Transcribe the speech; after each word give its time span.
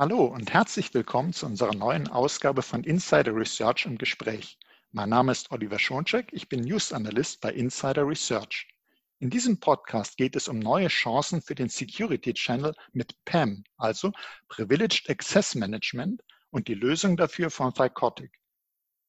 Hallo 0.00 0.26
und 0.26 0.52
herzlich 0.52 0.94
willkommen 0.94 1.32
zu 1.32 1.44
unserer 1.44 1.74
neuen 1.74 2.06
Ausgabe 2.06 2.62
von 2.62 2.84
Insider 2.84 3.34
Research 3.34 3.84
im 3.84 3.98
Gespräch. 3.98 4.56
Mein 4.92 5.08
Name 5.08 5.32
ist 5.32 5.50
Oliver 5.50 5.80
Schoncheck, 5.80 6.28
ich 6.30 6.48
bin 6.48 6.60
News 6.60 6.92
Analyst 6.92 7.40
bei 7.40 7.52
Insider 7.52 8.06
Research. 8.06 8.68
In 9.18 9.28
diesem 9.28 9.58
Podcast 9.58 10.16
geht 10.16 10.36
es 10.36 10.46
um 10.46 10.60
neue 10.60 10.86
Chancen 10.86 11.42
für 11.42 11.56
den 11.56 11.68
Security 11.68 12.32
Channel 12.32 12.76
mit 12.92 13.12
PAM, 13.24 13.64
also 13.76 14.12
Privileged 14.46 15.10
Access 15.10 15.56
Management 15.56 16.22
und 16.50 16.68
die 16.68 16.74
Lösung 16.74 17.16
dafür 17.16 17.50
von 17.50 17.74
Thycotic. 17.74 18.30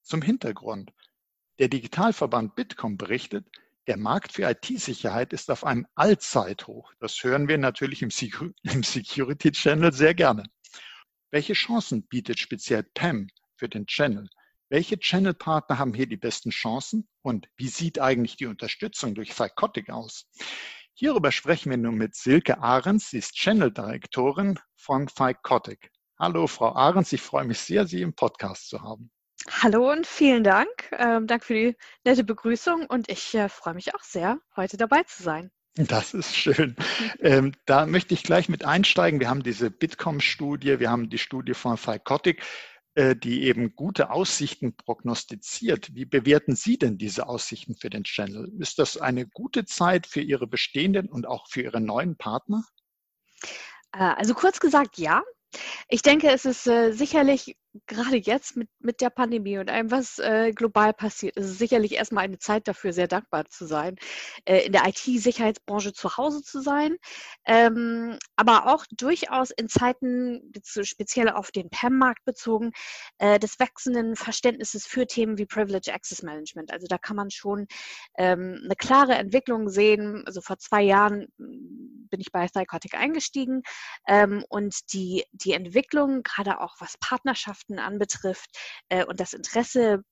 Zum 0.02 0.24
Hintergrund. 0.24 0.92
Der 1.60 1.68
Digitalverband 1.68 2.56
Bitkom 2.56 2.98
berichtet, 2.98 3.46
der 3.86 3.98
Markt 3.98 4.32
für 4.32 4.50
IT-Sicherheit 4.50 5.34
ist 5.34 5.52
auf 5.52 5.64
einem 5.64 5.86
Allzeithoch. 5.94 6.92
Das 7.00 7.24
hören 7.24 7.48
wir 7.48 7.60
natürlich 7.60 8.02
im, 8.02 8.10
Security 8.10 9.52
Channel 9.52 9.94
sehr 9.94 10.16
gerne. 10.16 10.46
Welche 11.32 11.54
Chancen 11.54 12.08
bietet 12.08 12.40
speziell 12.40 12.82
PAM 12.82 13.28
für 13.56 13.70
den 13.70 13.86
Channel? 13.86 14.28
Welche 14.70 14.98
Channel-Partner 14.98 15.78
haben 15.78 15.94
hier 15.94 16.08
die 16.08 16.18
besten 16.18 16.50
Chancen 16.50 17.08
und 17.22 17.48
wie 17.56 17.68
sieht 17.68 18.00
eigentlich 18.00 18.36
die 18.36 18.48
Unterstützung 18.48 19.14
durch 19.14 19.30
Psychotic 19.30 19.92
aus? 19.92 20.28
Hierüber 20.94 21.32
sprechen 21.32 21.70
wir 21.70 21.78
nun 21.78 21.96
mit 21.96 22.16
Silke 22.16 22.64
Ahrens, 22.64 23.12
sie 23.12 23.20
ist 23.20 23.36
Channel-Direktorin 23.36 24.60
von 24.76 25.06
Psychotic. 25.06 25.92
Hallo, 26.18 26.48
Frau 26.48 26.74
Ahrens, 26.74 27.14
ich 27.14 27.22
freue 27.22 27.46
mich 27.46 27.60
sehr, 27.60 27.86
Sie 27.86 28.02
im 28.02 28.16
Podcast 28.16 28.68
zu 28.68 28.82
haben. 28.82 29.12
Hallo 29.62 29.92
und 29.92 30.08
vielen 30.08 30.44
Dank. 30.44 30.68
Ähm, 30.94 31.28
Dank 31.28 31.44
für 31.44 31.54
die 31.54 31.78
nette 32.06 32.24
Begrüßung 32.24 32.88
und 32.88 33.08
ich 33.08 33.36
äh, 33.36 33.50
freue 33.50 33.76
mich 33.76 33.94
auch 33.94 34.04
sehr, 34.04 34.40
heute 34.56 34.78
dabei 34.78 35.04
zu 35.04 35.22
sein. 35.22 35.52
Das 35.88 36.14
ist 36.14 36.36
schön. 36.36 36.76
Ähm, 37.22 37.54
da 37.66 37.86
möchte 37.86 38.14
ich 38.14 38.24
gleich 38.24 38.50
mit 38.50 38.66
einsteigen. 38.66 39.22
Wir 39.22 39.30
haben 39.30 39.44
diese 39.44 39.72
Bitkom-Studie, 39.72 40.80
wir 40.80 40.92
haben 40.92 41.10
die 41.10 41.18
Studie 41.18 41.54
von 41.54 41.78
Psychotic. 41.78 42.44
Äh, 42.96 43.16
die 43.16 43.44
eben 43.44 43.76
gute 43.76 44.10
Aussichten 44.10 44.76
prognostiziert. 44.76 45.96
Wie 45.96 46.06
bewerten 46.06 46.56
Sie 46.56 46.78
denn 46.78 46.98
diese 46.98 47.28
Aussichten 47.28 47.76
für 47.76 47.90
den 47.90 48.04
Channel? 48.04 48.52
Ist 48.60 48.80
das 48.80 48.98
eine 48.98 49.28
gute 49.28 49.64
Zeit 49.64 50.08
für 50.08 50.22
Ihre 50.22 50.48
bestehenden 50.48 51.08
und 51.08 51.28
auch 51.28 51.48
für 51.48 51.62
Ihre 51.62 51.80
neuen 51.80 52.18
Partner? 52.18 52.66
Äh, 53.94 54.00
also 54.00 54.34
kurz 54.34 54.60
gesagt, 54.60 54.98
ja. 54.98 55.24
Ich 55.88 56.02
denke, 56.02 56.30
es 56.30 56.46
ist 56.46 56.68
äh, 56.68 56.92
sicherlich 56.92 57.56
gerade 57.86 58.18
jetzt 58.18 58.56
mit, 58.56 58.70
mit 58.80 59.02
der 59.02 59.10
Pandemie 59.10 59.58
und 59.58 59.70
allem, 59.70 59.92
was 59.92 60.20
äh, 60.20 60.52
global 60.54 60.94
passiert, 60.94 61.38
ist 61.38 61.46
es 61.46 61.58
sicherlich 61.60 61.94
erstmal 61.94 62.24
eine 62.24 62.40
Zeit 62.40 62.68
dafür, 62.68 62.94
sehr 62.94 63.08
dankbar 63.08 63.46
zu 63.46 63.66
sein, 63.68 63.96
äh, 64.46 64.66
in 64.66 64.72
der 64.72 64.88
IT-Sicherheitsbranche 64.88 65.94
zu 65.94 66.18
Hause 66.18 66.42
zu 66.42 66.62
sein, 66.62 66.98
ähm, 67.46 68.18
aber 68.36 68.68
auch 68.68 68.86
durchaus 68.92 69.52
in 69.52 69.70
Zeiten, 69.70 70.52
speziell 70.64 71.30
auf 71.30 71.52
den 71.52 71.70
PAM-Markt 71.70 72.26
bezogen, 72.26 72.72
äh, 73.20 73.40
des 73.40 73.60
wachsenden 73.60 74.16
Verständnisses 74.16 74.88
für 74.88 75.06
Themen 75.06 75.38
wie 75.38 75.46
Privilege 75.46 75.94
Access 75.94 76.24
Management. 76.24 76.72
Also 76.72 76.88
da 76.88 76.98
kann 76.98 77.16
man 77.16 77.30
schon 77.30 77.68
ähm, 78.18 78.62
eine 78.64 78.76
klare 78.76 79.14
Entwicklung 79.14 79.70
sehen. 79.70 80.24
Also 80.26 80.42
vor 80.42 80.58
zwei 80.58 80.82
Jahren 80.82 81.28
hm, 81.38 82.08
bin 82.10 82.20
ich 82.20 82.32
bei 82.32 82.48
Thycotic 82.48 82.96
eingestiegen 82.96 83.62
ähm, 84.08 84.44
und 84.50 84.92
die, 84.94 85.24
die 85.32 85.54
Entwicklung, 85.54 86.24
gerade 86.24 86.62
auch 86.62 86.76
was 86.80 86.98
Partnerschaften 86.98 87.59
Partnerschaften 87.60 87.80
anbetrifft 87.80 88.50
äh, 88.90 89.06
und 89.06 89.20
das 89.20 89.34
Interesse 89.34 90.04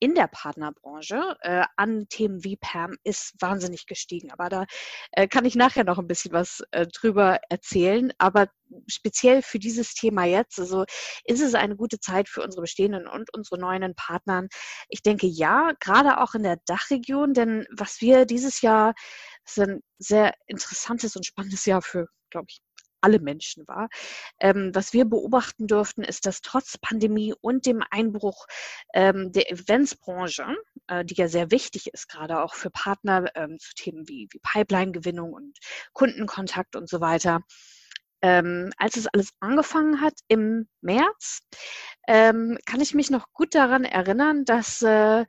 in 0.00 0.14
der 0.14 0.28
Partnerbranche 0.28 1.36
äh, 1.40 1.64
an 1.76 2.06
Themen 2.08 2.44
wie 2.44 2.56
PAM 2.56 2.96
ist 3.02 3.34
wahnsinnig 3.40 3.86
gestiegen. 3.86 4.30
Aber 4.30 4.48
da 4.48 4.64
äh, 5.10 5.26
kann 5.26 5.44
ich 5.44 5.56
nachher 5.56 5.82
noch 5.82 5.98
ein 5.98 6.06
bisschen 6.06 6.30
was 6.30 6.62
äh, 6.70 6.86
drüber 6.86 7.40
erzählen. 7.50 8.12
Aber 8.18 8.46
speziell 8.86 9.42
für 9.42 9.58
dieses 9.58 9.94
Thema 9.94 10.24
jetzt, 10.24 10.60
also 10.60 10.84
ist 11.24 11.40
es 11.40 11.54
eine 11.54 11.74
gute 11.74 11.98
Zeit 11.98 12.28
für 12.28 12.42
unsere 12.44 12.60
bestehenden 12.60 13.08
und 13.08 13.34
unsere 13.34 13.58
neuen 13.58 13.96
Partnern. 13.96 14.46
Ich 14.88 15.02
denke 15.02 15.26
ja, 15.26 15.72
gerade 15.80 16.20
auch 16.20 16.34
in 16.34 16.44
der 16.44 16.58
Dachregion, 16.64 17.34
denn 17.34 17.66
was 17.76 18.00
wir 18.00 18.24
dieses 18.24 18.60
Jahr, 18.60 18.94
ist 19.44 19.58
ein 19.58 19.80
sehr 19.98 20.32
interessantes 20.46 21.16
und 21.16 21.26
spannendes 21.26 21.66
Jahr 21.66 21.82
für, 21.82 22.06
glaube 22.30 22.46
ich, 22.50 22.60
alle 23.00 23.20
Menschen 23.20 23.66
war. 23.66 23.88
Ähm, 24.40 24.70
was 24.74 24.92
wir 24.92 25.04
beobachten 25.04 25.66
durften, 25.66 26.02
ist, 26.02 26.26
dass 26.26 26.40
trotz 26.40 26.78
Pandemie 26.78 27.34
und 27.40 27.66
dem 27.66 27.82
Einbruch 27.90 28.46
ähm, 28.94 29.32
der 29.32 29.50
Eventsbranche, 29.50 30.46
äh, 30.88 31.04
die 31.04 31.14
ja 31.14 31.28
sehr 31.28 31.50
wichtig 31.50 31.92
ist, 31.92 32.08
gerade 32.08 32.42
auch 32.42 32.54
für 32.54 32.70
Partner 32.70 33.26
ähm, 33.34 33.58
zu 33.58 33.74
Themen 33.74 34.08
wie, 34.08 34.28
wie 34.30 34.40
Pipeline-Gewinnung 34.40 35.32
und 35.32 35.58
Kundenkontakt 35.92 36.76
und 36.76 36.88
so 36.88 37.00
weiter, 37.00 37.40
ähm, 38.22 38.70
als 38.78 38.96
es 38.96 39.06
alles 39.06 39.30
angefangen 39.40 40.00
hat 40.00 40.14
im 40.28 40.68
März, 40.80 41.40
ähm, 42.08 42.58
kann 42.66 42.80
ich 42.80 42.94
mich 42.94 43.10
noch 43.10 43.32
gut 43.32 43.54
daran 43.54 43.84
erinnern, 43.84 44.44
dass 44.44 44.82
äh, 44.82 45.24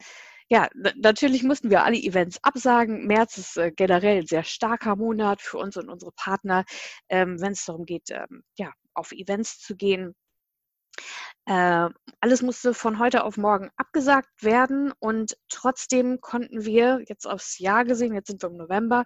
ja, 0.49 0.67
natürlich 0.95 1.43
mussten 1.43 1.69
wir 1.69 1.83
alle 1.83 1.97
Events 1.97 2.39
absagen. 2.43 3.05
März 3.05 3.37
ist 3.37 3.57
äh, 3.57 3.71
generell 3.71 4.19
ein 4.19 4.27
sehr 4.27 4.43
starker 4.43 4.95
Monat 4.95 5.41
für 5.41 5.57
uns 5.57 5.77
und 5.77 5.89
unsere 5.89 6.11
Partner, 6.13 6.65
ähm, 7.09 7.39
wenn 7.39 7.51
es 7.51 7.65
darum 7.65 7.85
geht, 7.85 8.09
ähm, 8.09 8.43
ja, 8.57 8.73
auf 8.95 9.11
Events 9.11 9.59
zu 9.59 9.75
gehen. 9.75 10.15
Äh, 11.45 11.89
alles 12.19 12.41
musste 12.41 12.73
von 12.73 12.99
heute 12.99 13.23
auf 13.23 13.37
morgen 13.37 13.69
abgesagt 13.77 14.43
werden 14.43 14.91
und 14.99 15.37
trotzdem 15.49 16.19
konnten 16.21 16.65
wir 16.65 17.01
jetzt 17.07 17.25
aufs 17.25 17.59
Jahr 17.59 17.85
gesehen, 17.85 18.13
jetzt 18.13 18.27
sind 18.27 18.43
wir 18.43 18.49
im 18.49 18.57
November, 18.57 19.05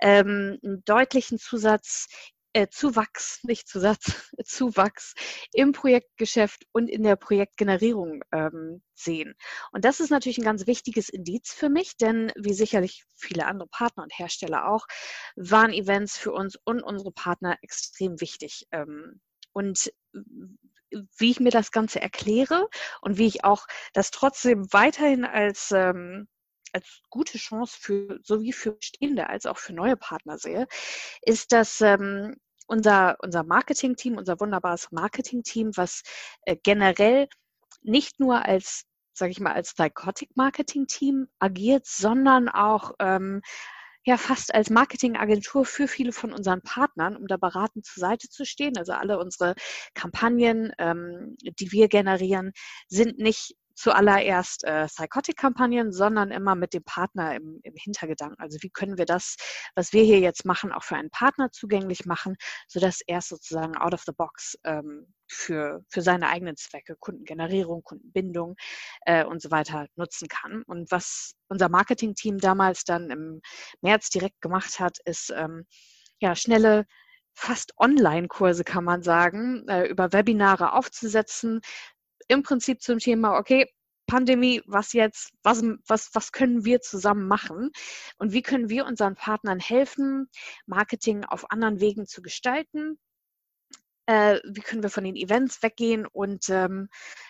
ähm, 0.00 0.58
einen 0.62 0.82
deutlichen 0.84 1.38
Zusatz 1.38 2.06
äh, 2.54 2.68
Zuwachs, 2.68 3.40
nicht 3.42 3.68
Zusatz, 3.68 4.32
Zuwachs 4.44 5.14
im 5.52 5.72
Projektgeschäft 5.72 6.64
und 6.72 6.88
in 6.88 7.02
der 7.02 7.16
Projektgenerierung 7.16 8.22
ähm, 8.32 8.82
sehen. 8.94 9.34
Und 9.72 9.84
das 9.84 10.00
ist 10.00 10.10
natürlich 10.10 10.38
ein 10.38 10.44
ganz 10.44 10.66
wichtiges 10.66 11.08
Indiz 11.08 11.52
für 11.52 11.68
mich, 11.68 11.96
denn 11.96 12.32
wie 12.36 12.54
sicherlich 12.54 13.04
viele 13.16 13.46
andere 13.46 13.68
Partner 13.68 14.04
und 14.04 14.16
Hersteller 14.16 14.68
auch, 14.68 14.86
waren 15.36 15.72
Events 15.72 16.16
für 16.16 16.32
uns 16.32 16.56
und 16.64 16.82
unsere 16.82 17.12
Partner 17.12 17.58
extrem 17.60 18.20
wichtig. 18.20 18.66
Ähm, 18.70 19.20
und 19.52 19.92
wie 21.18 21.30
ich 21.30 21.40
mir 21.40 21.50
das 21.50 21.72
Ganze 21.72 22.00
erkläre 22.00 22.68
und 23.00 23.18
wie 23.18 23.26
ich 23.26 23.44
auch 23.44 23.66
das 23.92 24.12
trotzdem 24.12 24.72
weiterhin 24.72 25.24
als 25.24 25.72
ähm, 25.72 26.28
als 26.72 27.02
gute 27.08 27.38
Chance 27.38 27.76
für 27.80 28.18
sowie 28.22 28.52
für 28.52 28.72
bestehende 28.72 29.28
als 29.28 29.46
auch 29.46 29.58
für 29.58 29.72
neue 29.72 29.96
Partner 29.96 30.38
sehe, 30.38 30.66
ist, 31.22 31.52
dass 31.52 31.80
ähm, 31.80 32.36
unser, 32.66 33.16
unser 33.20 33.44
Marketing-Team, 33.44 34.16
unser 34.16 34.40
wunderbares 34.40 34.90
Marketing-Team, 34.90 35.72
was 35.76 36.02
äh, 36.42 36.56
generell 36.62 37.28
nicht 37.82 38.20
nur 38.20 38.44
als, 38.44 38.84
sage 39.12 39.32
ich 39.32 39.40
mal, 39.40 39.52
als 39.52 39.74
Psychotic-Marketing-Team 39.74 41.28
agiert, 41.38 41.86
sondern 41.86 42.48
auch 42.48 42.92
ähm, 42.98 43.42
ja 44.04 44.16
fast 44.16 44.54
als 44.54 44.70
Marketingagentur 44.70 45.64
für 45.64 45.88
viele 45.88 46.12
von 46.12 46.32
unseren 46.32 46.62
Partnern, 46.62 47.16
um 47.16 47.26
da 47.26 47.36
beratend 47.36 47.86
zur 47.86 48.00
Seite 48.00 48.28
zu 48.28 48.44
stehen. 48.44 48.76
Also 48.76 48.92
alle 48.92 49.18
unsere 49.18 49.54
Kampagnen, 49.94 50.72
ähm, 50.78 51.36
die 51.40 51.72
wir 51.72 51.88
generieren, 51.88 52.52
sind 52.88 53.18
nicht 53.18 53.56
zuallererst 53.74 54.64
äh, 54.64 54.86
Psychotic-Kampagnen, 54.86 55.92
sondern 55.92 56.30
immer 56.30 56.54
mit 56.54 56.74
dem 56.74 56.84
Partner 56.84 57.34
im, 57.34 57.60
im 57.62 57.74
Hintergedanken. 57.76 58.38
Also 58.38 58.58
wie 58.62 58.70
können 58.70 58.98
wir 58.98 59.04
das, 59.04 59.36
was 59.74 59.92
wir 59.92 60.02
hier 60.04 60.20
jetzt 60.20 60.44
machen, 60.44 60.72
auch 60.72 60.84
für 60.84 60.96
einen 60.96 61.10
Partner 61.10 61.50
zugänglich 61.50 62.06
machen, 62.06 62.36
sodass 62.68 63.00
er 63.06 63.20
sozusagen 63.20 63.76
out 63.76 63.94
of 63.94 64.02
the 64.06 64.12
box 64.12 64.56
ähm, 64.64 65.12
für, 65.28 65.84
für 65.88 66.02
seine 66.02 66.28
eigenen 66.28 66.56
Zwecke, 66.56 66.96
Kundengenerierung, 66.98 67.82
Kundenbindung 67.82 68.56
äh, 69.06 69.24
und 69.24 69.42
so 69.42 69.50
weiter 69.50 69.86
nutzen 69.96 70.28
kann. 70.28 70.62
Und 70.62 70.90
was 70.90 71.34
unser 71.48 71.68
Marketing-Team 71.68 72.38
damals 72.38 72.84
dann 72.84 73.10
im 73.10 73.40
März 73.80 74.10
direkt 74.10 74.40
gemacht 74.40 74.78
hat, 74.80 74.98
ist 75.04 75.32
ähm, 75.34 75.66
ja 76.20 76.34
schnelle 76.36 76.86
fast 77.34 77.72
Online-Kurse, 77.78 78.64
kann 78.64 78.84
man 78.84 79.02
sagen, 79.02 79.66
äh, 79.68 79.86
über 79.86 80.12
Webinare 80.12 80.72
aufzusetzen, 80.72 81.60
im 82.28 82.42
Prinzip 82.42 82.82
zum 82.82 82.98
Thema, 82.98 83.38
okay, 83.38 83.68
Pandemie, 84.06 84.62
was 84.66 84.92
jetzt, 84.92 85.32
was, 85.42 85.62
was, 85.86 86.10
was 86.14 86.32
können 86.32 86.64
wir 86.64 86.80
zusammen 86.80 87.26
machen 87.26 87.70
und 88.18 88.32
wie 88.32 88.42
können 88.42 88.68
wir 88.68 88.86
unseren 88.86 89.14
Partnern 89.14 89.60
helfen, 89.60 90.28
Marketing 90.66 91.24
auf 91.24 91.50
anderen 91.50 91.80
Wegen 91.80 92.06
zu 92.06 92.20
gestalten? 92.22 92.98
Äh, 94.06 94.40
wie 94.44 94.60
können 94.60 94.82
wir 94.82 94.90
von 94.90 95.04
den 95.04 95.16
Events 95.16 95.62
weggehen 95.62 96.06
und 96.06 96.50
ähm, 96.50 96.88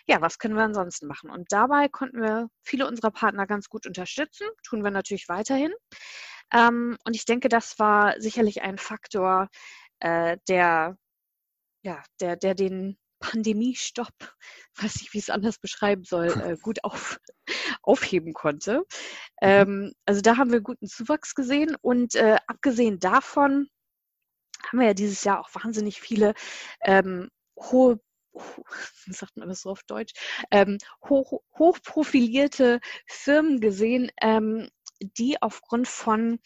ja, 0.09 0.21
was 0.21 0.41
können 0.41 0.57
wir 0.57 0.65
ansonsten 0.65 1.07
machen? 1.07 1.31
Und 1.31 1.53
dabei 1.53 1.89
konnten 1.89 2.21
wir 2.21 2.49
viele 2.65 2.89
unserer 2.89 3.13
Partner 3.13 3.47
ganz 3.47 3.69
gut 3.69 3.87
unterstützen, 3.87 4.49
tun 4.65 4.83
wir 4.83 4.91
natürlich 4.91 5.29
weiterhin. 5.29 5.73
Ähm, 6.53 6.99
und 7.05 7.15
ich 7.15 7.25
denke, 7.27 7.49
das 7.49 7.79
war 7.79 8.21
sicherlich 8.21 8.63
ein 8.63 8.79
Faktor, 8.79 9.49
äh, 10.01 10.39
der, 10.49 10.97
ja, 11.85 12.03
der, 12.21 12.37
der 12.37 12.55
den 12.55 12.99
Pandemiestopp, 13.25 14.13
weiß 14.77 14.97
nicht, 14.97 15.15
wie 15.15 15.19
ich 15.19 15.25
es 15.25 15.31
anders 15.31 15.59
beschreiben 15.59 16.05
soll, 16.05 16.27
äh, 16.53 16.57
gut 16.61 16.85
auf, 16.85 17.19
aufheben 17.83 18.35
konnte. 18.35 18.79
Mhm. 18.79 18.85
Ähm, 19.41 19.93
also 20.05 20.21
da 20.21 20.37
haben 20.37 20.53
wir 20.53 20.61
guten 20.61 20.87
Zuwachs 20.87 21.35
gesehen 21.35 21.77
und 21.81 22.15
äh, 22.15 22.37
abgesehen 22.47 22.99
davon 22.99 23.69
haben 24.69 24.79
wir 24.79 24.89
ja 24.89 24.95
dieses 24.95 25.25
Jahr 25.25 25.41
auch 25.41 25.51
wahnsinnig 25.55 26.01
viele 26.01 26.35
ähm, 26.83 27.29
hohe 27.59 28.01
sagt 29.07 29.37
man 29.37 29.49
das 29.49 29.63
so 29.63 29.71
auf 29.71 29.85
Deutsch, 29.85 30.13
ähm, 30.51 30.79
hoch, 31.09 31.41
hochprofilierte 31.57 32.81
Firmen 33.07 33.61
gesehen, 33.61 34.11
ähm, 34.21 34.69
die 35.01 35.41
aufgrund 35.41 35.87
von 35.87 36.41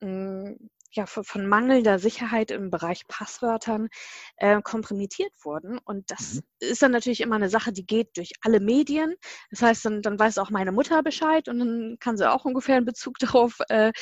mm, 0.00 0.52
ja, 0.92 1.06
von 1.06 1.46
mangelnder 1.46 1.98
Sicherheit 1.98 2.50
im 2.50 2.70
Bereich 2.70 3.06
Passwörtern 3.08 3.88
äh, 4.36 4.60
kompromittiert 4.62 5.32
wurden. 5.42 5.78
Und 5.78 6.10
das 6.10 6.34
mhm. 6.34 6.40
ist 6.60 6.82
dann 6.82 6.92
natürlich 6.92 7.20
immer 7.20 7.36
eine 7.36 7.48
Sache, 7.48 7.72
die 7.72 7.86
geht 7.86 8.16
durch 8.16 8.32
alle 8.42 8.60
Medien. 8.60 9.14
Das 9.50 9.62
heißt, 9.62 9.84
dann, 9.84 10.02
dann 10.02 10.18
weiß 10.18 10.38
auch 10.38 10.50
meine 10.50 10.72
Mutter 10.72 11.02
Bescheid 11.02 11.48
und 11.48 11.58
dann 11.58 11.96
kann 12.00 12.16
sie 12.16 12.30
auch 12.30 12.44
ungefähr 12.44 12.76
einen 12.76 12.86
Bezug 12.86 13.18
darauf, 13.18 13.58
äh, 13.68 13.92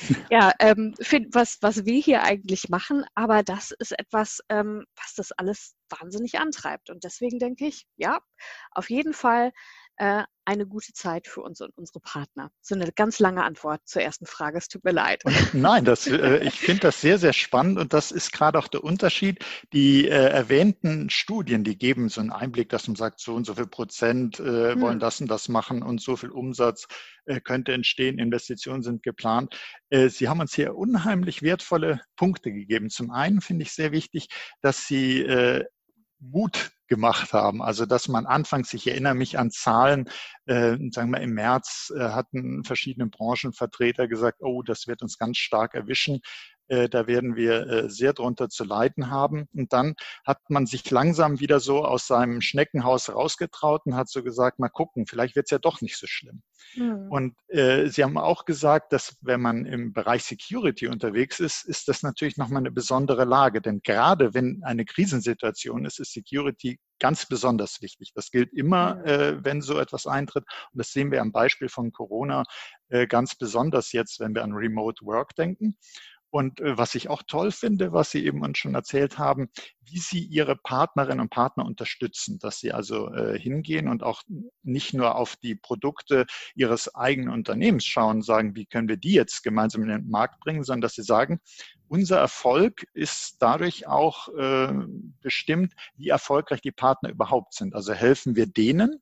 ja, 0.30 0.52
ähm, 0.58 0.94
finden, 1.00 1.34
was, 1.34 1.58
was 1.60 1.84
wir 1.84 2.00
hier 2.00 2.22
eigentlich 2.22 2.68
machen. 2.68 3.04
Aber 3.14 3.42
das 3.42 3.72
ist 3.78 3.98
etwas, 3.98 4.40
ähm, 4.48 4.84
was 4.96 5.14
das 5.14 5.32
alles 5.32 5.74
wahnsinnig 5.90 6.38
antreibt. 6.38 6.90
Und 6.90 7.04
deswegen 7.04 7.38
denke 7.38 7.66
ich, 7.66 7.86
ja, 7.96 8.20
auf 8.72 8.90
jeden 8.90 9.12
Fall 9.12 9.52
äh, 9.98 10.22
eine 10.44 10.66
gute 10.66 10.94
Zeit 10.94 11.26
für 11.26 11.42
uns 11.42 11.60
und 11.60 11.76
unsere 11.76 12.00
Partner? 12.00 12.50
So 12.62 12.74
eine 12.74 12.90
ganz 12.92 13.18
lange 13.18 13.44
Antwort 13.44 13.82
zur 13.84 14.00
ersten 14.00 14.24
Frage. 14.24 14.56
Es 14.56 14.68
tut 14.68 14.82
mir 14.84 14.92
leid. 14.92 15.22
Nein, 15.52 15.84
das, 15.84 16.06
äh, 16.06 16.38
ich 16.38 16.58
finde 16.58 16.82
das 16.82 17.00
sehr, 17.00 17.18
sehr 17.18 17.32
spannend 17.32 17.78
und 17.78 17.92
das 17.92 18.10
ist 18.10 18.32
gerade 18.32 18.58
auch 18.58 18.68
der 18.68 18.82
Unterschied. 18.82 19.44
Die 19.72 20.08
äh, 20.08 20.30
erwähnten 20.30 21.10
Studien, 21.10 21.64
die 21.64 21.76
geben 21.76 22.08
so 22.08 22.20
einen 22.20 22.30
Einblick, 22.30 22.70
dass 22.70 22.86
man 22.86 22.96
sagt, 22.96 23.20
so 23.20 23.34
und 23.34 23.44
so 23.44 23.54
viel 23.54 23.66
Prozent 23.66 24.40
äh, 24.40 24.72
hm. 24.72 24.80
wollen 24.80 25.00
das 25.00 25.20
und 25.20 25.28
das 25.28 25.48
machen 25.48 25.82
und 25.82 26.00
so 26.00 26.16
viel 26.16 26.30
Umsatz 26.30 26.86
äh, 27.26 27.40
könnte 27.40 27.72
entstehen, 27.72 28.18
Investitionen 28.18 28.82
sind 28.82 29.02
geplant. 29.02 29.54
Sie 29.90 30.28
haben 30.28 30.40
uns 30.40 30.54
hier 30.54 30.76
unheimlich 30.76 31.42
wertvolle 31.42 32.00
Punkte 32.16 32.52
gegeben. 32.52 32.90
Zum 32.90 33.10
einen 33.10 33.40
finde 33.40 33.62
ich 33.62 33.72
sehr 33.72 33.90
wichtig, 33.90 34.28
dass 34.60 34.86
Sie 34.86 35.26
Mut 36.20 36.72
gemacht 36.88 37.32
haben. 37.32 37.62
Also 37.62 37.86
dass 37.86 38.08
man 38.08 38.26
anfangs, 38.26 38.72
ich 38.74 38.86
erinnere 38.86 39.14
mich 39.14 39.38
an 39.38 39.50
Zahlen, 39.50 40.08
äh, 40.46 40.76
sagen 40.90 41.10
wir 41.10 41.20
im 41.20 41.34
März 41.34 41.92
äh, 41.96 42.00
hatten 42.10 42.64
verschiedene 42.64 43.06
Branchenvertreter 43.08 44.08
gesagt, 44.08 44.38
oh, 44.40 44.62
das 44.62 44.86
wird 44.86 45.02
uns 45.02 45.18
ganz 45.18 45.38
stark 45.38 45.74
erwischen. 45.74 46.20
Äh, 46.68 46.88
da 46.88 47.06
werden 47.06 47.36
wir 47.36 47.66
äh, 47.66 47.90
sehr 47.90 48.12
drunter 48.12 48.48
zu 48.48 48.64
leiden 48.64 49.10
haben. 49.10 49.48
Und 49.54 49.72
dann 49.72 49.94
hat 50.24 50.38
man 50.48 50.66
sich 50.66 50.88
langsam 50.90 51.40
wieder 51.40 51.60
so 51.60 51.84
aus 51.84 52.06
seinem 52.06 52.40
Schneckenhaus 52.40 53.08
rausgetraut 53.08 53.82
und 53.86 53.96
hat 53.96 54.08
so 54.08 54.22
gesagt, 54.22 54.58
mal 54.58 54.68
gucken, 54.68 55.06
vielleicht 55.06 55.36
wird 55.36 55.46
es 55.46 55.50
ja 55.50 55.58
doch 55.58 55.80
nicht 55.80 55.96
so 55.96 56.06
schlimm. 56.06 56.42
Mhm. 56.74 57.06
Und 57.10 57.34
äh, 57.48 57.88
Sie 57.88 58.04
haben 58.04 58.18
auch 58.18 58.44
gesagt, 58.44 58.92
dass 58.92 59.16
wenn 59.20 59.40
man 59.40 59.64
im 59.64 59.92
Bereich 59.92 60.24
Security 60.24 60.88
unterwegs 60.88 61.40
ist, 61.40 61.64
ist 61.64 61.88
das 61.88 62.02
natürlich 62.02 62.36
nochmal 62.36 62.62
eine 62.62 62.70
besondere 62.70 63.24
Lage. 63.24 63.60
Denn 63.60 63.80
gerade 63.82 64.34
wenn 64.34 64.62
eine 64.62 64.84
Krisensituation 64.84 65.84
ist, 65.84 65.98
ist 65.98 66.12
Security 66.12 66.78
ganz 66.98 67.26
besonders 67.26 67.80
wichtig. 67.80 68.12
Das 68.14 68.30
gilt 68.30 68.52
immer, 68.52 69.04
äh, 69.04 69.42
wenn 69.44 69.62
so 69.62 69.78
etwas 69.78 70.06
eintritt. 70.06 70.44
Und 70.72 70.78
das 70.78 70.92
sehen 70.92 71.10
wir 71.10 71.20
am 71.20 71.32
Beispiel 71.32 71.68
von 71.68 71.92
Corona 71.92 72.44
äh, 72.88 73.06
ganz 73.06 73.34
besonders 73.36 73.92
jetzt, 73.92 74.20
wenn 74.20 74.34
wir 74.34 74.42
an 74.42 74.52
Remote 74.52 75.04
Work 75.04 75.34
denken. 75.36 75.76
Und 76.30 76.60
äh, 76.60 76.76
was 76.76 76.94
ich 76.94 77.08
auch 77.08 77.22
toll 77.22 77.50
finde, 77.52 77.92
was 77.92 78.10
Sie 78.10 78.24
eben 78.24 78.42
uns 78.42 78.58
schon 78.58 78.74
erzählt 78.74 79.18
haben, 79.18 79.48
wie 79.80 79.98
Sie 79.98 80.20
Ihre 80.20 80.56
Partnerinnen 80.56 81.20
und 81.20 81.30
Partner 81.30 81.64
unterstützen, 81.64 82.38
dass 82.38 82.60
Sie 82.60 82.72
also 82.72 83.12
äh, 83.12 83.38
hingehen 83.38 83.88
und 83.88 84.02
auch 84.02 84.22
nicht 84.62 84.92
nur 84.92 85.14
auf 85.14 85.36
die 85.36 85.54
Produkte 85.54 86.26
Ihres 86.54 86.94
eigenen 86.94 87.30
Unternehmens 87.30 87.86
schauen, 87.86 88.22
sagen, 88.22 88.54
wie 88.54 88.66
können 88.66 88.88
wir 88.88 88.98
die 88.98 89.14
jetzt 89.14 89.42
gemeinsam 89.42 89.82
in 89.82 89.88
den 89.88 90.10
Markt 90.10 90.40
bringen, 90.40 90.64
sondern 90.64 90.82
dass 90.82 90.94
Sie 90.94 91.02
sagen, 91.02 91.40
unser 91.88 92.18
Erfolg 92.18 92.86
ist 92.92 93.36
dadurch 93.40 93.86
auch 93.86 94.28
äh, 94.36 94.72
bestimmt, 95.22 95.72
wie 95.96 96.08
erfolgreich 96.08 96.60
die 96.60 96.72
Partner 96.72 97.08
überhaupt 97.08 97.54
sind. 97.54 97.74
Also 97.74 97.94
helfen 97.94 98.36
wir 98.36 98.46
denen 98.46 99.00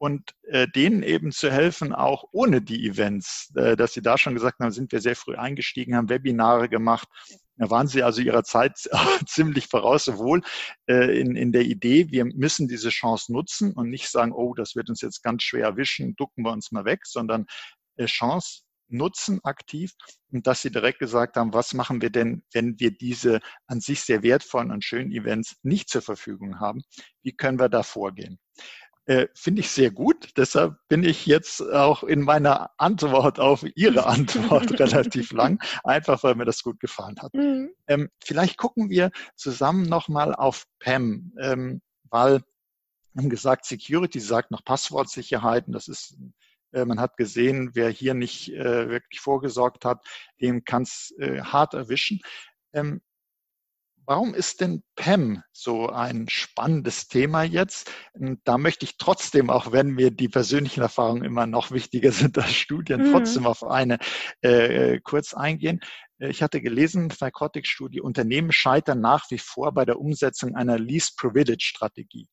und 0.00 0.34
äh, 0.44 0.66
denen 0.66 1.02
eben 1.02 1.30
zu 1.30 1.52
helfen, 1.52 1.92
auch 1.92 2.24
ohne 2.32 2.62
die 2.62 2.86
Events, 2.88 3.52
äh, 3.54 3.76
dass 3.76 3.92
sie 3.92 4.00
da 4.00 4.16
schon 4.16 4.32
gesagt 4.32 4.58
haben, 4.58 4.70
sind 4.70 4.92
wir 4.92 5.00
sehr 5.02 5.14
früh 5.14 5.36
eingestiegen, 5.36 5.94
haben 5.94 6.08
Webinare 6.08 6.70
gemacht. 6.70 7.06
Da 7.58 7.68
waren 7.68 7.86
sie 7.86 8.02
also 8.02 8.22
ihrer 8.22 8.42
Zeit 8.42 8.88
ziemlich 9.26 9.66
voraus, 9.66 10.06
sowohl 10.06 10.40
äh, 10.88 11.20
in, 11.20 11.36
in 11.36 11.52
der 11.52 11.64
Idee, 11.64 12.10
wir 12.10 12.24
müssen 12.24 12.66
diese 12.66 12.88
Chance 12.88 13.30
nutzen 13.30 13.74
und 13.74 13.90
nicht 13.90 14.08
sagen, 14.08 14.32
oh, 14.32 14.54
das 14.54 14.74
wird 14.74 14.88
uns 14.88 15.02
jetzt 15.02 15.22
ganz 15.22 15.42
schwer 15.42 15.66
erwischen, 15.66 16.16
ducken 16.16 16.46
wir 16.46 16.52
uns 16.52 16.72
mal 16.72 16.86
weg, 16.86 17.00
sondern 17.04 17.44
äh, 17.96 18.06
Chance 18.06 18.62
nutzen 18.88 19.38
aktiv 19.44 19.92
und 20.32 20.46
dass 20.46 20.62
sie 20.62 20.72
direkt 20.72 20.98
gesagt 20.98 21.36
haben, 21.36 21.52
was 21.52 21.74
machen 21.74 22.00
wir 22.00 22.10
denn, 22.10 22.42
wenn 22.54 22.80
wir 22.80 22.90
diese 22.90 23.40
an 23.66 23.80
sich 23.80 24.00
sehr 24.00 24.22
wertvollen 24.22 24.70
und 24.70 24.82
schönen 24.82 25.12
Events 25.12 25.56
nicht 25.62 25.90
zur 25.90 26.00
Verfügung 26.00 26.58
haben? 26.58 26.82
Wie 27.22 27.32
können 27.32 27.60
wir 27.60 27.68
da 27.68 27.82
vorgehen? 27.82 28.38
Äh, 29.06 29.28
finde 29.34 29.60
ich 29.60 29.70
sehr 29.70 29.90
gut. 29.90 30.30
Deshalb 30.36 30.76
bin 30.88 31.02
ich 31.02 31.26
jetzt 31.26 31.62
auch 31.62 32.04
in 32.04 32.20
meiner 32.20 32.70
Antwort 32.76 33.40
auf 33.40 33.64
Ihre 33.74 34.06
Antwort 34.06 34.70
relativ 34.78 35.32
lang, 35.32 35.62
einfach 35.84 36.22
weil 36.22 36.34
mir 36.34 36.44
das 36.44 36.62
gut 36.62 36.80
gefallen 36.80 37.16
hat. 37.20 37.34
Mhm. 37.34 37.70
Ähm, 37.88 38.10
vielleicht 38.22 38.56
gucken 38.56 38.90
wir 38.90 39.10
zusammen 39.36 39.84
nochmal 39.88 40.34
auf 40.34 40.66
PAM, 40.78 41.32
ähm, 41.40 41.80
weil 42.10 42.42
wir 43.14 43.22
haben 43.22 43.30
gesagt, 43.30 43.64
Security 43.64 44.20
sagt 44.20 44.50
noch 44.50 44.64
Passwortsicherheit 44.64 45.66
und 45.66 45.72
das 45.72 45.88
ist 45.88 46.16
äh, 46.72 46.84
man 46.84 47.00
hat 47.00 47.16
gesehen, 47.16 47.70
wer 47.74 47.90
hier 47.90 48.14
nicht 48.14 48.52
äh, 48.52 48.88
wirklich 48.88 49.20
vorgesorgt 49.20 49.84
hat, 49.84 50.04
dem 50.40 50.64
kann 50.64 50.82
es 50.82 51.12
äh, 51.18 51.40
hart 51.40 51.74
erwischen. 51.74 52.20
Ähm, 52.72 53.00
Warum 54.06 54.34
ist 54.34 54.60
denn 54.60 54.82
PEM 54.96 55.42
so 55.52 55.88
ein 55.88 56.28
spannendes 56.28 57.08
Thema 57.08 57.42
jetzt? 57.42 57.92
Da 58.44 58.58
möchte 58.58 58.84
ich 58.84 58.96
trotzdem, 58.98 59.50
auch 59.50 59.72
wenn 59.72 59.90
mir 59.90 60.10
die 60.10 60.28
persönlichen 60.28 60.80
Erfahrungen 60.82 61.24
immer 61.24 61.46
noch 61.46 61.70
wichtiger 61.70 62.12
sind 62.12 62.36
als 62.38 62.52
Studien, 62.52 63.08
mhm. 63.08 63.12
trotzdem 63.12 63.46
auf 63.46 63.62
eine 63.62 63.98
äh, 64.40 65.00
kurz 65.00 65.34
eingehen. 65.34 65.80
Ich 66.18 66.42
hatte 66.42 66.60
gelesen, 66.60 67.12
Narcotic-Studie, 67.20 68.00
Unternehmen 68.00 68.52
scheitern 68.52 69.00
nach 69.00 69.30
wie 69.30 69.38
vor 69.38 69.72
bei 69.72 69.84
der 69.84 69.98
Umsetzung 69.98 70.54
einer 70.54 70.78
Least 70.78 71.16
Privilege 71.16 71.62
Strategie. 71.62 72.28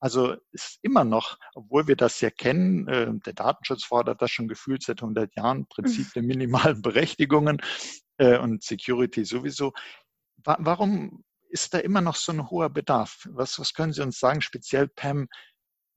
Also 0.00 0.34
ist 0.52 0.78
immer 0.80 1.04
noch, 1.04 1.38
obwohl 1.54 1.86
wir 1.86 1.94
das 1.94 2.20
ja 2.22 2.30
kennen, 2.30 2.88
äh, 2.88 3.12
der 3.26 3.34
Datenschutz 3.34 3.84
fordert 3.84 4.22
das 4.22 4.30
schon 4.30 4.48
gefühlt 4.48 4.82
seit 4.82 5.02
100 5.02 5.36
Jahren, 5.36 5.66
Prinzip 5.66 6.10
der 6.14 6.22
minimalen 6.22 6.80
Berechtigungen 6.82 7.58
äh, 8.16 8.38
und 8.38 8.62
Security 8.62 9.26
sowieso, 9.26 9.74
warum 10.44 11.24
ist 11.48 11.74
da 11.74 11.78
immer 11.78 12.00
noch 12.00 12.16
so 12.16 12.32
ein 12.32 12.50
hoher 12.50 12.70
Bedarf? 12.70 13.28
Was, 13.30 13.58
was 13.58 13.74
können 13.74 13.92
Sie 13.92 14.02
uns 14.02 14.18
sagen, 14.18 14.40
speziell 14.40 14.88
Pam, 14.88 15.28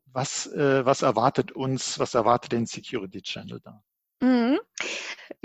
was, 0.05 0.47
äh, 0.47 0.85
was 0.85 1.01
erwartet 1.01 1.51
uns, 1.51 1.99
was 1.99 2.13
erwartet 2.13 2.51
den 2.51 2.65
Security 2.65 3.21
Channel 3.21 3.59
da? 3.61 3.83
Mhm. 4.21 4.59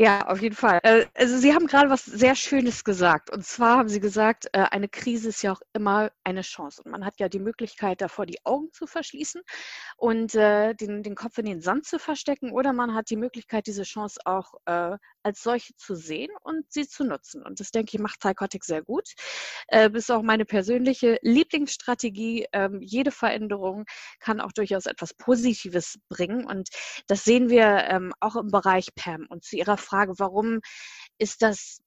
Ja, 0.00 0.28
auf 0.28 0.40
jeden 0.40 0.54
Fall. 0.54 0.78
Äh, 0.84 1.06
also 1.14 1.38
Sie 1.38 1.52
haben 1.52 1.66
gerade 1.66 1.90
was 1.90 2.04
sehr 2.04 2.36
Schönes 2.36 2.84
gesagt. 2.84 3.32
Und 3.32 3.44
zwar 3.44 3.78
haben 3.78 3.88
Sie 3.88 3.98
gesagt, 3.98 4.46
äh, 4.52 4.60
eine 4.70 4.88
Krise 4.88 5.30
ist 5.30 5.42
ja 5.42 5.50
auch 5.50 5.60
immer 5.72 6.12
eine 6.22 6.42
Chance. 6.42 6.82
Und 6.84 6.92
man 6.92 7.04
hat 7.04 7.14
ja 7.18 7.28
die 7.28 7.40
Möglichkeit, 7.40 8.00
davor 8.00 8.24
die 8.24 8.38
Augen 8.44 8.72
zu 8.72 8.86
verschließen 8.86 9.42
und 9.96 10.36
äh, 10.36 10.74
den, 10.74 11.02
den 11.02 11.16
Kopf 11.16 11.38
in 11.38 11.46
den 11.46 11.60
Sand 11.60 11.84
zu 11.84 11.98
verstecken. 11.98 12.52
Oder 12.52 12.72
man 12.72 12.94
hat 12.94 13.10
die 13.10 13.16
Möglichkeit, 13.16 13.66
diese 13.66 13.82
Chance 13.82 14.20
auch 14.24 14.52
als 15.22 15.42
solche 15.42 15.74
zu 15.76 15.94
sehen 15.94 16.30
und 16.42 16.70
sie 16.70 16.86
zu 16.86 17.04
nutzen. 17.04 17.42
Und 17.42 17.60
das, 17.60 17.70
denke 17.70 17.90
ich, 17.94 18.00
macht 18.00 18.20
Psychotic 18.20 18.64
sehr 18.64 18.82
gut. 18.82 19.08
Das 19.68 19.92
ist 19.92 20.10
auch 20.10 20.22
meine 20.22 20.44
persönliche 20.44 21.18
Lieblingsstrategie. 21.22 22.46
Ähm, 22.52 22.80
jede 22.82 23.10
Veränderung 23.10 23.84
kann 24.20 24.40
auch 24.40 24.52
durchaus 24.52 24.86
etwas 24.86 25.14
Positives 25.14 25.98
bringen. 26.08 26.44
Und 26.46 26.68
das 27.06 27.24
sehen 27.24 27.48
wir 27.50 27.84
ähm, 27.88 28.12
auch 28.20 28.36
im 28.36 28.48
Bereich 28.48 28.94
PAM. 28.94 29.26
Und 29.28 29.44
zu 29.44 29.56
Ihrer 29.56 29.76
Frage, 29.88 30.14
warum 30.18 30.60
ist 31.18 31.42
das 31.42 31.80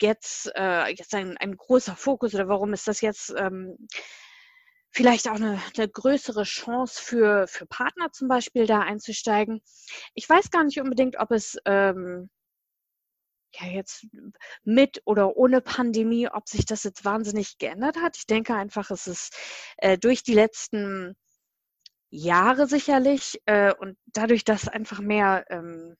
jetzt, 0.00 0.50
äh, 0.56 0.88
jetzt 0.88 1.14
ein, 1.14 1.36
ein 1.38 1.56
großer 1.56 1.96
Fokus 1.96 2.34
oder 2.34 2.48
warum 2.48 2.72
ist 2.72 2.88
das 2.88 3.00
jetzt 3.00 3.32
ähm, 3.36 3.76
vielleicht 4.90 5.28
auch 5.28 5.34
eine, 5.34 5.60
eine, 5.76 5.88
größere 5.88 6.44
Chance 6.44 7.02
für, 7.02 7.46
für 7.48 7.66
Partner 7.66 8.10
zum 8.12 8.28
Beispiel 8.28 8.66
da 8.66 8.80
einzusteigen? 8.80 9.60
Ich 10.14 10.28
weiß 10.28 10.50
gar 10.50 10.64
nicht 10.64 10.80
unbedingt, 10.80 11.18
ob 11.18 11.30
es 11.32 11.56
ähm, 11.64 12.30
ja 13.60 13.68
jetzt 13.68 14.06
mit 14.64 15.02
oder 15.04 15.36
ohne 15.36 15.60
Pandemie, 15.60 16.28
ob 16.28 16.48
sich 16.48 16.66
das 16.66 16.84
jetzt 16.84 17.04
wahnsinnig 17.04 17.58
geändert 17.58 17.96
hat. 17.96 18.16
Ich 18.16 18.26
denke 18.26 18.54
einfach, 18.54 18.90
es 18.90 19.06
ist 19.06 19.36
äh, 19.78 19.98
durch 19.98 20.22
die 20.22 20.34
letzten 20.34 21.16
Jahre 22.10 22.66
sicherlich 22.66 23.40
äh, 23.46 23.74
und 23.74 23.96
dadurch, 24.06 24.44
dass 24.44 24.68
einfach 24.68 25.00
mehr 25.00 25.44
ähm, 25.50 25.96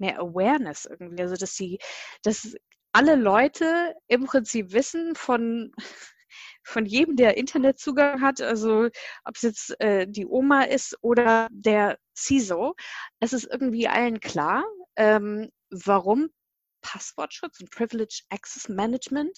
mehr 0.00 0.20
Awareness 0.20 0.86
irgendwie, 0.86 1.22
also 1.22 1.36
dass 1.36 1.54
sie, 1.54 1.78
dass 2.22 2.54
alle 2.92 3.16
Leute 3.16 3.94
im 4.08 4.24
Prinzip 4.24 4.72
wissen 4.72 5.14
von 5.14 5.72
von 6.62 6.84
jedem, 6.84 7.16
der 7.16 7.38
Internetzugang 7.38 8.20
hat, 8.20 8.40
also 8.42 8.88
ob 9.24 9.36
es 9.36 9.42
jetzt 9.42 9.80
äh, 9.80 10.06
die 10.06 10.26
Oma 10.26 10.64
ist 10.64 10.96
oder 11.00 11.48
der 11.50 11.98
CISO, 12.14 12.74
es 13.20 13.32
ist 13.32 13.48
irgendwie 13.50 13.88
allen 13.88 14.20
klar, 14.20 14.64
ähm, 14.96 15.50
warum 15.70 16.28
Passwortschutz 16.80 17.60
und 17.60 17.70
Privilege 17.70 18.22
Access 18.28 18.68
Management 18.68 19.36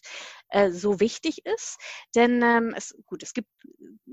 äh, 0.48 0.70
so 0.70 1.00
wichtig 1.00 1.46
ist. 1.46 1.78
Denn 2.14 2.42
ähm, 2.42 2.74
es, 2.76 2.94
gut, 3.06 3.22
es 3.22 3.32
gibt, 3.32 3.48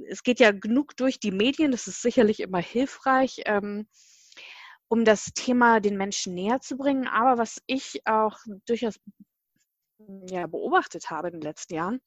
es 0.10 0.24
geht 0.24 0.39
ja 0.39 0.51
genug 0.51 0.96
durch 0.98 1.20
die 1.20 1.32
Medien, 1.32 1.72
das 1.72 1.88
ist 1.88 2.01
sicherlich 2.01 2.39
immer 2.39 2.62
hilfreich. 2.62 3.42
Ähm, 3.46 3.88
um 4.89 5.06
das 5.06 5.25
Thema 5.34 5.79
den 5.79 5.98
Menschen 5.98 6.34
näher 6.34 6.60
zu 6.62 6.77
bringen. 6.77 7.08
Aber 7.08 7.38
was 7.38 7.62
ich 7.65 8.01
auch 8.06 8.38
durchaus 8.65 9.00
ja, 10.29 10.48
beobachtet 10.48 11.10
habe 11.10 11.27
in 11.29 11.34
den 11.34 11.41
letzten 11.41 11.75
Jahren, 11.75 12.01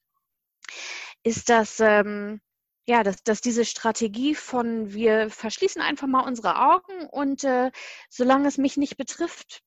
ist, 1.23 1.49
dass, 1.49 1.81
ähm, 1.81 2.41
ja, 2.87 3.03
dass, 3.03 3.23
dass 3.23 3.41
diese 3.41 3.65
Strategie 3.65 4.35
von 4.35 4.93
wir 4.93 5.31
verschließen 5.31 5.83
einfach 5.83 6.07
mal 6.07 6.27
unsere 6.27 6.57
Augen 6.61 7.07
und 7.11 7.45
äh, 7.45 7.71
solange 8.09 8.49
es 8.49 8.59
mich 8.59 8.77
nicht 8.77 8.97
betrifft, 8.97 9.63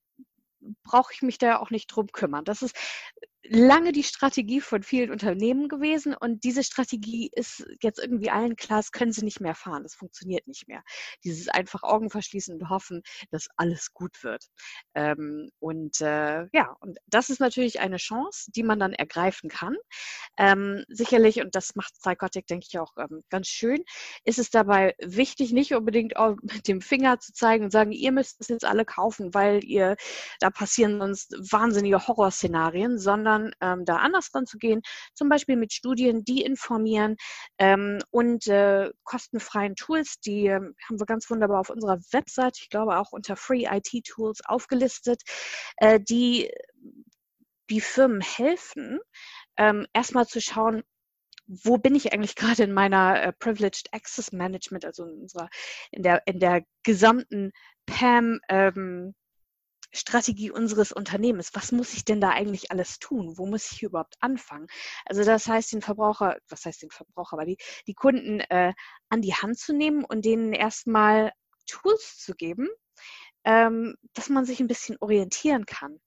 brauche 0.84 1.14
ich 1.14 1.22
mich 1.22 1.38
da 1.38 1.58
auch 1.58 1.70
nicht 1.70 1.88
drum 1.88 2.08
kümmern. 2.08 2.46
Das 2.46 2.62
ist 2.62 2.76
lange 3.46 3.92
die 3.92 4.04
Strategie 4.04 4.62
von 4.62 4.84
vielen 4.84 5.12
Unternehmen 5.12 5.68
gewesen 5.68 6.16
und 6.16 6.44
diese 6.44 6.64
Strategie 6.64 7.30
ist 7.34 7.66
jetzt 7.82 8.00
irgendwie 8.00 8.30
allen 8.30 8.56
klar, 8.56 8.80
das 8.80 8.92
können 8.92 9.12
sie 9.12 9.26
nicht 9.26 9.42
mehr 9.42 9.56
fahren, 9.56 9.84
das 9.84 9.96
funktioniert 9.96 10.48
nicht 10.48 10.68
mehr. 10.68 10.82
Dieses 11.24 11.50
einfach 11.50 11.84
Augen 11.84 12.10
verschließen 12.10 12.56
und 12.56 12.70
hoffen, 12.70 13.04
dass 13.32 13.48
alles 13.58 13.94
gut 13.94 14.24
wird. 14.24 14.46
Ähm, 14.96 15.50
und 15.60 16.00
äh, 16.00 16.48
ja, 16.54 16.76
und 16.80 16.98
das 17.08 17.30
ist 17.30 17.40
natürlich 17.40 17.82
eine 17.82 17.98
Chance, 17.98 18.50
die 18.56 18.64
man 18.64 18.80
dann 18.80 18.94
ergreifen 18.94 19.50
kann. 19.50 19.76
Ähm, 20.38 20.86
sicherlich, 20.88 21.42
und 21.42 21.54
das 21.56 21.76
macht 21.76 21.94
Psychotic, 22.02 22.48
denke 22.48 22.66
ich, 22.70 22.80
auch 22.80 22.94
ähm, 22.98 23.22
ganz 23.30 23.48
schön, 23.48 23.84
ist 24.24 24.40
es 24.40 24.52
dabei 24.52 24.96
wichtig, 25.02 25.52
nicht 25.52 25.74
unbedingt 25.74 26.16
auch 26.16 26.36
mit 26.42 26.68
dem 26.68 26.82
Finger 26.82 27.20
zu 27.20 27.34
zeigen 27.34 27.66
und 27.66 27.72
sagen, 27.72 27.92
ihr 27.92 28.12
müsst 28.14 28.40
es 28.40 28.48
jetzt 28.48 28.66
alle 28.66 28.86
kaufen, 28.86 29.34
weil 29.34 29.64
ihr, 29.66 29.98
da 30.40 30.50
passieren 30.50 31.00
sonst 31.00 31.34
wahnsinnige 31.52 32.08
Horrorszenarien, 32.08 32.98
sondern 32.98 33.33
sondern 33.34 33.56
ähm, 33.62 33.86
da 33.86 33.98
anders 33.98 34.30
ranzugehen, 34.34 34.82
zum 35.14 35.30
Beispiel 35.30 35.56
mit 35.56 35.74
Studien, 35.74 36.24
die 36.24 36.44
informieren 36.44 37.16
ähm, 37.58 38.00
und 38.12 38.48
äh, 38.48 38.92
kostenfreien 39.04 39.76
Tools, 39.76 40.20
die 40.20 40.48
äh, 40.48 40.60
haben 40.60 41.00
wir 41.00 41.06
ganz 41.06 41.30
wunderbar 41.30 41.60
auf 41.60 41.70
unserer 41.70 42.00
Website, 42.12 42.58
ich 42.60 42.70
glaube 42.70 42.98
auch 42.98 43.12
unter 43.12 43.36
Free 43.36 43.66
IT 43.70 44.06
Tools 44.06 44.42
aufgelistet, 44.46 45.22
äh, 45.78 46.00
die 46.00 46.52
die 47.70 47.82
Firmen 47.82 48.22
helfen, 48.22 49.00
ähm, 49.58 49.88
erstmal 49.94 50.28
zu 50.28 50.42
schauen, 50.42 50.84
wo 51.48 51.78
bin 51.78 51.96
ich 51.96 52.14
eigentlich 52.14 52.36
gerade 52.58 52.64
in 52.64 52.74
meiner 52.74 53.24
äh, 53.24 53.34
Privileged 53.34 53.88
Access 53.94 54.32
Management, 54.32 54.86
also 54.86 55.06
in 55.06 55.22
unserer, 55.22 55.50
in 55.92 56.04
der, 56.04 56.28
in 56.28 56.40
der 56.40 56.64
gesamten 56.84 57.52
PAM 57.86 58.40
ähm, 58.50 59.16
Strategie 59.94 60.52
unseres 60.52 60.92
Unternehmens. 60.92 61.52
Was 61.54 61.72
muss 61.72 61.94
ich 61.94 62.04
denn 62.04 62.20
da 62.20 62.30
eigentlich 62.30 62.72
alles 62.72 63.00
tun? 63.00 63.38
Wo 63.38 63.46
muss 63.46 63.72
ich 63.72 63.84
überhaupt 63.84 64.16
anfangen? 64.20 64.68
Also 65.06 65.24
das 65.24 65.48
heißt, 65.48 65.72
den 65.72 65.82
Verbraucher, 65.82 66.38
was 66.50 66.66
heißt 66.66 66.82
den 66.82 66.92
Verbraucher, 66.92 67.34
aber 67.34 67.46
die, 67.46 67.58
die 67.88 67.94
Kunden 67.94 68.40
äh, 68.42 68.74
an 69.10 69.22
die 69.22 69.36
Hand 69.36 69.58
zu 69.58 69.74
nehmen 69.74 70.04
und 70.04 70.26
denen 70.26 70.54
erstmal 70.54 71.32
Tools 71.68 72.18
zu 72.18 72.34
geben, 72.34 72.68
ähm, 73.46 73.96
dass 74.14 74.30
man 74.30 74.46
sich 74.46 74.60
ein 74.60 74.68
bisschen 74.68 74.98
orientieren 75.00 75.66
kann 75.66 76.00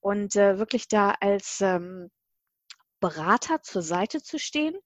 und 0.00 0.36
äh, 0.36 0.58
wirklich 0.58 0.88
da 0.88 1.12
als 1.20 1.60
ähm, 1.60 2.10
Berater 3.00 3.62
zur 3.62 3.82
Seite 3.82 4.22
zu 4.22 4.38
stehen, 4.38 4.76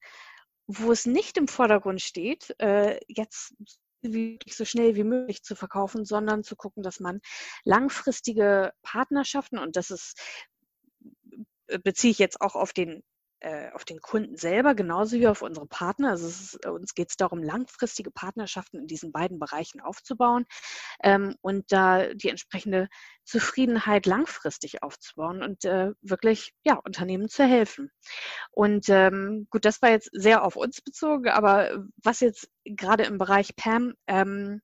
wo 0.66 0.90
es 0.90 1.06
nicht 1.06 1.36
im 1.36 1.48
Vordergrund 1.48 2.00
steht, 2.00 2.54
äh, 2.58 2.98
jetzt 3.08 3.54
wirklich 4.12 4.56
so 4.56 4.64
schnell 4.64 4.96
wie 4.96 5.04
möglich 5.04 5.42
zu 5.42 5.54
verkaufen, 5.56 6.04
sondern 6.04 6.42
zu 6.44 6.56
gucken, 6.56 6.82
dass 6.82 7.00
man 7.00 7.20
langfristige 7.64 8.72
Partnerschaften, 8.82 9.58
und 9.58 9.76
das 9.76 9.90
ist, 9.90 10.20
äh, 11.68 11.78
beziehe 11.78 12.10
ich 12.10 12.18
jetzt 12.18 12.40
auch 12.40 12.54
auf 12.56 12.72
den 12.72 13.02
auf 13.74 13.84
den 13.84 14.00
Kunden 14.00 14.36
selber, 14.36 14.74
genauso 14.74 15.16
wie 15.16 15.28
auf 15.28 15.42
unsere 15.42 15.66
Partner. 15.66 16.10
Also 16.10 16.26
ist, 16.26 16.58
äh, 16.64 16.68
uns 16.68 16.94
geht 16.94 17.10
es 17.10 17.16
darum, 17.16 17.42
langfristige 17.42 18.10
Partnerschaften 18.10 18.78
in 18.78 18.86
diesen 18.86 19.12
beiden 19.12 19.38
Bereichen 19.38 19.80
aufzubauen 19.80 20.46
ähm, 21.02 21.36
und 21.42 21.70
da 21.70 22.14
die 22.14 22.30
entsprechende 22.30 22.88
Zufriedenheit 23.24 24.06
langfristig 24.06 24.82
aufzubauen 24.82 25.42
und 25.42 25.64
äh, 25.64 25.92
wirklich 26.00 26.54
ja, 26.64 26.74
Unternehmen 26.76 27.28
zu 27.28 27.44
helfen. 27.44 27.90
Und 28.52 28.88
ähm, 28.88 29.46
gut, 29.50 29.64
das 29.64 29.82
war 29.82 29.90
jetzt 29.90 30.10
sehr 30.12 30.44
auf 30.44 30.56
uns 30.56 30.80
bezogen, 30.80 31.28
aber 31.28 31.84
was 32.02 32.20
jetzt 32.20 32.48
gerade 32.64 33.04
im 33.04 33.18
Bereich 33.18 33.54
PAM 33.56 33.94
ähm, 34.06 34.62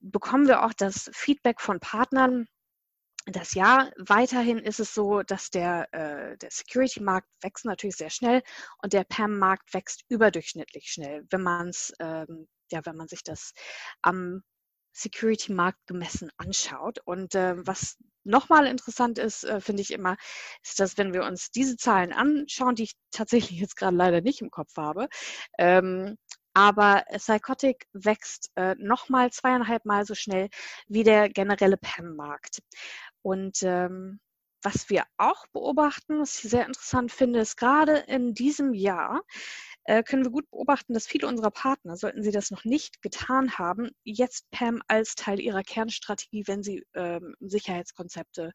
bekommen 0.00 0.48
wir 0.48 0.64
auch 0.64 0.72
das 0.72 1.10
Feedback 1.12 1.60
von 1.60 1.80
Partnern, 1.80 2.46
das 3.26 3.54
Jahr. 3.54 3.90
Weiterhin 3.98 4.58
ist 4.58 4.80
es 4.80 4.94
so, 4.94 5.22
dass 5.22 5.50
der, 5.50 5.92
äh, 5.92 6.36
der 6.38 6.50
Security-Markt 6.50 7.28
wächst 7.40 7.64
natürlich 7.64 7.96
sehr 7.96 8.10
schnell 8.10 8.42
und 8.82 8.92
der 8.92 9.04
PAM-Markt 9.04 9.72
wächst 9.74 10.04
überdurchschnittlich 10.08 10.86
schnell, 10.86 11.24
wenn 11.30 11.42
man 11.42 11.68
es, 11.68 11.92
ähm, 12.00 12.48
ja, 12.70 12.84
wenn 12.84 12.96
man 12.96 13.08
sich 13.08 13.22
das 13.22 13.52
am 14.02 14.42
Security-Markt 14.92 15.86
gemessen 15.86 16.30
anschaut. 16.36 16.98
Und 17.04 17.34
äh, 17.34 17.54
was 17.66 17.96
nochmal 18.24 18.66
interessant 18.66 19.18
ist, 19.18 19.44
äh, 19.44 19.60
finde 19.60 19.82
ich 19.82 19.92
immer, 19.92 20.16
ist, 20.62 20.80
dass 20.80 20.98
wenn 20.98 21.12
wir 21.12 21.24
uns 21.24 21.50
diese 21.50 21.76
Zahlen 21.76 22.12
anschauen, 22.12 22.74
die 22.74 22.84
ich 22.84 22.94
tatsächlich 23.10 23.58
jetzt 23.58 23.76
gerade 23.76 23.96
leider 23.96 24.20
nicht 24.20 24.40
im 24.42 24.50
Kopf 24.50 24.76
habe, 24.76 25.08
ähm, 25.58 26.16
aber 26.54 27.04
Psychotic 27.16 27.86
wächst 27.92 28.50
äh, 28.56 28.74
nochmal 28.78 29.30
zweieinhalb 29.30 29.84
Mal 29.84 30.04
so 30.04 30.14
schnell 30.14 30.48
wie 30.88 31.04
der 31.04 31.28
generelle 31.28 31.76
PAM-Markt. 31.76 32.62
Und 33.22 33.62
ähm, 33.62 34.20
was 34.62 34.88
wir 34.90 35.04
auch 35.16 35.46
beobachten, 35.52 36.20
was 36.20 36.44
ich 36.44 36.50
sehr 36.50 36.66
interessant 36.66 37.10
finde, 37.10 37.40
ist 37.40 37.56
gerade 37.56 37.96
in 38.06 38.34
diesem 38.34 38.74
Jahr 38.74 39.22
äh, 39.84 40.02
können 40.02 40.24
wir 40.24 40.30
gut 40.30 40.48
beobachten, 40.50 40.94
dass 40.94 41.06
viele 41.06 41.26
unserer 41.26 41.50
Partner, 41.50 41.96
sollten 41.96 42.22
sie 42.22 42.30
das 42.30 42.50
noch 42.50 42.64
nicht 42.64 43.02
getan 43.02 43.58
haben, 43.58 43.90
jetzt 44.04 44.48
PAM 44.50 44.80
als 44.86 45.14
Teil 45.16 45.40
ihrer 45.40 45.62
Kernstrategie, 45.62 46.44
wenn 46.46 46.62
sie 46.62 46.84
ähm, 46.94 47.34
Sicherheitskonzepte 47.40 48.52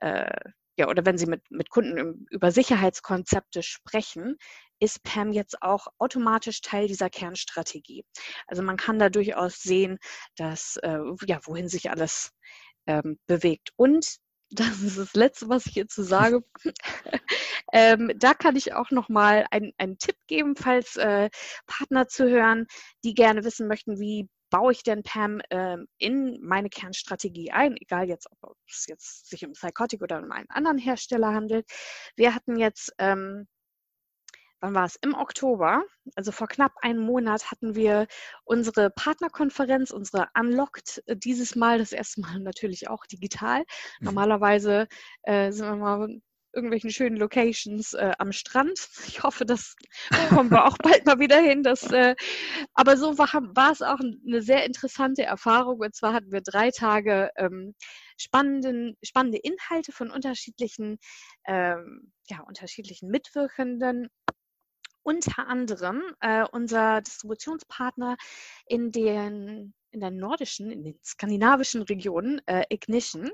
äh, 0.00 0.30
ja, 0.76 0.88
oder 0.88 1.06
wenn 1.06 1.18
Sie 1.18 1.26
mit, 1.26 1.50
mit 1.50 1.70
Kunden 1.70 2.26
über 2.30 2.50
Sicherheitskonzepte 2.52 3.62
sprechen, 3.62 4.36
ist 4.78 5.02
PAM 5.02 5.32
jetzt 5.32 5.62
auch 5.62 5.86
automatisch 5.98 6.60
Teil 6.60 6.86
dieser 6.86 7.08
Kernstrategie. 7.08 8.04
Also 8.46 8.62
man 8.62 8.76
kann 8.76 8.98
da 8.98 9.08
durchaus 9.08 9.62
sehen, 9.62 9.98
dass, 10.36 10.76
äh, 10.82 10.98
ja, 11.26 11.40
wohin 11.44 11.68
sich 11.68 11.90
alles 11.90 12.32
ähm, 12.86 13.18
bewegt. 13.26 13.70
Und 13.76 14.18
das 14.50 14.80
ist 14.80 14.98
das 14.98 15.14
Letzte, 15.14 15.48
was 15.48 15.66
ich 15.66 15.72
hierzu 15.72 16.02
sage. 16.02 16.44
ähm, 17.72 18.12
da 18.16 18.34
kann 18.34 18.54
ich 18.54 18.74
auch 18.74 18.90
nochmal 18.90 19.46
einen, 19.50 19.72
einen 19.78 19.98
Tipp 19.98 20.16
geben, 20.28 20.56
falls 20.56 20.96
äh, 20.96 21.30
Partner 21.66 22.06
zuhören, 22.06 22.66
die 23.02 23.14
gerne 23.14 23.44
wissen 23.44 23.66
möchten, 23.66 23.98
wie 23.98 24.28
baue 24.50 24.72
ich 24.72 24.82
denn 24.82 25.02
PAM 25.02 25.40
ähm, 25.50 25.86
in 25.98 26.38
meine 26.42 26.68
Kernstrategie 26.70 27.50
ein, 27.50 27.76
egal 27.78 28.08
jetzt, 28.08 28.28
ob 28.40 28.56
es 28.68 28.86
jetzt 28.88 29.28
sich 29.28 29.44
um 29.44 29.52
Psychotic 29.52 30.02
oder 30.02 30.18
um 30.18 30.30
einen 30.32 30.48
anderen 30.50 30.78
Hersteller 30.78 31.32
handelt. 31.32 31.66
Wir 32.16 32.34
hatten 32.34 32.56
jetzt 32.56 32.92
ähm, 32.98 33.46
wann 34.60 34.74
war 34.74 34.84
es? 34.84 34.96
Im 35.02 35.14
Oktober, 35.14 35.84
also 36.14 36.32
vor 36.32 36.48
knapp 36.48 36.72
einem 36.82 37.00
Monat, 37.00 37.50
hatten 37.50 37.74
wir 37.74 38.06
unsere 38.44 38.90
Partnerkonferenz, 38.90 39.90
unsere 39.90 40.28
Unlocked, 40.38 41.02
äh, 41.06 41.16
dieses 41.16 41.56
Mal, 41.56 41.78
das 41.78 41.92
erste 41.92 42.20
Mal 42.20 42.40
natürlich 42.40 42.88
auch 42.88 43.06
digital. 43.06 43.60
Mhm. 43.60 44.06
Normalerweise 44.06 44.86
äh, 45.22 45.52
sind 45.52 45.66
wir 45.66 45.76
mal 45.76 46.08
irgendwelchen 46.56 46.90
schönen 46.90 47.16
Locations 47.16 47.92
äh, 47.94 48.12
am 48.18 48.32
Strand. 48.32 48.88
Ich 49.06 49.22
hoffe, 49.22 49.44
das 49.44 49.76
kommen 50.30 50.50
wir 50.50 50.64
auch 50.64 50.78
bald 50.78 51.06
mal 51.06 51.20
wieder 51.20 51.38
hin. 51.38 51.62
Dass, 51.62 51.84
äh, 51.92 52.16
aber 52.74 52.96
so 52.96 53.18
war, 53.18 53.72
es 53.72 53.82
auch 53.82 54.00
eine 54.00 54.42
sehr 54.42 54.64
interessante 54.64 55.22
Erfahrung. 55.22 55.80
Und 55.80 55.94
zwar 55.94 56.14
hatten 56.14 56.32
wir 56.32 56.40
drei 56.40 56.70
Tage 56.70 57.30
ähm, 57.36 57.74
spannenden, 58.18 58.96
spannende 59.04 59.38
Inhalte 59.38 59.92
von 59.92 60.10
unterschiedlichen, 60.10 60.98
ähm, 61.46 62.12
ja, 62.28 62.40
unterschiedlichen 62.40 63.10
Mitwirkenden 63.10 64.08
unter 65.02 65.46
anderem 65.46 66.02
äh, 66.20 66.44
unser 66.50 67.00
Distributionspartner 67.00 68.16
in 68.66 68.90
den 68.90 69.72
in 69.96 70.00
der 70.00 70.10
nordischen, 70.10 70.70
in 70.70 70.84
den 70.84 70.98
skandinavischen 71.02 71.82
Regionen, 71.82 72.40
äh, 72.46 72.64
Ignition, 72.68 73.30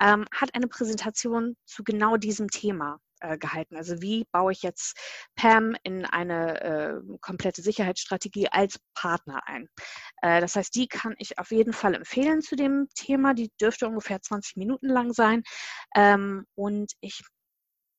ähm, 0.00 0.24
hat 0.32 0.54
eine 0.54 0.68
Präsentation 0.68 1.56
zu 1.66 1.82
genau 1.84 2.16
diesem 2.16 2.48
Thema 2.48 3.00
äh, 3.20 3.36
gehalten. 3.36 3.76
Also 3.76 4.00
wie 4.00 4.24
baue 4.30 4.52
ich 4.52 4.62
jetzt 4.62 4.96
PAM 5.34 5.74
in 5.82 6.04
eine 6.04 6.60
äh, 6.60 7.18
komplette 7.20 7.60
Sicherheitsstrategie 7.60 8.48
als 8.48 8.78
Partner 8.94 9.42
ein. 9.46 9.68
Äh, 10.22 10.40
das 10.40 10.54
heißt, 10.54 10.74
die 10.74 10.86
kann 10.86 11.14
ich 11.18 11.38
auf 11.38 11.50
jeden 11.50 11.72
Fall 11.72 11.94
empfehlen 11.94 12.40
zu 12.40 12.56
dem 12.56 12.88
Thema. 12.94 13.34
Die 13.34 13.50
dürfte 13.60 13.88
ungefähr 13.88 14.22
20 14.22 14.56
Minuten 14.56 14.88
lang 14.88 15.12
sein. 15.12 15.42
Ähm, 15.96 16.46
und 16.54 16.92
ich 17.00 17.22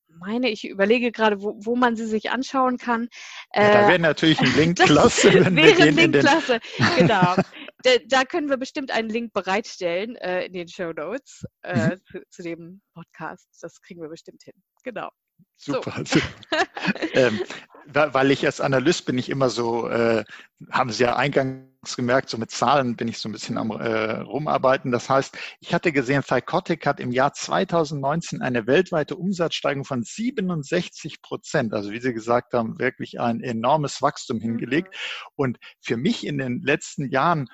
meine, 0.08 0.50
ich 0.50 0.66
überlege 0.66 1.12
gerade, 1.12 1.42
wo, 1.42 1.54
wo 1.58 1.76
man 1.76 1.96
sie 1.96 2.06
sich 2.06 2.30
anschauen 2.30 2.78
kann. 2.78 3.08
Ja, 3.54 3.72
da 3.72 3.88
wäre 3.88 3.98
natürlich 3.98 4.40
ein 4.40 4.54
Link 4.56 4.78
klasse. 4.78 5.32
Wenn 5.32 5.56
wäre 5.56 5.82
ein 5.82 5.94
Link 5.94 6.18
klasse, 6.20 6.60
genau. 6.96 7.34
Da, 7.82 7.90
da, 8.06 8.24
können 8.24 8.48
wir 8.48 8.56
bestimmt 8.56 8.90
einen 8.90 9.08
Link 9.08 9.32
bereitstellen 9.32 10.16
äh, 10.16 10.46
in 10.46 10.52
den 10.52 10.68
Show 10.68 10.92
Notes 10.92 11.44
äh, 11.62 11.90
mhm. 11.90 12.00
zu, 12.10 12.22
zu, 12.28 12.42
dem 12.42 12.80
Podcast. 12.94 13.48
Das 13.60 13.80
kriegen 13.80 14.00
wir 14.00 14.08
bestimmt 14.08 14.42
hin. 14.42 14.54
Genau. 14.84 15.10
Super. 15.56 16.04
So. 16.04 16.20
ähm, 17.14 17.40
weil 17.86 18.30
ich 18.30 18.44
als 18.44 18.60
Analyst 18.60 19.06
bin 19.06 19.18
ich 19.18 19.28
immer 19.28 19.50
so, 19.50 19.88
äh, 19.88 20.24
haben 20.70 20.90
Sie 20.90 21.02
ja 21.02 21.16
eingangs 21.16 21.96
gemerkt, 21.96 22.28
so 22.28 22.38
mit 22.38 22.50
Zahlen 22.50 22.96
bin 22.96 23.08
ich 23.08 23.18
so 23.18 23.28
ein 23.28 23.32
bisschen 23.32 23.56
am 23.56 23.70
äh, 23.70 24.20
rumarbeiten. 24.20 24.92
Das 24.92 25.08
heißt, 25.08 25.36
ich 25.60 25.74
hatte 25.74 25.92
gesehen, 25.92 26.22
Psychotic 26.22 26.86
hat 26.86 27.00
im 27.00 27.12
Jahr 27.12 27.32
2019 27.32 28.42
eine 28.42 28.66
weltweite 28.66 29.16
Umsatzsteigerung 29.16 29.84
von 29.84 30.02
67 30.02 31.22
Prozent, 31.22 31.72
also 31.72 31.90
wie 31.90 32.00
Sie 32.00 32.12
gesagt 32.12 32.52
haben, 32.52 32.78
wirklich 32.78 33.20
ein 33.20 33.40
enormes 33.40 34.02
Wachstum 34.02 34.40
hingelegt. 34.40 34.88
Mhm. 34.88 35.32
Und 35.36 35.58
für 35.80 35.96
mich 35.96 36.26
in 36.26 36.38
den 36.38 36.62
letzten 36.62 37.10
Jahren, 37.10 37.48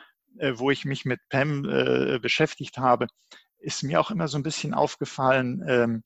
wo 0.57 0.71
ich 0.71 0.85
mich 0.85 1.05
mit 1.05 1.21
PEM 1.29 1.65
äh, 1.65 2.19
beschäftigt 2.19 2.79
habe, 2.79 3.07
ist 3.59 3.83
mir 3.83 4.01
auch 4.01 4.11
immer 4.11 4.29
so 4.29 4.39
ein 4.39 4.43
bisschen 4.43 4.75
aufgefallen, 4.75 5.65
ähm, 5.67 6.03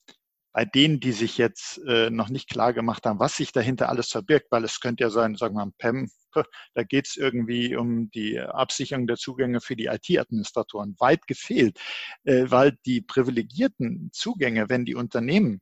bei 0.53 0.65
denen, 0.65 0.99
die 1.01 1.13
sich 1.13 1.39
jetzt 1.39 1.79
äh, 1.87 2.11
noch 2.11 2.31
nicht 2.31 2.49
klar 2.49 2.73
gemacht 2.73 3.07
haben, 3.07 3.21
was 3.21 3.37
sich 3.37 3.53
dahinter 3.53 3.89
alles 3.89 4.09
verbirgt, 4.09 4.49
weil 4.51 4.65
es 4.65 4.81
könnte 4.81 5.05
ja 5.05 5.11
sein, 5.11 5.37
sagen 5.37 5.55
wir 5.55 5.65
mal, 5.67 5.73
PEM, 5.79 6.11
da 6.75 6.83
geht 6.83 7.07
es 7.07 7.17
irgendwie 7.17 7.77
um 7.77 8.11
die 8.11 8.41
Absicherung 8.41 9.07
der 9.07 9.17
Zugänge 9.17 9.61
für 9.61 9.77
die 9.77 9.87
IT-Administratoren. 9.87 10.97
Weit 10.99 11.27
gefehlt, 11.27 11.79
äh, 12.25 12.47
weil 12.49 12.77
die 12.87 13.01
privilegierten 13.01 14.11
Zugänge, 14.13 14.69
wenn 14.69 14.85
die 14.85 14.95
Unternehmen 14.95 15.61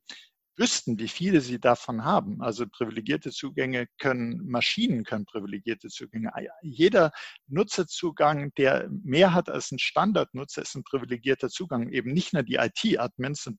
wüssten, 0.57 0.99
wie 0.99 1.07
viele 1.07 1.41
sie 1.41 1.59
davon 1.59 2.03
haben. 2.03 2.41
Also 2.41 2.65
privilegierte 2.67 3.31
Zugänge 3.31 3.87
können, 3.99 4.47
Maschinen 4.47 5.03
können 5.03 5.25
privilegierte 5.25 5.89
Zugänge. 5.89 6.31
Jeder 6.61 7.11
Nutzerzugang, 7.47 8.51
der 8.57 8.89
mehr 8.89 9.33
hat 9.33 9.49
als 9.49 9.71
ein 9.71 9.79
Standardnutzer, 9.79 10.63
ist 10.63 10.75
ein 10.75 10.83
privilegierter 10.83 11.49
Zugang. 11.49 11.89
Eben 11.91 12.11
nicht 12.11 12.33
nur 12.33 12.43
die 12.43 12.55
IT-Admins. 12.55 13.49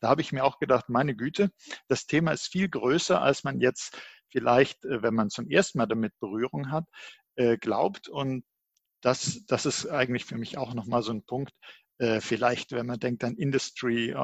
Da 0.00 0.08
habe 0.08 0.22
ich 0.22 0.32
mir 0.32 0.44
auch 0.44 0.58
gedacht, 0.58 0.88
meine 0.88 1.14
Güte, 1.14 1.50
das 1.88 2.06
Thema 2.06 2.32
ist 2.32 2.48
viel 2.48 2.68
größer, 2.68 3.20
als 3.20 3.44
man 3.44 3.60
jetzt 3.60 3.98
vielleicht, 4.30 4.84
äh, 4.84 5.02
wenn 5.02 5.14
man 5.14 5.30
zum 5.30 5.48
ersten 5.48 5.78
Mal 5.78 5.86
damit 5.86 6.18
Berührung 6.20 6.70
hat, 6.70 6.86
äh, 7.36 7.58
glaubt. 7.58 8.08
Und 8.08 8.44
das, 9.02 9.44
das 9.46 9.66
ist 9.66 9.86
eigentlich 9.86 10.24
für 10.24 10.36
mich 10.36 10.56
auch 10.56 10.74
nochmal 10.74 11.02
so 11.02 11.12
ein 11.12 11.24
Punkt, 11.24 11.52
äh, 11.98 12.20
vielleicht, 12.20 12.72
wenn 12.72 12.86
man 12.86 12.98
denkt 12.98 13.24
an 13.24 13.36
Industry, 13.36 14.14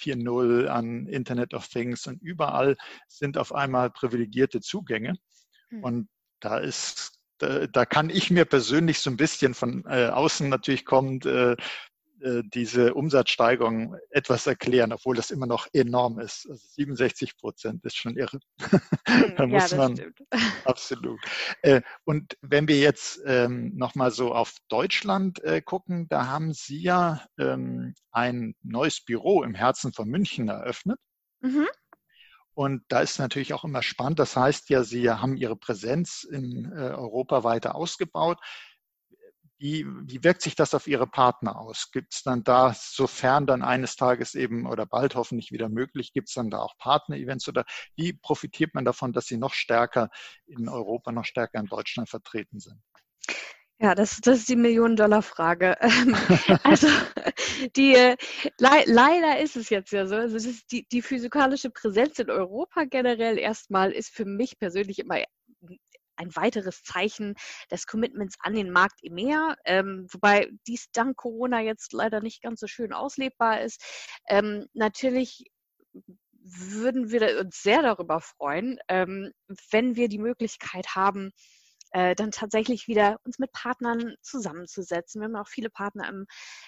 4.0, 0.00 0.66
an 0.66 1.06
Internet 1.06 1.54
of 1.54 1.68
Things 1.68 2.06
und 2.06 2.22
überall 2.22 2.76
sind 3.08 3.38
auf 3.38 3.54
einmal 3.54 3.90
privilegierte 3.90 4.60
Zugänge. 4.60 5.14
Hm. 5.68 5.84
Und 5.84 6.08
da 6.40 6.58
ist 6.58 7.20
da, 7.38 7.66
da, 7.66 7.86
kann 7.86 8.10
ich 8.10 8.30
mir 8.30 8.44
persönlich 8.44 8.98
so 8.98 9.10
ein 9.10 9.16
bisschen 9.16 9.54
von 9.54 9.84
äh, 9.86 10.08
außen 10.08 10.48
natürlich 10.48 10.84
kommend 10.84 11.24
äh, 11.24 11.56
äh, 12.22 12.42
diese 12.44 12.94
Umsatzsteigerung 12.94 13.96
etwas 14.10 14.46
erklären, 14.46 14.92
obwohl 14.92 15.16
das 15.16 15.30
immer 15.30 15.46
noch 15.46 15.66
enorm 15.72 16.18
ist. 16.18 16.46
Also 16.48 16.62
67 16.74 17.36
Prozent 17.36 17.84
ist 17.84 17.96
schon 17.96 18.16
irre. 18.16 18.38
da 19.36 19.44
hm, 19.44 19.50
muss 19.50 19.70
ja, 19.70 19.76
man 19.76 19.96
stimmt. 19.96 20.22
absolut. 20.64 21.20
Äh, 21.62 21.82
und 22.04 22.36
wenn 22.42 22.68
wir 22.68 22.78
jetzt 22.78 23.20
ähm, 23.26 23.72
nochmal 23.76 24.10
so 24.10 24.34
auf 24.34 24.54
Deutschland 24.68 25.42
äh, 25.44 25.60
gucken, 25.60 26.08
da 26.08 26.26
haben 26.26 26.52
Sie 26.52 26.80
ja 26.80 27.24
ähm, 27.38 27.94
ein 28.10 28.54
neues 28.62 29.04
Büro 29.04 29.42
im 29.42 29.54
Herzen 29.54 29.92
von 29.92 30.08
München 30.08 30.48
eröffnet. 30.48 30.98
Mhm. 31.40 31.66
Und 32.52 32.82
da 32.88 33.00
ist 33.00 33.18
natürlich 33.18 33.54
auch 33.54 33.64
immer 33.64 33.82
spannend. 33.82 34.18
Das 34.18 34.36
heißt 34.36 34.68
ja, 34.70 34.82
Sie 34.82 35.08
haben 35.08 35.36
Ihre 35.36 35.56
Präsenz 35.56 36.24
in 36.24 36.70
Europa 36.70 37.42
weiter 37.44 37.74
ausgebaut. 37.74 38.38
Wie, 39.60 39.84
wie 39.86 40.24
wirkt 40.24 40.40
sich 40.40 40.54
das 40.54 40.72
auf 40.72 40.86
Ihre 40.86 41.06
Partner 41.06 41.58
aus? 41.58 41.90
Gibt 41.92 42.14
es 42.14 42.22
dann 42.22 42.42
da, 42.44 42.74
sofern 42.74 43.46
dann 43.46 43.62
eines 43.62 43.94
Tages 43.94 44.34
eben 44.34 44.66
oder 44.66 44.86
bald 44.86 45.16
hoffentlich 45.16 45.52
wieder 45.52 45.68
möglich, 45.68 46.14
gibt 46.14 46.28
es 46.28 46.34
dann 46.34 46.48
da 46.48 46.60
auch 46.60 46.78
Partner-Events 46.78 47.46
oder 47.46 47.66
wie 47.94 48.14
profitiert 48.14 48.74
man 48.74 48.86
davon, 48.86 49.12
dass 49.12 49.26
Sie 49.26 49.36
noch 49.36 49.52
stärker 49.52 50.08
in 50.46 50.66
Europa, 50.70 51.12
noch 51.12 51.26
stärker 51.26 51.60
in 51.60 51.66
Deutschland 51.66 52.08
vertreten 52.08 52.58
sind? 52.58 52.80
Ja, 53.82 53.94
das, 53.94 54.20
das 54.22 54.38
ist 54.38 54.48
die 54.48 54.56
Millionen-Dollar-Frage. 54.56 55.76
Ähm, 55.80 56.14
also 56.64 56.88
die, 57.76 57.92
le 57.92 58.84
leider 58.86 59.40
ist 59.40 59.56
es 59.56 59.68
jetzt 59.68 59.92
ja 59.92 60.06
so. 60.06 60.16
Also 60.16 60.38
die, 60.70 60.86
die 60.88 61.02
physikalische 61.02 61.68
Präsenz 61.68 62.18
in 62.18 62.30
Europa 62.30 62.84
generell 62.84 63.38
erstmal 63.38 63.92
ist 63.92 64.10
für 64.10 64.24
mich 64.24 64.58
persönlich 64.58 65.00
immer 65.00 65.18
ein 66.20 66.34
weiteres 66.36 66.82
Zeichen 66.82 67.34
des 67.70 67.86
Commitments 67.86 68.36
an 68.40 68.54
den 68.54 68.70
Markt 68.70 69.00
EMEA, 69.02 69.56
ähm, 69.64 70.06
wobei 70.10 70.50
dies 70.66 70.90
dank 70.92 71.16
Corona 71.16 71.60
jetzt 71.60 71.92
leider 71.92 72.20
nicht 72.20 72.42
ganz 72.42 72.60
so 72.60 72.66
schön 72.66 72.92
auslebbar 72.92 73.62
ist. 73.62 73.82
Ähm, 74.28 74.66
natürlich 74.74 75.44
würden 76.42 77.10
wir 77.10 77.40
uns 77.40 77.62
sehr 77.62 77.82
darüber 77.82 78.20
freuen, 78.20 78.78
ähm, 78.88 79.32
wenn 79.70 79.96
wir 79.96 80.08
die 80.08 80.18
Möglichkeit 80.18 80.94
haben, 80.94 81.32
äh, 81.92 82.14
dann 82.14 82.30
tatsächlich 82.30 82.88
wieder 82.88 83.18
uns 83.24 83.38
mit 83.38 83.52
Partnern 83.52 84.14
zusammenzusetzen. 84.22 85.20
Wir 85.20 85.26
haben 85.26 85.36
auch 85.36 85.48
viele 85.48 85.70
Partner 85.70 86.08
im, 86.08 86.26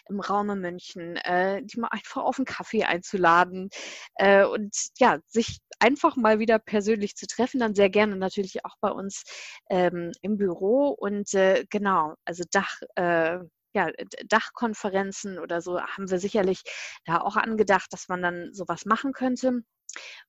im 0.09 0.21
Raume 0.21 0.57
München, 0.57 1.17
äh, 1.17 1.63
die 1.63 1.81
mal 1.81 1.89
einfach 1.89 2.23
auf 2.23 2.39
einen 2.39 2.47
Kaffee 2.47 2.85
einzuladen 2.85 3.71
äh, 4.17 4.45
und 4.45 4.75
ja, 4.99 5.19
sich 5.27 5.59
einfach 5.79 6.17
mal 6.17 6.39
wieder 6.39 6.59
persönlich 6.59 7.17
zu 7.17 7.27
treffen, 7.27 7.61
dann 7.61 7.75
sehr 7.75 7.91
gerne 7.91 8.17
natürlich 8.17 8.65
auch 8.65 8.77
bei 8.81 8.91
uns 8.91 9.25
ähm, 9.71 10.13
im 10.23 10.37
Büro 10.37 10.89
und 10.89 11.33
äh, 11.35 11.65
genau, 11.71 12.15
also 12.25 12.45
Dach 12.51 12.81
äh, 12.97 13.39
ja, 13.75 13.89
Dachkonferenzen 14.27 15.39
oder 15.39 15.63
so 15.63 15.81
haben 15.81 16.11
wir 16.11 16.19
sicherlich 16.19 16.63
da 17.07 17.21
auch 17.21 17.37
angedacht, 17.37 17.93
dass 17.93 18.09
man 18.09 18.23
dann 18.23 18.53
sowas 18.53 18.85
machen 18.85 19.13
könnte. 19.13 19.63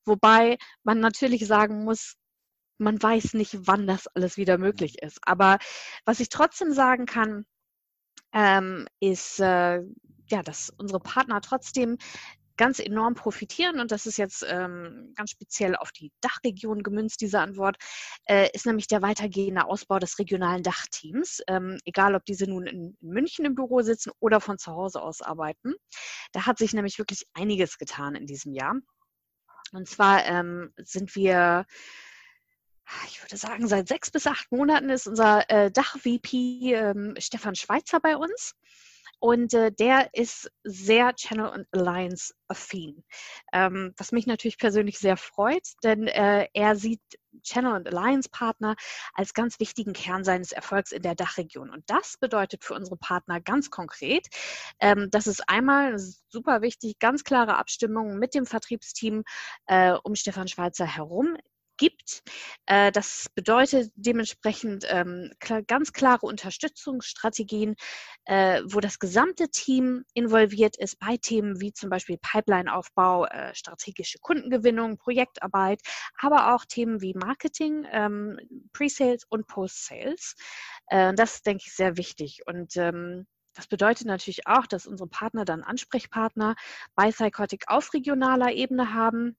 Wobei 0.06 0.58
man 0.84 1.00
natürlich 1.00 1.48
sagen 1.48 1.84
muss, 1.84 2.16
man 2.78 3.02
weiß 3.02 3.34
nicht, 3.34 3.68
wann 3.68 3.88
das 3.88 4.08
alles 4.08 4.38
wieder 4.38 4.58
möglich 4.58 5.02
ist. 5.02 5.20
Aber 5.22 5.58
was 6.06 6.20
ich 6.20 6.30
trotzdem 6.30 6.74
sagen 6.74 7.06
kann, 7.06 7.46
ähm, 8.34 8.88
ist, 9.00 9.40
äh, 9.40 9.82
ja, 10.28 10.44
dass 10.44 10.72
unsere 10.78 11.00
Partner 11.00 11.42
trotzdem 11.42 11.98
ganz 12.58 12.80
enorm 12.80 13.16
profitieren 13.16 13.80
und 13.80 13.92
das 13.92 14.06
ist 14.06 14.18
jetzt 14.18 14.46
ähm, 14.48 15.12
ganz 15.16 15.32
speziell 15.32 15.76
auf 15.76 15.92
die 15.92 16.12
Dachregion 16.22 16.84
gemünzt, 16.84 17.22
diese 17.22 17.40
Antwort, 17.40 17.78
äh, 18.26 18.50
ist 18.54 18.66
nämlich 18.66 18.88
der 18.88 19.02
weitergehende 19.02 19.66
Ausbau 19.66 20.00
des 20.00 20.20
regionalen 20.20 20.64
Dachteams, 20.64 21.42
ähm, 21.48 21.80
egal 21.86 22.16
ob 22.16 22.26
diese 22.26 22.46
nun 22.46 22.68
in, 22.68 22.96
in, 23.02 23.10
München 23.10 23.46
im 23.46 23.56
Büro 23.56 23.82
sitzen 23.82 24.12
oder 24.20 24.40
von 24.40 24.58
zu 24.58 24.72
Hause 24.72 25.02
aus 25.02 25.22
arbeiten. 25.22 25.74
Da 26.32 26.46
hat 26.46 26.58
sich 26.58 26.74
nämlich 26.74 27.00
wirklich 27.00 27.26
einiges 27.34 27.78
getan 27.78 28.16
in 28.16 28.28
diesem 28.28 28.54
Jahr. 28.54 28.76
Und 29.72 29.88
zwar 29.88 30.24
ähm, 30.26 30.72
sind 30.78 31.16
wir 31.16 31.66
ich 33.08 33.22
würde 33.22 33.38
sagen, 33.38 33.68
seit 33.68 33.88
sechs 33.88 34.12
bis 34.12 34.28
acht 34.28 34.52
Monaten 34.52 34.90
ist 34.90 35.08
unser 35.08 35.50
äh, 35.50 35.72
Dach-VP 35.72 36.74
ähm, 36.74 37.16
Stefan 37.18 37.56
Schweitzer 37.56 38.00
bei 38.00 38.18
uns. 38.18 38.56
Und 39.24 39.54
äh, 39.54 39.72
der 39.72 40.10
ist 40.14 40.52
sehr 40.66 41.16
Channel 41.16 41.48
und 41.48 41.66
Alliance 41.72 42.34
affin. 42.50 43.06
Ähm, 43.54 43.94
was 43.96 44.12
mich 44.12 44.28
natürlich 44.28 44.58
persönlich 44.58 45.00
sehr 45.00 45.16
freut, 45.16 45.66
denn 45.82 46.08
äh, 46.08 46.50
er 46.54 46.76
sieht 46.76 47.00
Channel 47.42 47.74
und 47.74 47.88
Alliance 47.88 48.28
Partner 48.30 48.76
als 49.14 49.34
ganz 49.34 49.62
wichtigen 49.62 49.94
Kern 49.94 50.26
seines 50.26 50.52
Erfolgs 50.52 50.92
in 50.92 51.04
der 51.04 51.16
Dachregion. 51.16 51.70
Und 51.70 51.90
das 51.90 52.18
bedeutet 52.18 52.66
für 52.66 52.74
unsere 52.74 52.98
Partner 52.98 53.40
ganz 53.40 53.70
konkret, 53.70 54.28
ähm, 54.82 55.10
dass 55.10 55.28
es 55.28 55.40
einmal 55.40 55.98
super 56.28 56.62
wichtig, 56.62 57.00
ganz 57.00 57.24
klare 57.24 57.58
Abstimmungen 57.58 58.20
mit 58.20 58.34
dem 58.34 58.46
Vertriebsteam 58.46 59.24
äh, 59.68 59.94
um 60.04 60.16
Stefan 60.16 60.50
Schweizer 60.50 60.86
herum 60.86 61.38
gibt. 61.84 62.24
Äh, 62.66 62.94
das 62.94 63.28
bedeutet 63.36 63.92
dementsprechend 63.96 64.86
ähm, 64.88 65.32
ganz 65.68 65.92
klare 65.92 66.26
Unterstützungsstrategien, 66.26 67.76
äh, 68.24 68.62
wo 68.66 68.80
das 68.80 69.00
gesamte 69.00 69.50
Team 69.50 70.06
involviert 70.14 70.78
ist 70.78 70.98
bei 70.98 71.18
Themen 71.18 71.60
wie 71.60 71.74
zum 71.74 71.90
Beispiel 71.90 72.18
Pipeline-Aufbau, 72.22 73.26
äh, 73.26 73.54
strategische 73.54 74.20
Kundengewinnung, 74.20 74.98
Projektarbeit, 74.98 75.82
aber 76.18 76.56
auch 76.56 76.64
Themen 76.64 77.02
wie 77.02 77.14
Marketing, 77.16 77.86
ähm, 77.92 78.40
Pre-Sales 78.72 79.26
und 79.28 79.48
Post-Sales. 79.48 80.36
das 80.90 81.36
ist, 81.36 81.46
denke 81.46 81.64
ich, 81.66 81.74
sehr 81.74 81.98
wichtig. 81.98 82.42
Und 82.46 82.78
ähm, 82.78 83.26
das 83.56 83.68
bedeutet 83.68 84.08
natürlich 84.08 84.48
auch, 84.48 84.68
dass 84.68 84.88
unsere 84.88 85.10
Partner 85.10 85.46
dann 85.46 85.64
Ansprechpartner 85.64 86.56
bei 86.96 87.12
Psychotic 87.12 87.66
auf 87.68 87.94
regionaler 87.94 88.54
Ebene 88.54 88.94
haben 88.94 89.36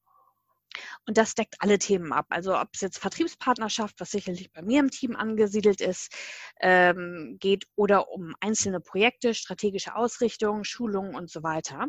und 1.07 1.17
das 1.17 1.35
deckt 1.35 1.57
alle 1.61 1.79
Themen 1.79 2.13
ab. 2.13 2.27
Also 2.31 2.59
ob 2.59 2.69
es 2.73 2.81
jetzt 2.81 2.99
Vertriebspartnerschaft, 2.99 3.99
was 3.99 4.11
sicherlich 4.11 4.53
bei 4.53 4.63
mir 4.63 4.81
im 4.81 4.91
Team 4.91 5.17
angesiedelt 5.17 5.81
ist, 5.81 6.13
ähm, 6.61 7.37
geht 7.41 7.67
oder 7.77 8.09
um 8.11 8.35
einzelne 8.41 8.81
Projekte, 8.81 9.35
strategische 9.35 9.97
Ausrichtung, 9.97 10.65
Schulungen 10.65 11.15
und 11.15 11.31
so 11.31 11.43
weiter. 11.43 11.87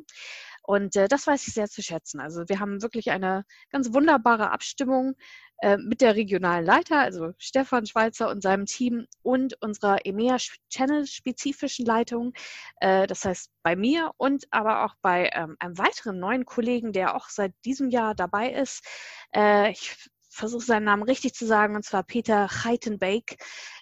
Und 0.63 0.95
äh, 0.95 1.08
das 1.08 1.28
weiß 1.28 1.48
ich 1.48 1.54
sehr 1.54 1.67
zu 1.67 1.84
schätzen. 1.84 2.19
Also 2.19 2.43
wir 2.48 2.60
haben 2.60 2.82
wirklich 2.82 3.12
eine 3.12 3.45
ganz 3.69 3.93
wunderbare 3.93 4.52
Abstimmung 4.52 5.15
äh, 5.60 5.78
mit 5.78 6.02
der 6.02 6.15
regionalen 6.15 6.65
Leiter, 6.65 7.00
also 7.00 7.32
Stefan 7.38 7.86
Schweizer 7.86 8.30
und 8.30 8.41
seinem 8.41 8.65
Team 8.65 9.08
und 9.22 9.62
unserer 9.62 10.06
EMEA 10.06 10.38
Channel-spezifischen 10.70 11.86
Leitung. 11.86 12.34
Äh, 12.82 13.08
das 13.08 13.26
heißt 13.26 13.52
bei 13.63 13.76
mir 13.76 14.12
und 14.18 14.46
aber 14.52 14.86
auch 14.86 14.96
bei 15.02 15.30
ähm, 15.34 15.56
einem 15.60 15.78
weiteren 15.78 16.20
neuen 16.20 16.46
Kollegen, 16.46 16.91
der 16.91 17.15
auch 17.15 17.30
seit 17.30 17.54
diesem 17.63 17.89
Jahr 17.89 18.15
dabei 18.15 18.52
ist. 18.52 18.86
Äh, 19.34 19.72
ich 19.72 19.96
versuche 20.30 20.65
seinen 20.65 20.84
Namen 20.84 21.04
richtig 21.04 21.34
zu 21.34 21.46
sagen, 21.46 21.76
und 21.76 21.86
zwar 21.86 22.04
Peter 22.04 22.50
Geitenbeek. 22.63 23.38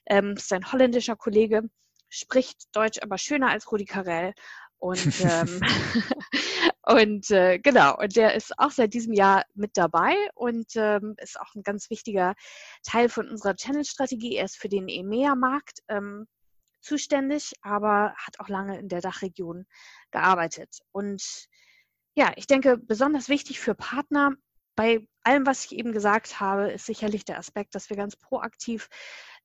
Ähm, 0.05 0.33
ist 0.37 0.53
ein 0.53 0.71
holländischer 0.71 1.15
Kollege, 1.15 1.63
spricht 2.09 2.75
Deutsch 2.75 2.99
aber 3.01 3.17
schöner 3.17 3.49
als 3.49 3.71
Rudi 3.71 3.85
Carell. 3.85 4.33
Und, 4.77 4.99
ähm, 5.21 5.59
und 6.85 7.31
äh, 7.31 7.59
genau, 7.59 7.97
und 7.97 8.15
der 8.15 8.35
ist 8.35 8.59
auch 8.59 8.71
seit 8.71 8.93
diesem 8.93 9.13
Jahr 9.13 9.45
mit 9.53 9.71
dabei 9.77 10.15
und 10.35 10.75
ähm, 10.75 11.15
ist 11.17 11.39
auch 11.39 11.55
ein 11.55 11.63
ganz 11.63 11.89
wichtiger 11.89 12.35
Teil 12.83 13.07
von 13.07 13.29
unserer 13.29 13.55
Channel-Strategie. 13.55 14.35
Er 14.35 14.45
ist 14.45 14.57
für 14.57 14.69
den 14.69 14.89
EMEA-Markt 14.89 15.79
ähm, 15.87 16.27
zuständig, 16.81 17.53
aber 17.61 18.13
hat 18.17 18.39
auch 18.39 18.49
lange 18.49 18.77
in 18.79 18.89
der 18.89 18.99
Dachregion 18.99 19.65
gearbeitet. 20.11 20.79
Und 20.91 21.47
ja, 22.15 22.33
ich 22.35 22.47
denke, 22.47 22.77
besonders 22.77 23.29
wichtig 23.29 23.61
für 23.61 23.75
Partner 23.75 24.33
bei 24.75 25.07
allem, 25.23 25.45
was 25.45 25.65
ich 25.65 25.73
eben 25.73 25.93
gesagt 25.93 26.39
habe, 26.39 26.71
ist 26.71 26.85
sicherlich 26.85 27.25
der 27.25 27.37
Aspekt, 27.37 27.75
dass 27.75 27.89
wir 27.89 27.97
ganz 27.97 28.15
proaktiv 28.15 28.89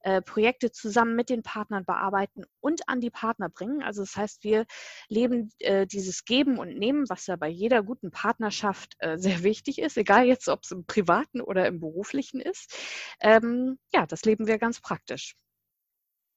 äh, 0.08 0.22
Projekte 0.22 0.70
zusammen 0.70 1.16
mit 1.16 1.28
den 1.28 1.42
Partnern 1.42 1.84
bearbeiten 1.84 2.44
und 2.60 2.88
an 2.88 3.00
die 3.00 3.10
Partner 3.10 3.50
bringen. 3.50 3.82
Also 3.82 4.00
das 4.00 4.16
heißt, 4.16 4.42
wir 4.42 4.64
leben 5.08 5.50
äh, 5.58 5.86
dieses 5.86 6.24
Geben 6.24 6.58
und 6.58 6.78
Nehmen, 6.78 7.04
was 7.10 7.26
ja 7.26 7.36
bei 7.36 7.48
jeder 7.48 7.82
guten 7.82 8.10
Partnerschaft 8.10 8.94
äh, 9.00 9.18
sehr 9.18 9.42
wichtig 9.42 9.78
ist, 9.78 9.98
egal 9.98 10.24
jetzt, 10.24 10.48
ob 10.48 10.64
es 10.64 10.70
im 10.70 10.86
privaten 10.86 11.42
oder 11.42 11.66
im 11.66 11.78
beruflichen 11.78 12.40
ist. 12.40 12.74
Ähm, 13.20 13.78
ja, 13.92 14.06
das 14.06 14.24
leben 14.24 14.46
wir 14.46 14.58
ganz 14.58 14.80
praktisch. 14.80 15.34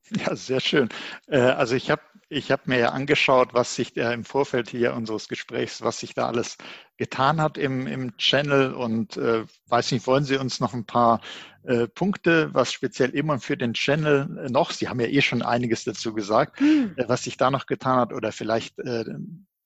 Ja, 0.10 0.36
sehr 0.36 0.60
schön. 0.60 0.90
Äh, 1.28 1.40
also 1.40 1.76
ich 1.76 1.90
habe 1.90 2.02
ich 2.30 2.50
hab 2.50 2.66
mir 2.66 2.80
ja 2.80 2.90
angeschaut, 2.90 3.54
was 3.54 3.76
sich 3.76 3.94
da 3.94 4.14
im 4.14 4.24
Vorfeld 4.24 4.70
hier 4.70 4.94
unseres 4.94 5.28
Gesprächs, 5.28 5.82
was 5.82 6.00
sich 6.00 6.14
da 6.14 6.28
alles 6.28 6.58
getan 6.96 7.42
hat 7.42 7.58
im, 7.58 7.88
im 7.88 8.16
Channel 8.18 8.74
und 8.74 9.18
äh, 9.18 9.44
weiß 9.68 9.92
nicht, 9.92 10.08
wollen 10.08 10.24
Sie 10.24 10.38
uns 10.38 10.62
noch 10.62 10.74
ein 10.74 10.86
paar 10.86 11.20
äh, 11.64 11.88
Punkte, 11.88 12.50
was 12.54 12.72
speziell 12.72 13.10
immer 13.10 13.40
für 13.40 13.58
den 13.58 13.74
Channel 13.74 14.48
noch, 14.50 14.72
Sie 14.72 14.88
haben 14.88 15.02
ja 15.02 15.08
eh 15.08 15.22
schon 15.22 15.42
einiges 15.42 15.84
dazu 15.84 16.14
gesagt, 16.14 16.60
hm. 16.60 16.94
äh, 16.96 17.04
was 17.08 17.24
sich 17.24 17.36
da 17.36 17.52
noch 17.52 17.66
getan 17.66 17.98
hat 17.98 18.14
oder 18.14 18.32
vielleicht 18.32 18.80
äh, 18.80 19.04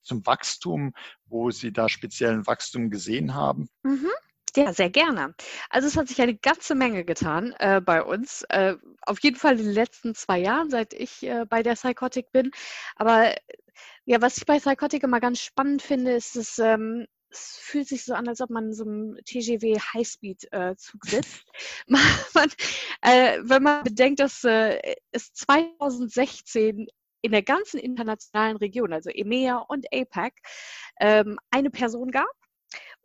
zum 0.02 0.26
Wachstum, 0.26 0.94
wo 1.28 1.52
Sie 1.52 1.72
da 1.72 1.88
speziellen 1.88 2.48
Wachstum 2.48 2.90
gesehen 2.90 3.36
haben? 3.36 3.70
Mhm. 3.84 4.10
Ja, 4.56 4.74
sehr 4.74 4.90
gerne. 4.90 5.36
Also 5.70 5.88
es 5.88 5.98
hat 5.98 6.08
sich 6.08 6.22
eine 6.22 6.36
ganze 6.36 6.76
Menge 6.76 7.04
getan 7.04 7.54
äh, 7.60 7.82
bei 7.82 8.02
uns. 8.02 8.44
Äh, 8.50 8.76
auf 9.02 9.20
jeden 9.20 9.36
Fall 9.36 9.60
in 9.60 9.66
den 9.66 9.74
letzten 9.74 10.16
zwei 10.16 10.40
Jahren, 10.40 10.70
seit 10.70 10.94
ich 10.94 11.24
äh, 11.24 11.46
bei 11.46 11.62
der 11.62 11.74
Psychotic 11.74 12.32
bin. 12.32 12.52
Aber 12.96 13.36
ja, 14.06 14.22
was 14.22 14.38
ich 14.38 14.46
bei 14.46 14.60
Psychotic 14.60 15.04
immer 15.04 15.20
ganz 15.20 15.42
spannend 15.42 15.82
finde, 15.82 16.14
ist, 16.14 16.36
dass 16.38 16.58
ähm, 16.60 17.06
es 17.30 17.58
fühlt 17.60 17.88
sich 17.88 18.06
so 18.06 18.14
an, 18.14 18.28
als 18.30 18.40
ob 18.40 18.50
man 18.50 18.68
in 18.68 18.74
so 18.74 18.86
einem 18.86 19.18
TGW 19.26 19.78
Highspeed-Zug 19.94 21.06
äh, 21.06 21.10
sitzt. 21.10 21.44
man, 21.88 22.50
äh, 23.02 23.40
wenn 23.42 23.64
man 23.64 23.84
bedenkt, 23.84 24.22
dass 24.22 24.44
äh, 24.46 24.80
es 25.12 25.34
2016 25.34 26.88
in 27.22 27.32
der 27.32 27.44
ganzen 27.44 27.80
internationalen 27.80 28.58
Region, 28.58 28.94
also 28.94 29.10
EMEA 29.10 29.58
und 29.58 29.88
APAC, 29.92 30.34
ähm, 31.00 31.40
eine 31.50 31.72
Person 31.72 32.12
gab, 32.12 32.45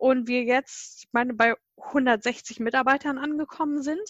und 0.00 0.28
wir 0.28 0.44
jetzt, 0.44 1.04
ich 1.04 1.08
meine, 1.12 1.34
bei 1.34 1.54
160 1.76 2.58
Mitarbeitern 2.58 3.18
angekommen 3.18 3.82
sind. 3.82 4.00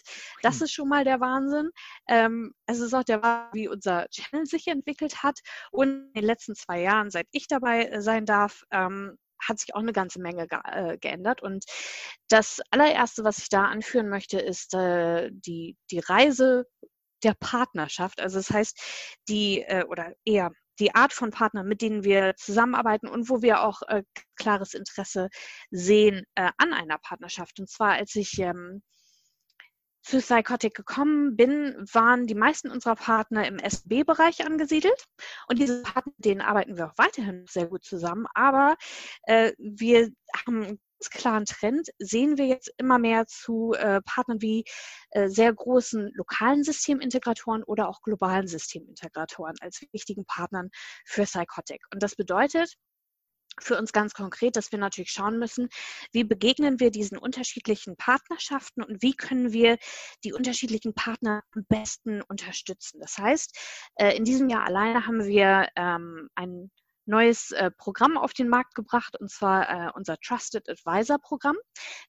Das 0.43 0.57
hm. 0.57 0.65
ist 0.65 0.73
schon 0.73 0.89
mal 0.89 1.05
der 1.05 1.21
Wahnsinn. 1.21 1.71
Ähm, 2.09 2.55
es 2.67 2.79
ist 2.79 2.95
auch 2.95 3.05
der 3.05 3.23
Wahnsinn, 3.23 3.61
wie 3.61 3.69
unser 3.69 4.07
Channel 4.11 4.47
sich 4.47 4.69
entwickelt 4.69 5.23
hat. 5.23 5.41
Und 5.73 5.89
in 5.89 6.13
den 6.15 6.25
letzten 6.25 6.55
zwei 6.55 6.81
Jahren, 6.81 7.11
seit 7.11 7.27
ich 7.33 7.49
dabei 7.49 7.87
äh, 7.87 8.03
sein 8.03 8.25
darf, 8.25 8.63
ähm, 8.71 9.17
hat 9.41 9.59
sich 9.59 9.75
auch 9.75 9.81
eine 9.81 9.93
ganze 9.93 10.21
Menge 10.21 10.47
ge 10.47 10.59
äh, 10.65 10.99
geändert. 10.99 11.43
Und 11.43 11.65
das 12.29 12.61
allererste, 12.71 13.25
was 13.25 13.39
ich 13.39 13.49
da 13.49 13.65
anführen 13.65 14.09
möchte, 14.09 14.39
ist 14.39 14.75
äh, 14.75 15.31
die, 15.33 15.77
die 15.91 16.01
Reise 16.01 16.67
der 17.25 17.35
Partnerschaft. 17.35 18.21
Also 18.21 18.39
das 18.39 18.51
heißt, 18.51 18.81
die, 19.29 19.63
äh, 19.63 19.85
oder 19.85 20.13
eher 20.25 20.53
die 20.81 20.95
Art 20.95 21.13
von 21.13 21.31
Partnern, 21.31 21.69
mit 21.69 21.83
denen 21.83 22.05
wir 22.05 22.35
zusammenarbeiten 22.37 23.09
und 23.09 23.29
wo 23.29 23.43
wir 23.43 23.63
auch 23.63 23.83
äh, 23.83 24.03
klares 24.37 24.75
Interesse 24.75 25.29
sehen 25.71 26.25
äh, 26.35 26.51
an 26.57 26.73
einer 26.73 26.99
Partnerschaft. 26.99 27.61
Und 27.61 27.69
zwar, 27.69 27.93
als 27.93 28.15
ich 28.17 28.39
ähm, 28.39 28.83
zu 30.03 30.19
Psychotic 30.19 30.75
gekommen 30.75 31.37
bin, 31.37 31.77
waren 31.93 32.27
die 32.27 32.35
meisten 32.35 32.71
unserer 32.71 32.97
Partner 32.97 33.47
im 33.47 33.59
SB-Bereich 33.59 34.45
angesiedelt. 34.47 35.05
Und 35.47 35.59
diese 35.59 35.83
Partner, 35.83 36.13
denen 36.19 36.41
arbeiten 36.41 36.77
wir 36.77 36.87
auch 36.87 36.99
weiterhin 36.99 37.45
sehr 37.47 37.67
gut 37.67 37.85
zusammen. 37.85 38.27
Aber 38.35 38.77
äh, 39.25 39.53
wir 39.59 40.11
haben 40.47 40.81
klaren 41.09 41.47
Trend 41.47 41.89
sehen 41.99 42.37
wir 42.37 42.47
jetzt 42.47 42.71
immer 42.77 42.99
mehr 42.99 43.27
zu 43.27 43.73
äh, 43.73 44.03
Partnern 44.03 44.43
wie 44.43 44.65
äh, 45.11 45.29
sehr 45.29 45.53
großen 45.53 46.11
lokalen 46.15 46.65
Systemintegratoren 46.65 47.63
oder 47.63 47.89
auch 47.89 48.03
globalen 48.03 48.47
Systemintegratoren 48.47 49.55
als 49.61 49.81
wichtigen 49.93 50.27
Partnern 50.27 50.69
für 51.07 51.25
Psychotic. 51.25 51.81
Und 51.93 52.03
das 52.03 52.17
bedeutet, 52.17 52.77
für 53.59 53.77
uns 53.77 53.93
ganz 53.93 54.15
konkret, 54.15 54.57
dass 54.57 54.73
wir 54.73 54.79
natürlich 54.79 55.11
schauen 55.11 55.39
müssen, 55.39 55.69
wie 56.13 56.25
begegnen 56.25 56.81
wir 56.81 56.91
diesen 56.91 57.19
unterschiedlichen 57.19 57.97
Partnerschaften 57.97 58.83
und 58.83 59.03
wie 59.03 59.15
können 59.15 59.53
wir 59.53 59.79
die 60.25 60.33
unterschiedlichen 60.33 60.95
Partner 60.95 61.43
am 61.53 61.65
besten 61.69 62.23
unterstützen. 62.23 63.01
Das 63.01 63.19
heißt, 63.19 63.57
äh, 63.97 64.17
in 64.17 64.25
diesem 64.25 64.49
Jahr 64.49 64.65
alleine 64.65 65.07
haben 65.07 65.25
wir 65.25 65.69
ähm, 65.77 66.29
ein 66.35 66.71
neues 67.07 67.51
äh, 67.53 67.71
Programm 67.71 68.17
auf 68.17 68.33
den 68.33 68.49
Markt 68.49 68.75
gebracht, 68.75 69.17
und 69.19 69.31
zwar 69.31 69.69
äh, 69.69 69.91
unser 69.95 70.17
Trusted 70.19 70.69
Advisor 70.69 71.19
Programm. 71.19 71.57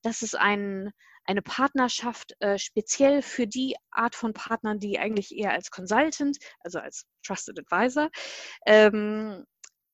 Das 0.03 0.21
ist 0.21 0.35
ein, 0.35 0.91
eine 1.25 1.41
Partnerschaft 1.41 2.35
äh, 2.39 2.57
speziell 2.57 3.21
für 3.21 3.47
die 3.47 3.75
Art 3.91 4.15
von 4.15 4.33
Partnern, 4.33 4.79
die 4.79 4.99
eigentlich 4.99 5.35
eher 5.35 5.51
als 5.51 5.71
Consultant, 5.71 6.37
also 6.59 6.79
als 6.79 7.05
Trusted 7.23 7.59
Advisor, 7.59 8.09
ähm, 8.65 9.45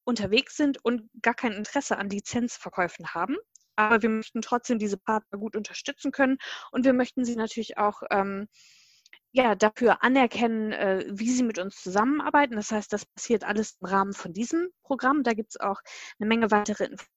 unterwegs 0.04 0.56
sind 0.56 0.84
und 0.84 1.10
gar 1.22 1.34
kein 1.34 1.52
Interesse 1.52 1.98
an 1.98 2.10
Lizenzverkäufen 2.10 3.14
haben. 3.14 3.36
Aber 3.76 4.02
wir 4.02 4.10
möchten 4.10 4.42
trotzdem 4.42 4.80
diese 4.80 4.98
Partner 4.98 5.38
gut 5.38 5.56
unterstützen 5.56 6.12
können 6.12 6.38
und 6.72 6.86
wir 6.86 6.94
möchten 6.94 7.26
sie 7.26 7.36
natürlich 7.36 7.78
auch 7.78 8.02
ähm, 8.10 8.48
ja, 9.38 9.54
dafür 9.54 10.04
anerkennen, 10.04 10.72
äh, 10.72 11.06
wie 11.10 11.30
sie 11.30 11.44
mit 11.44 11.60
uns 11.60 11.76
zusammenarbeiten. 11.76 12.56
Das 12.56 12.72
heißt, 12.72 12.92
das 12.92 13.06
passiert 13.06 13.44
alles 13.44 13.78
im 13.80 13.88
Rahmen 13.88 14.14
von 14.14 14.34
diesem 14.34 14.70
Programm. 14.82 15.22
Da 15.22 15.34
gibt 15.34 15.52
es 15.52 15.60
auch 15.60 15.80
eine 16.20 16.28
Menge 16.28 16.50
weitere 16.50 16.86
Informationen. 16.86 17.14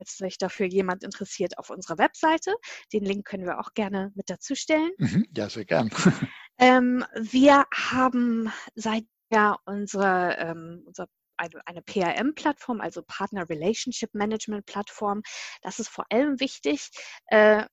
Jetzt 0.00 0.18
sich 0.18 0.36
dafür 0.36 0.66
jemand 0.66 1.02
interessiert 1.02 1.56
auf 1.56 1.70
unserer 1.70 1.96
Webseite. 1.96 2.52
Den 2.92 3.04
Link 3.04 3.24
können 3.24 3.46
wir 3.46 3.58
auch 3.58 3.72
gerne 3.72 4.12
mit 4.14 4.28
dazu 4.28 4.54
stellen. 4.54 4.90
Mhm, 4.98 5.24
ja, 5.34 5.48
sehr 5.48 5.64
gern. 5.64 5.90
Ähm, 6.56 7.04
wir 7.16 7.64
haben 7.74 8.48
seit 8.76 9.06
ja 9.28 9.58
unsere, 9.64 10.36
ähm, 10.38 10.84
unser 10.86 11.08
eine, 11.36 11.66
eine 11.66 11.82
PRM-Plattform, 11.82 12.80
also 12.80 13.02
Partner 13.02 13.48
Relationship 13.50 14.14
Management 14.14 14.64
Plattform. 14.64 15.22
Das 15.62 15.80
ist 15.80 15.88
vor 15.88 16.04
allem 16.10 16.38
wichtig. 16.38 16.90
Äh, 17.26 17.64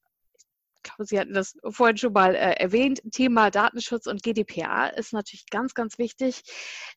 ich 0.83 0.91
glaube, 0.91 1.05
Sie 1.05 1.19
hatten 1.19 1.33
das 1.33 1.57
vorhin 1.69 1.97
schon 1.97 2.13
mal 2.13 2.35
äh, 2.35 2.53
erwähnt, 2.53 3.01
Thema 3.11 3.51
Datenschutz 3.51 4.07
und 4.07 4.23
GDPR 4.23 4.97
ist 4.97 5.13
natürlich 5.13 5.45
ganz, 5.49 5.73
ganz 5.73 5.97
wichtig. 5.97 6.41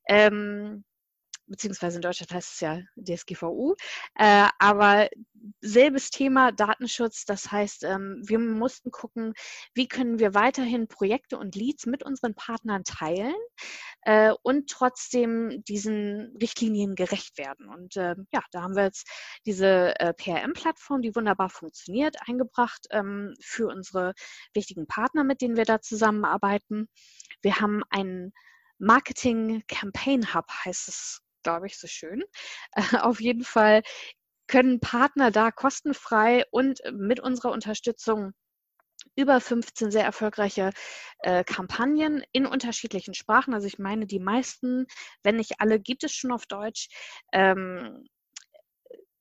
Ähm, 0.09 0.85
beziehungsweise 1.47 1.97
in 1.97 2.03
Deutschland 2.03 2.33
heißt 2.33 2.55
es 2.55 2.61
ja 2.61 2.81
DSGVU. 2.97 3.75
Äh, 4.17 4.49
aber 4.59 5.09
selbes 5.61 6.11
Thema 6.11 6.53
Datenschutz, 6.53 7.25
das 7.25 7.51
heißt, 7.51 7.85
ähm, 7.85 8.23
wir 8.25 8.39
mussten 8.39 8.91
gucken, 8.91 9.35
wie 9.75 9.89
können 9.89 10.19
wir 10.19 10.35
weiterhin 10.35 10.89
Projekte 10.89 11.39
und 11.39 11.55
Leads 11.55 11.87
mit 11.87 12.03
unseren 12.03 12.35
Partnern 12.35 12.85
teilen 12.85 13.35
äh, 14.03 14.33
und 14.43 14.71
trotzdem 14.71 15.63
diesen 15.65 16.37
Richtlinien 16.41 16.95
gerecht 16.95 17.39
werden. 17.39 17.69
Und 17.69 17.97
äh, 17.97 18.15
ja, 18.33 18.43
da 18.53 18.63
haben 18.63 18.77
wir 18.77 18.85
jetzt 18.85 19.09
diese 19.47 19.99
äh, 20.01 20.15
PRM-Plattform, 20.15 21.03
die 21.03 21.15
wunderbar 21.15 21.51
funktioniert, 21.51 22.17
eingebracht 22.27 22.87
ähm, 22.91 23.35
für 23.41 23.69
unsere 23.69 24.15
wichtigen 24.55 24.87
Partner, 24.87 25.25
mit 25.25 25.41
denen 25.41 25.57
wir 25.57 25.65
da 25.65 25.81
zusammenarbeiten. 25.81 26.89
Wir 27.43 27.61
haben 27.61 27.83
einen 27.91 28.33
Marketing 28.79 29.63
Campaign 29.69 30.35
Hub 30.35 30.51
heißt 30.51 30.89
es 30.89 31.24
glaube 31.45 31.67
ich, 31.67 31.79
so 31.79 31.87
schön. 31.87 32.25
Äh, 32.73 32.83
auf 33.03 33.21
jeden 33.21 33.45
Fall 33.45 33.83
können 34.49 34.81
Partner 34.81 35.31
da 35.31 35.51
kostenfrei 35.51 36.45
und 36.51 36.81
mit 36.93 37.21
unserer 37.21 37.53
Unterstützung 37.53 38.33
über 39.17 39.41
15 39.41 39.91
sehr 39.91 40.05
erfolgreiche 40.05 40.71
äh, 41.21 41.45
Kampagnen 41.45 42.25
in 42.33 42.47
unterschiedlichen 42.47 43.15
Sprachen. 43.15 43.55
Also 43.55 43.67
ich 43.67 43.79
meine, 43.79 44.07
die 44.07 44.19
meisten, 44.19 44.87
wenn 45.23 45.37
nicht 45.37 45.61
alle, 45.61 45.79
gibt 45.81 46.05
es 46.05 46.13
schon 46.13 46.33
auf 46.33 46.47
Deutsch. 46.47 46.89
Ähm, 47.33 48.07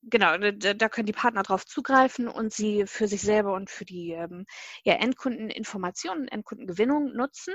genau, 0.02 0.36
da 0.38 0.88
können 0.88 1.06
die 1.06 1.12
Partner 1.12 1.42
drauf 1.42 1.64
zugreifen 1.64 2.28
und 2.28 2.52
sie 2.52 2.86
für 2.86 3.08
sich 3.08 3.22
selber 3.22 3.54
und 3.54 3.70
für 3.70 3.84
die 3.84 4.12
ähm, 4.12 4.46
ja, 4.84 4.94
Endkundeninformationen, 4.94 6.28
Endkundengewinnung 6.28 7.12
nutzen. 7.14 7.54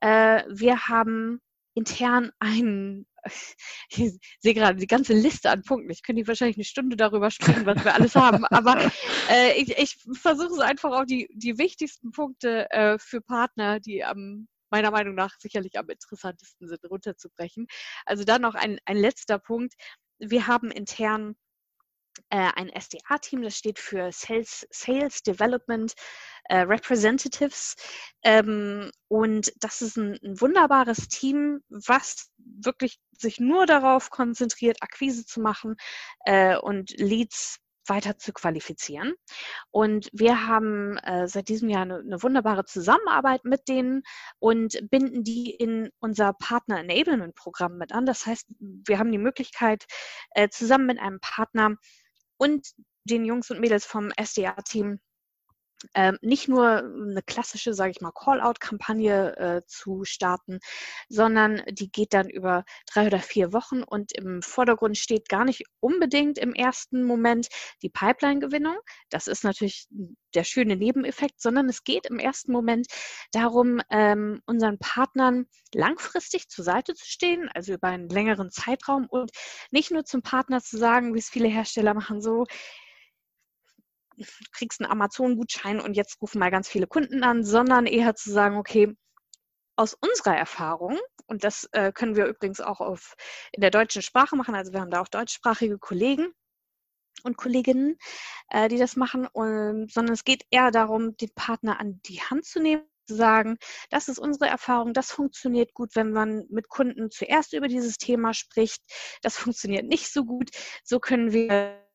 Äh, 0.00 0.44
wir 0.48 0.88
haben 0.88 1.40
intern 1.74 2.32
einen, 2.40 3.06
ich 3.90 4.18
sehe 4.40 4.54
gerade 4.54 4.78
die 4.78 4.86
ganze 4.86 5.12
Liste 5.14 5.50
an 5.50 5.62
Punkten. 5.62 5.90
Ich 5.90 6.02
könnte 6.02 6.26
wahrscheinlich 6.26 6.56
eine 6.56 6.64
Stunde 6.64 6.96
darüber 6.96 7.30
sprechen, 7.30 7.66
was 7.66 7.84
wir 7.84 7.94
alles 7.94 8.14
haben. 8.14 8.44
Aber 8.46 8.76
äh, 9.30 9.60
ich, 9.60 9.76
ich 9.78 9.96
versuche 10.20 10.54
es 10.54 10.60
einfach 10.60 10.92
auf 10.92 11.06
die, 11.06 11.28
die 11.32 11.58
wichtigsten 11.58 12.12
Punkte 12.12 12.70
äh, 12.70 12.98
für 12.98 13.20
Partner, 13.20 13.80
die 13.80 14.04
am 14.04 14.48
meiner 14.70 14.92
Meinung 14.92 15.16
nach 15.16 15.34
sicherlich 15.38 15.78
am 15.78 15.88
interessantesten 15.88 16.68
sind, 16.68 16.84
runterzubrechen. 16.88 17.66
Also 18.06 18.24
dann 18.24 18.42
noch 18.42 18.54
ein, 18.54 18.78
ein 18.84 18.96
letzter 18.96 19.38
Punkt. 19.38 19.74
Wir 20.18 20.46
haben 20.46 20.70
intern 20.70 21.34
äh, 22.30 22.50
ein 22.54 22.68
SDA-Team, 22.68 23.42
das 23.42 23.56
steht 23.56 23.78
für 23.78 24.10
Sales, 24.12 24.66
Sales 24.70 25.22
Development 25.22 25.94
äh, 26.44 26.60
Representatives. 26.60 27.76
Ähm, 28.22 28.90
und 29.08 29.52
das 29.60 29.82
ist 29.82 29.96
ein, 29.96 30.18
ein, 30.22 30.40
wunderbares 30.40 31.08
Team, 31.08 31.60
was 31.68 32.30
wirklich 32.38 33.00
sich 33.12 33.40
nur 33.40 33.66
darauf 33.66 34.10
konzentriert, 34.10 34.82
Akquise 34.82 35.24
zu 35.24 35.40
machen 35.40 35.76
äh, 36.24 36.56
und 36.56 36.90
Leads 36.98 37.58
weiter 37.86 38.16
zu 38.18 38.32
qualifizieren. 38.32 39.14
Und 39.70 40.08
wir 40.12 40.46
haben 40.46 40.96
äh, 40.98 41.26
seit 41.28 41.48
diesem 41.48 41.68
Jahr 41.68 41.82
eine, 41.82 41.98
eine, 41.98 42.22
wunderbare 42.22 42.64
Zusammenarbeit 42.64 43.44
mit 43.44 43.68
denen 43.68 44.02
und 44.38 44.78
binden 44.90 45.24
die 45.24 45.50
in 45.50 45.90
unser 45.98 46.32
Partner 46.32 46.78
Enablement 46.80 47.34
Programm 47.34 47.76
mit 47.78 47.92
an. 47.92 48.06
Das 48.06 48.26
heißt, 48.26 48.46
wir 48.58 48.98
haben 48.98 49.12
die 49.12 49.18
Möglichkeit, 49.18 49.86
äh, 50.30 50.48
zusammen 50.48 50.86
mit 50.86 51.00
einem 51.00 51.20
Partner 51.20 51.76
und 52.40 52.66
den 53.04 53.24
Jungs 53.24 53.50
und 53.50 53.60
Mädels 53.60 53.84
vom 53.84 54.10
SDA-Team 54.18 54.98
ähm, 55.94 56.18
nicht 56.20 56.48
nur 56.48 56.78
eine 56.78 57.22
klassische, 57.22 57.74
sage 57.74 57.92
ich 57.92 58.00
mal, 58.00 58.12
Call-out-Kampagne 58.12 59.36
äh, 59.36 59.62
zu 59.66 60.04
starten, 60.04 60.58
sondern 61.08 61.62
die 61.70 61.90
geht 61.90 62.14
dann 62.14 62.28
über 62.28 62.64
drei 62.92 63.06
oder 63.06 63.20
vier 63.20 63.52
Wochen 63.52 63.82
und 63.82 64.12
im 64.12 64.42
Vordergrund 64.42 64.98
steht 64.98 65.28
gar 65.28 65.44
nicht 65.44 65.62
unbedingt 65.80 66.38
im 66.38 66.54
ersten 66.54 67.04
Moment 67.04 67.48
die 67.82 67.88
Pipeline-Gewinnung. 67.88 68.76
Das 69.08 69.26
ist 69.26 69.44
natürlich 69.44 69.88
der 70.34 70.44
schöne 70.44 70.76
Nebeneffekt, 70.76 71.40
sondern 71.40 71.68
es 71.68 71.84
geht 71.84 72.06
im 72.06 72.18
ersten 72.18 72.52
Moment 72.52 72.86
darum, 73.32 73.80
ähm, 73.90 74.42
unseren 74.46 74.78
Partnern 74.78 75.46
langfristig 75.74 76.48
zur 76.48 76.64
Seite 76.64 76.94
zu 76.94 77.06
stehen, 77.06 77.48
also 77.54 77.72
über 77.74 77.88
einen 77.88 78.08
längeren 78.08 78.50
Zeitraum 78.50 79.06
und 79.08 79.30
nicht 79.70 79.90
nur 79.90 80.04
zum 80.04 80.22
Partner 80.22 80.60
zu 80.60 80.76
sagen, 80.76 81.14
wie 81.14 81.18
es 81.18 81.28
viele 81.28 81.48
Hersteller 81.48 81.94
machen, 81.94 82.20
so, 82.20 82.46
kriegst 84.52 84.80
einen 84.80 84.90
Amazon-Gutschein 84.90 85.80
und 85.80 85.94
jetzt 85.94 86.20
rufen 86.20 86.38
mal 86.38 86.50
ganz 86.50 86.68
viele 86.68 86.86
Kunden 86.86 87.22
an, 87.22 87.44
sondern 87.44 87.86
eher 87.86 88.14
zu 88.14 88.30
sagen, 88.30 88.56
okay, 88.56 88.94
aus 89.76 89.94
unserer 89.94 90.36
Erfahrung, 90.36 90.98
und 91.26 91.42
das 91.44 91.68
äh, 91.72 91.92
können 91.92 92.16
wir 92.16 92.26
übrigens 92.26 92.60
auch 92.60 92.80
auf, 92.80 93.14
in 93.52 93.62
der 93.62 93.70
deutschen 93.70 94.02
Sprache 94.02 94.36
machen, 94.36 94.54
also 94.54 94.72
wir 94.72 94.80
haben 94.80 94.90
da 94.90 95.00
auch 95.00 95.08
deutschsprachige 95.08 95.78
Kollegen 95.78 96.32
und 97.22 97.36
Kolleginnen, 97.36 97.96
äh, 98.48 98.68
die 98.68 98.78
das 98.78 98.96
machen, 98.96 99.26
und, 99.26 99.90
sondern 99.90 100.12
es 100.12 100.24
geht 100.24 100.44
eher 100.50 100.70
darum, 100.70 101.16
den 101.16 101.30
Partner 101.34 101.80
an 101.80 102.00
die 102.04 102.20
Hand 102.20 102.44
zu 102.44 102.60
nehmen, 102.60 102.84
zu 103.06 103.16
sagen, 103.16 103.58
das 103.90 104.08
ist 104.08 104.18
unsere 104.18 104.48
Erfahrung, 104.48 104.92
das 104.92 105.10
funktioniert 105.10 105.72
gut, 105.74 105.96
wenn 105.96 106.12
man 106.12 106.44
mit 106.50 106.68
Kunden 106.68 107.10
zuerst 107.10 107.54
über 107.54 107.66
dieses 107.66 107.96
Thema 107.96 108.34
spricht, 108.34 108.82
das 109.22 109.36
funktioniert 109.36 109.86
nicht 109.86 110.12
so 110.12 110.24
gut, 110.24 110.50
so 110.84 111.00
können 111.00 111.32
wir 111.32 111.89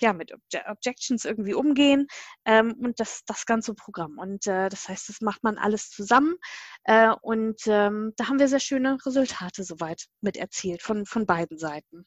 ja, 0.00 0.12
mit 0.12 0.32
Obje 0.32 0.62
Objections 0.66 1.24
irgendwie 1.24 1.54
umgehen 1.54 2.06
ähm, 2.44 2.74
und 2.80 3.00
das, 3.00 3.22
das 3.26 3.46
ganze 3.46 3.74
Programm. 3.74 4.18
Und 4.18 4.46
äh, 4.46 4.68
das 4.68 4.88
heißt, 4.88 5.08
das 5.08 5.20
macht 5.20 5.42
man 5.42 5.58
alles 5.58 5.90
zusammen 5.90 6.36
äh, 6.84 7.10
und 7.22 7.60
ähm, 7.66 8.12
da 8.16 8.28
haben 8.28 8.38
wir 8.38 8.48
sehr 8.48 8.60
schöne 8.60 8.98
Resultate 9.04 9.64
soweit 9.64 10.06
mit 10.20 10.36
erzielt 10.36 10.82
von, 10.82 11.06
von 11.06 11.26
beiden 11.26 11.58
Seiten. 11.58 12.06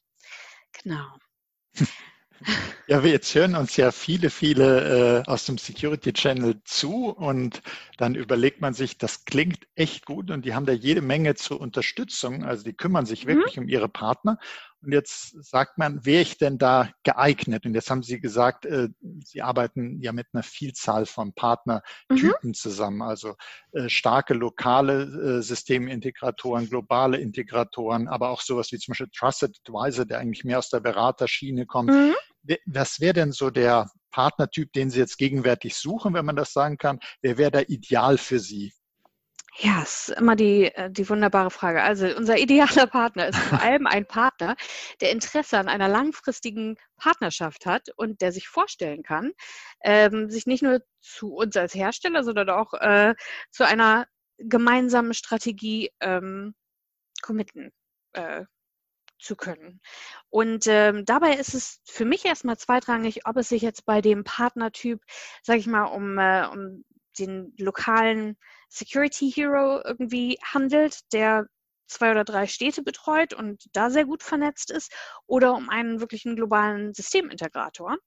Genau. 0.84 1.08
Ja, 2.88 3.04
wir 3.04 3.12
jetzt 3.12 3.36
hören 3.36 3.56
uns 3.56 3.76
ja 3.76 3.92
viele, 3.92 4.30
viele 4.30 5.24
äh, 5.26 5.30
aus 5.30 5.46
dem 5.46 5.58
Security 5.58 6.14
Channel 6.14 6.62
zu 6.64 7.10
und 7.10 7.62
dann 7.98 8.16
überlegt 8.16 8.62
man 8.62 8.74
sich, 8.74 8.98
das 8.98 9.26
klingt 9.26 9.68
echt 9.76 10.06
gut 10.06 10.32
und 10.32 10.46
die 10.46 10.56
haben 10.56 10.66
da 10.66 10.72
jede 10.72 11.02
Menge 11.02 11.36
zur 11.36 11.60
Unterstützung. 11.60 12.44
Also 12.44 12.64
die 12.64 12.74
kümmern 12.74 13.06
sich 13.06 13.26
mhm. 13.26 13.30
wirklich 13.30 13.58
mhm. 13.58 13.64
um 13.64 13.70
ihre 13.70 13.90
Partner. 13.90 14.40
Und 14.82 14.94
jetzt 14.94 15.36
sagt 15.44 15.78
man, 15.78 16.06
wäre 16.06 16.22
ich 16.22 16.38
denn 16.38 16.58
da 16.58 16.90
geeignet? 17.04 17.66
Und 17.66 17.76
jetzt 17.76 17.90
haben 17.90 18.02
Sie 18.02 18.20
gesagt, 18.22 18.66
äh, 18.66 18.88
Sie 19.24 19.42
arbeiten 19.42 20.00
ja 20.02 20.14
mit 20.14 20.28
einer 20.32 20.44
Vielzahl 20.44 21.06
von 21.06 21.34
Partnertypen 21.34 22.34
mhm. 22.42 22.54
zusammen, 22.54 23.02
also 23.02 23.36
äh, 23.74 23.90
starke 23.90 24.34
lokale 24.34 25.40
äh, 25.40 25.42
Systemintegratoren, 25.42 26.70
globale 26.70 27.18
Integratoren, 27.18 28.08
aber 28.08 28.30
auch 28.30 28.42
sowas 28.42 28.72
wie 28.72 28.78
zum 28.78 28.94
Beispiel 28.94 29.10
Trusted 29.14 29.58
Advisor, 29.66 30.06
der 30.06 30.20
eigentlich 30.20 30.46
mehr 30.46 30.60
aus 30.60 30.70
der 30.70 30.80
Beraterschiene 30.80 31.66
kommt. 31.66 31.92
Mhm. 31.92 32.16
Was 32.66 33.02
wäre 33.02 33.14
denn 33.14 33.32
so 33.34 33.50
der 33.50 33.90
Partnertyp, 34.12 34.72
den 34.74 34.90
Sie 34.90 35.00
jetzt 35.00 35.18
gegenwärtig 35.18 35.76
suchen, 35.76 36.14
wenn 36.14 36.26
man 36.26 36.38
das 36.38 36.54
sagen 36.54 36.78
kann? 36.78 37.00
Wer 37.22 37.38
wäre 37.38 37.52
da 37.52 37.62
ideal 37.62 38.18
für 38.18 38.40
Sie? 38.40 38.74
Ja, 39.62 39.82
ist 39.82 40.10
immer 40.10 40.38
die, 40.38 40.66
äh, 40.74 40.90
die 40.90 41.10
wunderbare 41.10 41.52
Frage. 41.52 41.84
Also 41.84 42.08
unser 42.16 42.38
idealer 42.38 42.88
Partner 42.88 43.28
ist 43.28 43.38
vor 43.38 43.62
allem 43.62 43.88
ein 43.88 44.06
Partner, 44.06 44.56
der 45.02 45.12
Interesse 45.12 45.58
an 45.58 45.68
einer 45.68 45.90
langfristigen 45.90 46.78
Partnerschaft 46.98 47.66
hat 47.66 47.90
und 47.98 48.22
der 48.22 48.32
sich 48.32 48.48
vorstellen 48.48 49.04
kann, 49.04 49.34
ähm, 49.84 50.30
sich 50.30 50.46
nicht 50.48 50.64
nur 50.64 50.82
zu 51.02 51.34
uns 51.36 51.58
als 51.58 51.76
Hersteller, 51.76 52.24
sondern 52.24 52.50
auch 52.50 52.74
äh, 52.74 53.16
zu 53.52 53.66
einer 53.68 54.08
gemeinsamen 54.38 55.14
Strategie 55.14 55.92
ähm, 56.00 56.56
committen 57.22 57.72
äh, 58.14 58.46
zu 59.20 59.36
können. 59.36 59.82
Und 60.30 60.68
ähm, 60.68 61.04
dabei 61.04 61.34
ist 61.34 61.54
es 61.54 61.82
für 61.86 62.06
mich 62.06 62.24
erstmal 62.24 62.58
zweitrangig, 62.58 63.26
ob 63.28 63.36
es 63.36 63.50
sich 63.50 63.62
jetzt 63.62 63.86
bei 63.86 64.02
dem 64.02 64.24
Partnertyp, 64.24 65.02
sage 65.44 65.60
ich 65.60 65.68
mal, 65.68 65.84
um, 65.86 66.18
äh, 66.18 66.48
um 66.48 66.86
den 67.20 67.54
lokalen 67.58 68.38
Security 68.70 69.32
Hero 69.32 69.82
irgendwie 69.84 70.38
handelt, 70.44 71.00
der 71.14 71.48
zwei 71.88 72.12
oder 72.12 72.24
drei 72.24 72.48
Städte 72.48 72.84
betreut 72.84 73.34
und 73.34 73.66
da 73.74 73.90
sehr 73.90 74.06
gut 74.06 74.24
vernetzt 74.24 74.72
ist, 74.72 74.94
oder 75.28 75.56
um 75.56 75.70
einen 75.70 76.00
wirklichen 76.00 76.36
globalen 76.36 76.94
Systemintegrator. 76.94 77.98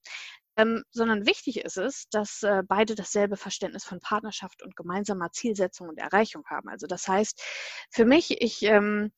Ähm, 0.57 0.85
sondern 0.91 1.27
wichtig 1.27 1.61
ist 1.61 1.79
es, 1.79 2.09
dass 2.11 2.43
äh, 2.43 2.63
beide 2.67 2.95
dasselbe 2.95 3.37
Verständnis 3.39 3.85
von 3.85 4.01
Partnerschaft 4.01 4.63
und 4.63 4.77
gemeinsamer 4.77 5.33
Zielsetzung 5.33 5.89
und 5.89 5.99
Erreichung 5.99 6.45
haben. 6.47 6.69
Also 6.69 6.87
das 6.87 7.09
heißt, 7.09 7.43
für 7.91 8.05
mich, 8.05 8.43
ich 8.43 8.63
ähm, 8.63 9.13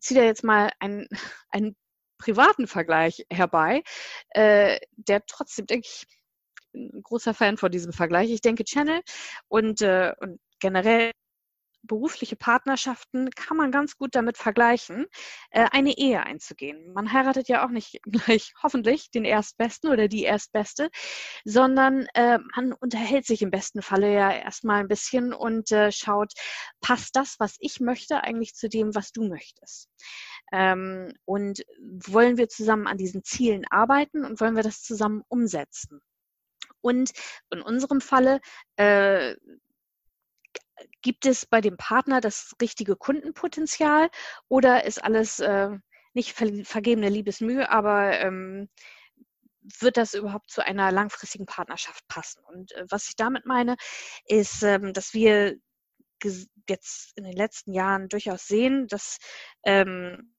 ziehe 0.00 0.20
da 0.20 0.26
jetzt 0.26 0.42
mal 0.44 0.70
einen, 0.80 1.06
einen 1.50 1.76
privaten 2.18 2.66
Vergleich 2.66 3.24
herbei, 3.30 3.82
äh, 4.30 4.80
der 4.96 5.24
trotzdem, 5.26 5.66
denke 5.66 5.86
ich, 5.86 6.06
ein 6.74 7.02
großer 7.02 7.34
Fan 7.34 7.56
von 7.56 7.70
diesem 7.70 7.92
Vergleich. 7.92 8.30
Ich 8.30 8.42
denke, 8.42 8.64
Channel 8.64 9.00
und, 9.48 9.82
äh, 9.82 10.12
und 10.20 10.40
generell 10.60 11.12
berufliche 11.82 12.36
Partnerschaften 12.36 13.30
kann 13.30 13.56
man 13.56 13.70
ganz 13.70 13.96
gut 13.96 14.14
damit 14.14 14.36
vergleichen, 14.36 15.06
äh, 15.50 15.66
eine 15.70 15.96
Ehe 15.96 16.22
einzugehen. 16.22 16.92
Man 16.92 17.12
heiratet 17.12 17.48
ja 17.48 17.64
auch 17.64 17.70
nicht 17.70 18.00
gleich 18.04 18.52
hoffentlich 18.62 19.10
den 19.10 19.24
Erstbesten 19.24 19.90
oder 19.90 20.08
die 20.08 20.24
Erstbeste, 20.24 20.90
sondern 21.44 22.06
äh, 22.14 22.38
man 22.54 22.72
unterhält 22.72 23.26
sich 23.26 23.42
im 23.42 23.50
besten 23.50 23.82
Falle 23.82 24.12
ja 24.12 24.30
erstmal 24.30 24.80
ein 24.80 24.88
bisschen 24.88 25.32
und 25.32 25.72
äh, 25.72 25.92
schaut, 25.92 26.32
passt 26.80 27.16
das, 27.16 27.36
was 27.38 27.56
ich 27.58 27.80
möchte, 27.80 28.22
eigentlich 28.22 28.54
zu 28.54 28.68
dem, 28.68 28.94
was 28.94 29.12
du 29.12 29.28
möchtest. 29.28 29.88
Ähm, 30.52 31.12
und 31.24 31.64
wollen 32.06 32.36
wir 32.36 32.48
zusammen 32.48 32.86
an 32.86 32.98
diesen 32.98 33.24
Zielen 33.24 33.64
arbeiten 33.70 34.24
und 34.24 34.40
wollen 34.40 34.56
wir 34.56 34.62
das 34.62 34.82
zusammen 34.82 35.22
umsetzen? 35.28 36.00
Und 36.82 37.10
in 37.50 37.60
unserem 37.60 38.00
Falle 38.00 38.40
äh, 38.76 39.34
gibt 41.02 41.26
es 41.26 41.46
bei 41.46 41.60
dem 41.60 41.76
Partner 41.76 42.20
das 42.20 42.54
richtige 42.60 42.96
Kundenpotenzial 42.96 44.10
oder 44.48 44.84
ist 44.84 45.02
alles 45.02 45.40
äh, 45.40 45.70
nicht 46.14 46.32
ver 46.32 46.48
vergebene 46.64 47.08
Liebesmühe, 47.08 47.70
aber 47.70 48.18
ähm, 48.20 48.68
wird 49.62 49.96
das 49.96 50.14
überhaupt 50.14 50.50
zu 50.50 50.64
einer 50.64 50.90
langfristigen 50.90 51.46
Partnerschaft 51.46 52.06
passen? 52.08 52.42
Und 52.44 52.72
äh, 52.72 52.84
was 52.88 53.08
ich 53.08 53.16
damit 53.16 53.46
meine, 53.46 53.76
ist, 54.26 54.62
ähm, 54.62 54.92
dass 54.92 55.14
wir 55.14 55.56
jetzt 56.68 57.16
in 57.16 57.24
den 57.24 57.36
letzten 57.36 57.72
Jahren 57.72 58.08
durchaus 58.08 58.46
sehen, 58.46 58.86
dass 58.88 59.18
ähm, 59.64 60.34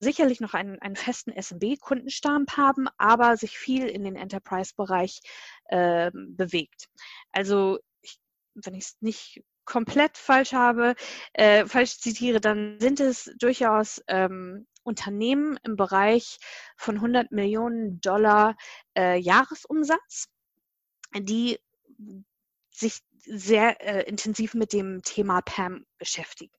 sicherlich 0.00 0.40
noch 0.40 0.54
einen, 0.54 0.78
einen 0.80 0.96
festen 0.96 1.32
SMB-Kundenstamm 1.32 2.46
haben, 2.56 2.88
aber 2.98 3.36
sich 3.36 3.58
viel 3.58 3.86
in 3.88 4.04
den 4.04 4.16
Enterprise-Bereich 4.16 5.20
äh, 5.66 6.10
bewegt. 6.12 6.88
Also 7.32 7.78
ich, 8.02 8.18
wenn 8.54 8.74
ich 8.74 8.84
es 8.84 8.96
nicht 9.00 9.42
komplett 9.64 10.16
falsch 10.18 10.52
habe, 10.52 10.94
äh, 11.32 11.66
falsch 11.66 11.98
zitiere, 11.98 12.40
dann 12.40 12.78
sind 12.80 13.00
es 13.00 13.30
durchaus 13.38 14.02
ähm, 14.08 14.66
Unternehmen 14.82 15.58
im 15.64 15.76
Bereich 15.76 16.38
von 16.76 16.96
100 16.96 17.32
Millionen 17.32 18.00
Dollar 18.00 18.56
äh, 18.96 19.18
Jahresumsatz, 19.18 20.28
die 21.16 21.58
sich 22.70 23.00
sehr 23.26 23.80
äh, 23.80 24.02
intensiv 24.08 24.54
mit 24.54 24.72
dem 24.72 25.02
Thema 25.02 25.40
PAM 25.40 25.86
beschäftigen. 25.98 26.54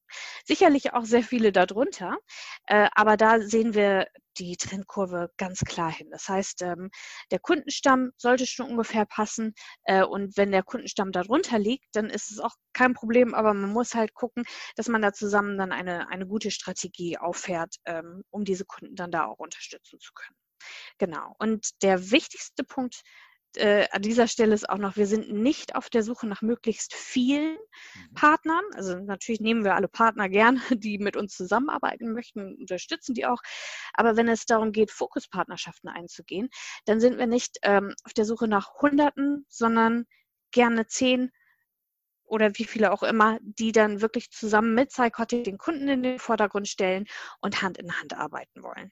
Sicherlich 0.45 0.93
auch 0.93 1.05
sehr 1.05 1.23
viele 1.23 1.51
darunter, 1.51 2.17
äh, 2.65 2.89
aber 2.95 3.17
da 3.17 3.39
sehen 3.41 3.73
wir 3.75 4.07
die 4.38 4.58
Trendkurve 4.58 5.30
ganz 5.38 5.60
klar 5.62 5.91
hin. 5.91 6.10
Das 6.12 6.28
heißt, 6.28 6.62
ähm, 6.62 6.89
der 7.32 7.39
Kundenstamm 7.39 8.12
sollte 8.17 8.45
schon 8.45 8.69
ungefähr 8.69 9.06
passen 9.06 9.54
äh, 9.84 10.04
und 10.04 10.38
wenn 10.38 10.52
der 10.52 10.63
Kundenstamm 10.63 11.12
darunter 11.12 11.60
liegt, 11.60 11.86
dann 11.93 12.10
ist 12.10 12.32
es 12.32 12.39
auch 12.39 12.56
kein 12.74 12.93
Problem, 12.93 13.34
aber 13.34 13.54
man 13.54 13.71
muss 13.71 13.95
halt 13.95 14.13
gucken, 14.13 14.43
dass 14.76 14.88
man 14.88 15.02
da 15.02 15.13
zusammen 15.13 15.58
dann 15.58 15.71
eine, 15.71 16.10
eine 16.10 16.28
gute 16.28 16.52
Strategie 16.52 17.17
auffährt, 17.17 17.76
ähm, 17.86 18.24
um 18.30 18.45
diese 18.45 18.65
Kunden 18.65 18.95
dann 18.95 19.12
da 19.12 19.26
auch 19.26 19.39
unterstützen 19.39 20.00
zu 20.00 20.12
können. 20.13 20.36
Genau. 20.98 21.36
Und 21.39 21.82
der 21.84 22.12
wichtigste 22.12 22.63
Punkt 22.63 23.02
äh, 23.57 23.87
an 23.91 24.01
dieser 24.01 24.27
Stelle 24.27 24.53
ist 24.53 24.69
auch 24.69 24.77
noch, 24.77 24.97
wir 24.97 25.07
sind 25.07 25.31
nicht 25.31 25.75
auf 25.75 25.89
der 25.89 26.03
Suche 26.03 26.27
nach 26.27 26.41
möglichst 26.41 26.93
vielen 26.93 27.53
mhm. 27.53 28.13
Partnern. 28.13 28.63
Also 28.73 28.97
natürlich 28.97 29.41
nehmen 29.41 29.63
wir 29.63 29.75
alle 29.75 29.87
Partner 29.87 30.29
gern, 30.29 30.61
die 30.71 30.97
mit 30.97 31.17
uns 31.17 31.35
zusammenarbeiten 31.35 32.13
möchten, 32.13 32.55
unterstützen 32.55 33.13
die 33.13 33.25
auch. 33.25 33.41
Aber 33.93 34.17
wenn 34.17 34.27
es 34.27 34.45
darum 34.45 34.71
geht, 34.71 34.91
Fokuspartnerschaften 34.91 35.89
einzugehen, 35.89 36.49
dann 36.85 36.99
sind 36.99 37.17
wir 37.17 37.27
nicht 37.27 37.57
ähm, 37.63 37.93
auf 38.03 38.13
der 38.13 38.25
Suche 38.25 38.47
nach 38.47 38.81
Hunderten, 38.81 39.45
sondern 39.49 40.05
gerne 40.51 40.87
zehn 40.87 41.31
oder 42.23 42.57
wie 42.57 42.65
viele 42.65 42.91
auch 42.91 43.03
immer, 43.03 43.37
die 43.41 43.71
dann 43.71 44.01
wirklich 44.01 44.31
zusammen 44.31 44.73
mit 44.73 44.89
Psychotic 44.89 45.43
den 45.43 45.57
Kunden 45.57 45.87
in 45.87 46.03
den 46.03 46.19
Vordergrund 46.19 46.67
stellen 46.67 47.05
und 47.41 47.61
Hand 47.61 47.77
in 47.77 47.99
Hand 47.99 48.17
arbeiten 48.17 48.63
wollen. 48.63 48.91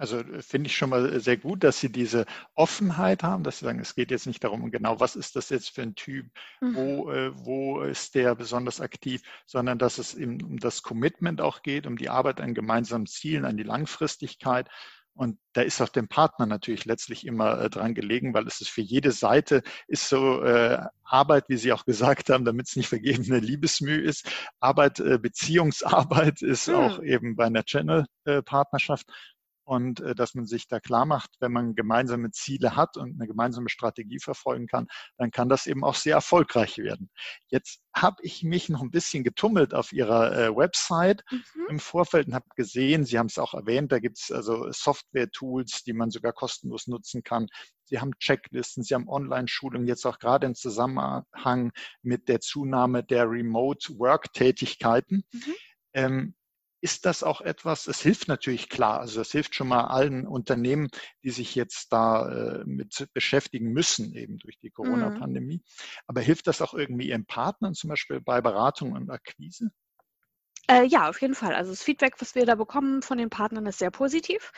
Also 0.00 0.20
äh, 0.20 0.42
finde 0.42 0.68
ich 0.68 0.76
schon 0.76 0.90
mal 0.90 1.12
äh, 1.14 1.20
sehr 1.20 1.36
gut, 1.36 1.62
dass 1.62 1.78
Sie 1.78 1.92
diese 1.92 2.24
Offenheit 2.54 3.22
haben, 3.22 3.44
dass 3.44 3.58
Sie 3.58 3.66
sagen, 3.66 3.80
es 3.80 3.94
geht 3.94 4.10
jetzt 4.10 4.26
nicht 4.26 4.42
darum, 4.42 4.70
genau, 4.70 4.98
was 4.98 5.14
ist 5.14 5.36
das 5.36 5.50
jetzt 5.50 5.70
für 5.70 5.82
ein 5.82 5.94
Typ, 5.94 6.26
mhm. 6.60 6.74
wo, 6.74 7.10
äh, 7.10 7.32
wo 7.34 7.82
ist 7.82 8.14
der 8.14 8.34
besonders 8.34 8.80
aktiv, 8.80 9.22
sondern 9.46 9.78
dass 9.78 9.98
es 9.98 10.14
eben 10.14 10.42
um 10.42 10.58
das 10.58 10.82
Commitment 10.82 11.40
auch 11.40 11.62
geht, 11.62 11.86
um 11.86 11.98
die 11.98 12.08
Arbeit 12.08 12.40
an 12.40 12.54
gemeinsamen 12.54 13.06
Zielen, 13.06 13.44
an 13.44 13.58
die 13.58 13.62
Langfristigkeit. 13.62 14.68
Und 15.12 15.38
da 15.52 15.60
ist 15.60 15.82
auch 15.82 15.90
dem 15.90 16.08
Partner 16.08 16.46
natürlich 16.46 16.86
letztlich 16.86 17.26
immer 17.26 17.60
äh, 17.60 17.68
dran 17.68 17.94
gelegen, 17.94 18.32
weil 18.32 18.46
es 18.46 18.62
ist 18.62 18.70
für 18.70 18.80
jede 18.80 19.12
Seite 19.12 19.62
ist 19.86 20.08
so 20.08 20.42
äh, 20.42 20.78
Arbeit, 21.04 21.44
wie 21.48 21.58
Sie 21.58 21.72
auch 21.72 21.84
gesagt 21.84 22.30
haben, 22.30 22.46
damit 22.46 22.68
es 22.68 22.76
nicht 22.76 22.88
vergebene 22.88 23.38
Liebesmüh 23.38 24.00
ist. 24.00 24.26
Arbeit, 24.60 24.98
äh, 25.00 25.18
Beziehungsarbeit 25.18 26.40
ist 26.40 26.68
mhm. 26.68 26.74
auch 26.74 27.02
eben 27.02 27.36
bei 27.36 27.44
einer 27.44 27.64
Channel-Partnerschaft 27.64 29.06
und 29.70 30.00
äh, 30.00 30.16
dass 30.16 30.34
man 30.34 30.46
sich 30.46 30.66
da 30.66 30.80
klar 30.80 31.06
macht, 31.06 31.30
wenn 31.38 31.52
man 31.52 31.76
gemeinsame 31.76 32.32
Ziele 32.32 32.74
hat 32.74 32.96
und 32.96 33.14
eine 33.14 33.28
gemeinsame 33.28 33.68
Strategie 33.68 34.18
verfolgen 34.18 34.66
kann, 34.66 34.88
dann 35.16 35.30
kann 35.30 35.48
das 35.48 35.68
eben 35.68 35.84
auch 35.84 35.94
sehr 35.94 36.14
erfolgreich 36.14 36.78
werden. 36.78 37.08
Jetzt 37.50 37.80
habe 37.94 38.16
ich 38.22 38.42
mich 38.42 38.68
noch 38.68 38.82
ein 38.82 38.90
bisschen 38.90 39.22
getummelt 39.22 39.72
auf 39.72 39.92
Ihrer 39.92 40.36
äh, 40.36 40.56
Website 40.56 41.22
mhm. 41.30 41.66
im 41.68 41.78
Vorfeld 41.78 42.26
und 42.26 42.34
habe 42.34 42.46
gesehen, 42.56 43.04
Sie 43.04 43.16
haben 43.16 43.28
es 43.28 43.38
auch 43.38 43.54
erwähnt, 43.54 43.92
da 43.92 44.00
gibt 44.00 44.18
es 44.18 44.32
also 44.32 44.72
Software-Tools, 44.72 45.84
die 45.84 45.92
man 45.92 46.10
sogar 46.10 46.32
kostenlos 46.32 46.88
nutzen 46.88 47.22
kann. 47.22 47.46
Sie 47.84 48.00
haben 48.00 48.18
Checklisten, 48.18 48.82
Sie 48.82 48.96
haben 48.96 49.08
Online-Schulungen, 49.08 49.86
jetzt 49.86 50.04
auch 50.04 50.18
gerade 50.18 50.48
im 50.48 50.56
Zusammenhang 50.56 51.70
mit 52.02 52.26
der 52.28 52.40
Zunahme 52.40 53.04
der 53.04 53.30
Remote-Work-Tätigkeiten. 53.30 55.22
Mhm. 55.30 55.54
Ähm, 55.92 56.34
ist 56.80 57.06
das 57.06 57.22
auch 57.22 57.40
etwas, 57.40 57.86
es 57.86 58.00
hilft 58.00 58.28
natürlich 58.28 58.68
klar, 58.68 59.00
also 59.00 59.20
es 59.20 59.32
hilft 59.32 59.54
schon 59.54 59.68
mal 59.68 59.84
allen 59.84 60.26
Unternehmen, 60.26 60.88
die 61.22 61.30
sich 61.30 61.54
jetzt 61.54 61.92
da 61.92 62.28
äh, 62.28 62.64
mit 62.64 63.08
beschäftigen 63.12 63.72
müssen, 63.72 64.14
eben 64.14 64.38
durch 64.38 64.58
die 64.58 64.68
mhm. 64.68 64.74
Corona-Pandemie. 64.74 65.56
Mhm. 65.56 66.02
Aber 66.06 66.20
hilft 66.20 66.46
das 66.46 66.62
auch 66.62 66.74
irgendwie 66.74 67.08
Ihren 67.08 67.26
Partnern, 67.26 67.74
zum 67.74 67.90
Beispiel 67.90 68.20
bei 68.20 68.40
Beratung 68.40 68.92
und 68.92 69.10
Akquise? 69.10 69.70
Äh, 70.68 70.84
ja, 70.84 71.08
auf 71.08 71.20
jeden 71.20 71.34
Fall. 71.34 71.54
Also 71.54 71.72
das 71.72 71.82
Feedback, 71.82 72.14
was 72.20 72.34
wir 72.34 72.46
da 72.46 72.54
bekommen 72.54 73.02
von 73.02 73.18
den 73.18 73.30
Partnern, 73.30 73.66
ist 73.66 73.78
sehr 73.78 73.90
positiv. 73.90 74.52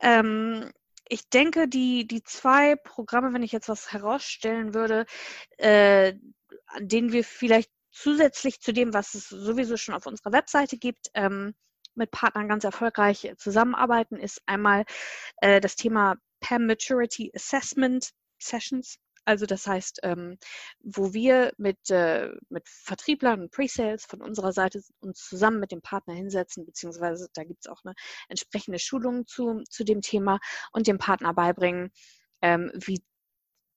Ähm, 0.00 0.70
ich 1.08 1.28
denke, 1.28 1.68
die, 1.68 2.06
die 2.06 2.22
zwei 2.22 2.76
Programme, 2.76 3.32
wenn 3.34 3.42
ich 3.42 3.52
jetzt 3.52 3.68
was 3.68 3.92
herausstellen 3.92 4.74
würde, 4.74 5.06
äh, 5.58 6.14
an 6.66 6.88
denen 6.88 7.12
wir 7.12 7.24
vielleicht 7.24 7.70
zusätzlich 7.90 8.60
zu 8.60 8.72
dem, 8.72 8.94
was 8.94 9.14
es 9.14 9.28
sowieso 9.28 9.76
schon 9.76 9.94
auf 9.94 10.06
unserer 10.06 10.32
Webseite 10.32 10.78
gibt, 10.78 11.10
ähm, 11.14 11.54
mit 11.94 12.10
Partnern 12.10 12.48
ganz 12.48 12.64
erfolgreich 12.64 13.32
zusammenarbeiten, 13.36 14.16
ist 14.16 14.40
einmal 14.46 14.84
äh, 15.38 15.60
das 15.60 15.76
Thema 15.76 16.16
PAM 16.40 16.66
Maturity 16.66 17.30
Assessment 17.34 18.10
Sessions. 18.38 18.96
Also 19.26 19.46
das 19.46 19.66
heißt, 19.66 20.00
ähm, 20.02 20.38
wo 20.80 21.12
wir 21.12 21.52
mit, 21.58 21.90
äh, 21.90 22.30
mit 22.48 22.68
Vertrieblern 22.68 23.42
und 23.42 23.50
Pre-Sales 23.52 24.06
von 24.06 24.22
unserer 24.22 24.52
Seite 24.52 24.82
uns 25.00 25.28
zusammen 25.28 25.60
mit 25.60 25.72
dem 25.72 25.82
Partner 25.82 26.14
hinsetzen, 26.14 26.64
beziehungsweise 26.64 27.28
da 27.34 27.44
gibt 27.44 27.66
es 27.66 27.70
auch 27.70 27.84
eine 27.84 27.94
entsprechende 28.28 28.78
Schulung 28.78 29.26
zu, 29.26 29.62
zu 29.68 29.84
dem 29.84 30.00
Thema 30.00 30.40
und 30.72 30.86
dem 30.86 30.98
Partner 30.98 31.34
beibringen, 31.34 31.92
ähm, 32.40 32.72
wie 32.74 33.02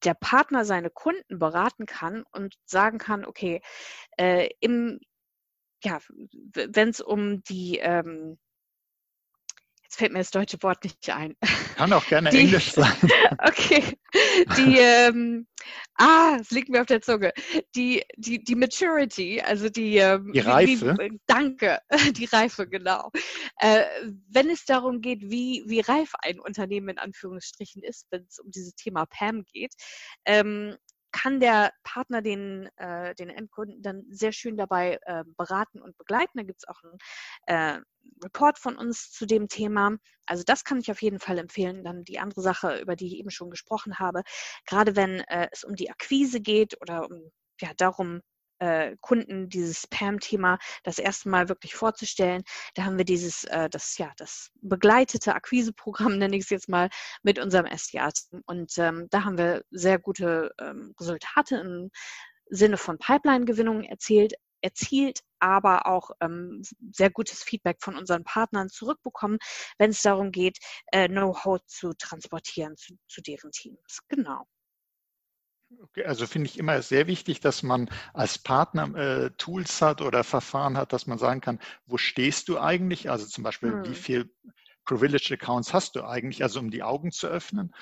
der 0.04 0.13
Partner 0.13 0.66
seine 0.66 0.89
Kunden 0.89 1.39
beraten 1.39 1.86
kann 1.86 2.24
und 2.32 2.56
sagen 2.66 2.98
kann, 2.98 3.26
okay, 3.26 3.62
äh, 4.18 4.50
im, 4.60 5.00
ja, 5.84 6.00
wenn 6.54 6.89
es 6.89 7.02
um 7.02 7.44
die, 7.44 7.80
ähm, 7.80 8.38
jetzt 9.94 10.00
fällt 10.00 10.14
mir 10.14 10.20
das 10.20 10.32
deutsche 10.32 10.58
Wort 10.64 10.84
nicht 10.84 11.08
ein. 11.10 11.36
Kann 11.76 11.94
auch 11.94 12.06
gerne 12.08 12.32
die, 12.32 12.40
Englisch 12.40 12.72
sein. 12.74 12.96
Okay, 13.38 13.98
die, 14.58 14.78
ähm, 14.80 15.48
ah, 15.96 16.38
es 16.40 16.50
liegt 16.50 16.70
mir 16.70 16.82
auf 16.82 16.88
der 16.88 17.02
Zunge. 17.02 17.32
Die, 17.76 18.04
die, 18.18 18.44
die 18.44 18.56
Maturity, 18.56 19.42
also 19.42 19.70
die, 19.70 19.98
ähm, 19.98 20.32
die 20.34 20.40
Reife. 20.40 20.98
Wie, 20.98 21.20
danke, 21.28 21.80
die 22.18 22.26
Reife, 22.26 22.68
genau. 22.68 23.12
Äh, 23.60 23.84
wenn 24.30 24.50
es 24.50 24.66
darum 24.66 25.02
geht, 25.02 25.22
wie, 25.22 25.64
wie 25.68 25.82
reif 25.82 26.14
ein 26.24 26.40
Unternehmen 26.40 26.90
in 26.90 26.98
Anführungsstrichen 26.98 27.84
ist, 27.84 28.08
wenn 28.10 28.26
es 28.28 28.40
um 28.40 28.50
dieses 28.50 28.74
Thema 28.76 29.06
PAM 29.06 29.44
geht, 29.44 29.74
ähm, 30.26 30.76
kann 31.13 31.39
der 31.39 31.71
Partner 31.84 32.21
den, 32.21 32.69
äh, 32.76 33.15
den 33.15 33.30
Endkunden 33.30 33.82
dann 33.82 34.04
sehr 34.10 34.34
schön 34.34 34.58
dabei 34.58 34.99
äh, 35.04 35.23
beraten 35.38 35.82
und 35.82 35.97
begleiten. 35.97 36.38
Da 36.38 36.43
gibt 36.43 36.60
es 36.60 36.67
auch 36.67 36.82
einen 36.84 36.97
äh, 37.45 37.82
Report 38.23 38.60
von 38.60 38.76
uns 38.76 39.12
zu 39.12 39.26
dem 39.26 39.47
Thema. 39.47 39.95
Also 40.26 40.43
das 40.45 40.65
kann 40.65 40.80
ich 40.80 40.91
auf 40.91 41.02
jeden 41.02 41.19
Fall 41.19 41.38
empfehlen. 41.38 41.84
Dann 41.84 42.04
die 42.04 42.19
andere 42.19 42.41
Sache, 42.41 42.80
über 42.80 42.95
die 42.95 43.08
ich 43.08 43.17
eben 43.17 43.30
schon 43.30 43.49
gesprochen 43.49 43.99
habe, 43.99 44.23
gerade 44.65 44.95
wenn 44.95 45.19
äh, 45.21 45.47
es 45.52 45.63
um 45.63 45.76
die 45.76 45.89
Akquise 45.89 46.41
geht 46.41 46.82
oder 46.82 47.06
um 47.06 47.32
ja, 47.62 47.71
darum, 47.78 48.21
äh, 48.60 48.96
Kunden 49.02 49.50
dieses 49.50 49.82
Spam-Thema 49.82 50.60
das 50.84 51.00
erste 51.00 51.30
Mal 51.30 51.50
wirklich 51.50 51.76
vorzustellen. 51.76 52.44
Da 52.76 52.86
haben 52.86 52.98
wir 52.98 53.06
dieses, 53.06 53.44
äh, 53.46 53.70
das, 53.70 53.98
ja, 53.98 54.12
das 54.18 54.52
begleitete 54.62 55.36
Akquiseprogramm, 55.36 56.18
nenne 56.18 56.36
ich 56.38 56.44
es 56.44 56.50
jetzt 56.50 56.70
mal, 56.70 56.89
mit 57.24 57.39
unserem 57.39 57.66
SDA-Team. 57.66 58.42
Und 58.46 58.78
ähm, 58.78 59.08
da 59.10 59.24
haben 59.24 59.38
wir 59.38 59.63
sehr 59.72 60.00
gute 60.00 60.52
ähm, 60.60 60.94
Resultate 61.00 61.58
im 61.58 61.92
Sinne 62.50 62.78
von 62.78 62.98
Pipeline-Gewinnung 62.98 63.84
erzielt, 63.84 64.34
erzielt, 64.62 65.20
aber 65.39 65.88
auch 65.88 66.12
ähm, 66.22 66.62
sehr 66.92 67.10
gutes 67.10 67.44
Feedback 67.44 67.78
von 67.82 67.98
unseren 67.98 68.24
Partnern 68.24 68.70
zurückbekommen, 68.70 69.38
wenn 69.78 69.92
es 69.92 70.02
darum 70.02 70.32
geht, 70.32 70.58
äh, 70.92 71.08
Know-how 71.08 71.60
zu 71.66 71.94
transportieren 71.98 72.78
zu, 72.78 72.96
zu 73.08 73.22
deren 73.22 73.52
Teams. 73.52 74.00
Genau. 74.08 74.46
Also 76.06 76.28
finde 76.28 76.50
ich 76.50 76.58
immer 76.58 76.82
sehr 76.82 77.08
wichtig, 77.08 77.40
dass 77.40 77.64
man 77.64 77.90
als 78.14 78.38
Partner 78.38 78.96
äh, 78.96 79.30
Tools 79.38 79.82
hat 79.82 80.02
oder 80.02 80.24
Verfahren 80.24 80.78
hat, 80.78 80.94
dass 80.94 81.08
man 81.08 81.18
sagen 81.18 81.42
kann, 81.42 81.60
wo 81.86 81.98
stehst 81.98 82.50
du 82.50 82.60
eigentlich? 82.60 83.10
Also 83.10 83.26
zum 83.26 83.44
Beispiel, 83.44 83.72
hm. 83.72 83.86
wie 83.86 83.96
viel 83.96 84.32
Privileged 84.86 85.32
Accounts 85.32 85.74
hast 85.74 85.96
du 85.96 86.04
eigentlich? 86.04 86.44
Also 86.44 86.60
um 86.60 86.72
die 86.72 86.84
Augen 86.84 87.12
zu 87.12 87.28
öffnen 87.28 87.74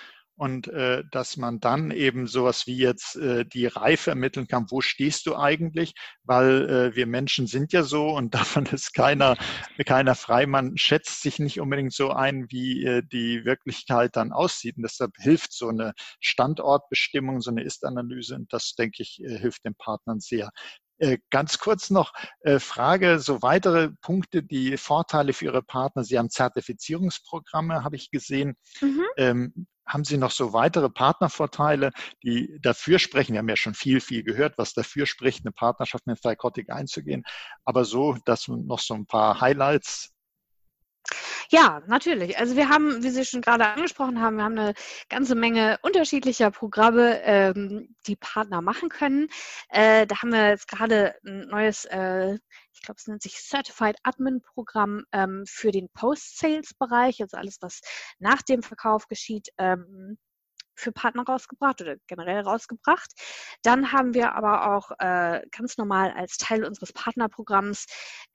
und 0.41 0.69
äh, 0.69 1.03
dass 1.11 1.37
man 1.37 1.59
dann 1.59 1.91
eben 1.91 2.25
sowas 2.25 2.65
wie 2.65 2.75
jetzt 2.75 3.15
äh, 3.15 3.45
die 3.45 3.67
Reife 3.67 4.09
ermitteln 4.09 4.47
kann, 4.47 4.65
wo 4.71 4.81
stehst 4.81 5.27
du 5.27 5.35
eigentlich, 5.35 5.93
weil 6.23 6.67
äh, 6.67 6.95
wir 6.95 7.05
Menschen 7.05 7.45
sind 7.45 7.73
ja 7.73 7.83
so 7.83 8.09
und 8.09 8.33
davon 8.33 8.65
ist 8.65 8.95
keiner, 8.95 9.37
keiner 9.85 10.15
frei, 10.15 10.47
man 10.47 10.77
schätzt 10.77 11.21
sich 11.21 11.37
nicht 11.37 11.61
unbedingt 11.61 11.93
so 11.93 12.09
ein, 12.09 12.47
wie 12.49 12.83
äh, 12.83 13.03
die 13.03 13.45
Wirklichkeit 13.45 14.15
dann 14.15 14.31
aussieht 14.31 14.77
und 14.77 14.81
deshalb 14.81 15.11
hilft 15.19 15.53
so 15.53 15.69
eine 15.69 15.93
Standortbestimmung, 16.21 17.41
so 17.41 17.51
eine 17.51 17.61
Ist-Analyse 17.61 18.33
und 18.33 18.51
das, 18.51 18.73
denke 18.73 19.03
ich, 19.03 19.21
äh, 19.23 19.37
hilft 19.37 19.63
den 19.63 19.75
Partnern 19.75 20.21
sehr. 20.21 20.49
Äh, 20.97 21.17
ganz 21.31 21.57
kurz 21.57 21.89
noch 21.89 22.13
äh, 22.41 22.59
Frage, 22.59 23.19
so 23.19 23.41
weitere 23.41 23.89
Punkte, 24.01 24.43
die 24.43 24.77
Vorteile 24.77 25.33
für 25.33 25.45
Ihre 25.45 25.63
Partner. 25.63 26.03
Sie 26.03 26.17
haben 26.17 26.29
Zertifizierungsprogramme, 26.29 27.83
habe 27.83 27.95
ich 27.95 28.11
gesehen. 28.11 28.55
Mhm. 28.81 29.05
Haben 29.85 30.03
Sie 30.05 30.17
noch 30.17 30.31
so 30.31 30.53
weitere 30.53 30.89
Partnervorteile, 30.89 31.91
die 32.23 32.57
dafür 32.61 32.99
sprechen? 32.99 33.33
Wir 33.33 33.39
haben 33.39 33.49
ja 33.49 33.55
schon 33.55 33.73
viel, 33.73 33.99
viel 33.99 34.23
gehört, 34.23 34.57
was 34.57 34.73
dafür 34.73 35.05
spricht, 35.05 35.45
eine 35.45 35.51
Partnerschaft 35.51 36.07
mit 36.07 36.19
Psychotic 36.21 36.69
einzugehen. 36.69 37.23
Aber 37.65 37.83
so, 37.85 38.17
dass 38.25 38.47
noch 38.47 38.79
so 38.79 38.93
ein 38.93 39.05
paar 39.05 39.41
Highlights 39.41 40.13
Ja, 41.49 41.81
natürlich. 41.87 42.37
Also 42.37 42.55
wir 42.55 42.69
haben, 42.69 43.03
wie 43.03 43.09
Sie 43.09 43.25
schon 43.25 43.41
gerade 43.41 43.65
angesprochen 43.65 44.21
haben, 44.21 44.37
wir 44.37 44.43
haben 44.43 44.57
eine 44.57 44.73
ganze 45.09 45.35
Menge 45.35 45.79
unterschiedlicher 45.81 46.51
Programme, 46.51 47.21
ähm, 47.23 47.95
die 48.07 48.15
Partner 48.15 48.61
machen 48.61 48.89
können. 48.89 49.27
Äh, 49.69 50.07
da 50.07 50.21
haben 50.21 50.31
wir 50.31 50.49
jetzt 50.49 50.67
gerade 50.67 51.15
ein 51.25 51.47
neues, 51.47 51.85
äh, 51.85 52.35
ich 52.73 52.81
glaube, 52.81 52.97
es 52.99 53.07
nennt 53.07 53.21
sich 53.21 53.37
Certified 53.37 53.97
Admin 54.03 54.41
Programm 54.41 55.03
ähm, 55.11 55.43
für 55.47 55.71
den 55.71 55.89
Post-Sales-Bereich, 55.89 57.21
also 57.21 57.37
alles, 57.37 57.57
was 57.61 57.81
nach 58.19 58.41
dem 58.41 58.63
Verkauf 58.63 59.07
geschieht. 59.07 59.49
Ähm, 59.57 60.17
für 60.81 60.91
Partner 60.91 61.23
rausgebracht 61.23 61.81
oder 61.81 61.95
generell 62.07 62.41
rausgebracht. 62.41 63.11
Dann 63.63 63.91
haben 63.91 64.13
wir 64.13 64.35
aber 64.35 64.75
auch 64.75 64.91
äh, 64.99 65.41
ganz 65.51 65.77
normal 65.77 66.11
als 66.11 66.37
Teil 66.37 66.65
unseres 66.65 66.93
Partnerprogramms 66.93 67.85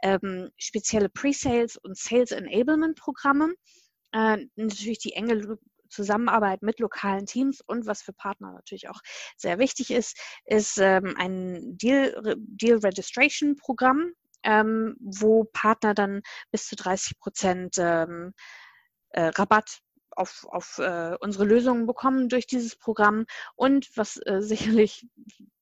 ähm, 0.02 0.50
spezielle 0.56 1.08
Pre-Sales 1.08 1.76
und 1.76 1.96
Sales 1.96 2.30
Enablement 2.30 2.96
Programme. 2.98 3.54
Äh, 4.12 4.46
natürlich 4.56 4.98
die 4.98 5.12
enge 5.12 5.58
Zusammenarbeit 5.88 6.62
mit 6.62 6.78
lokalen 6.80 7.26
Teams 7.26 7.60
und 7.60 7.86
was 7.86 8.02
für 8.02 8.12
Partner 8.12 8.52
natürlich 8.52 8.88
auch 8.88 9.00
sehr 9.36 9.58
wichtig 9.58 9.90
ist, 9.90 10.18
ist 10.44 10.78
ähm, 10.78 11.14
ein 11.16 11.76
Deal, 11.78 12.36
Deal 12.36 12.78
Registration 12.78 13.56
Programm, 13.56 14.12
ähm, 14.42 14.96
wo 15.00 15.44
Partner 15.44 15.94
dann 15.94 16.22
bis 16.50 16.66
zu 16.66 16.76
30 16.76 17.18
Prozent 17.18 17.76
ähm, 17.78 18.32
äh, 19.10 19.28
Rabatt 19.28 19.80
auf, 20.16 20.46
auf 20.50 20.78
äh, 20.78 21.16
unsere 21.20 21.44
Lösungen 21.44 21.86
bekommen 21.86 22.28
durch 22.28 22.46
dieses 22.46 22.76
Programm. 22.76 23.26
Und 23.54 23.88
was 23.96 24.16
äh, 24.18 24.40
sicherlich 24.42 25.06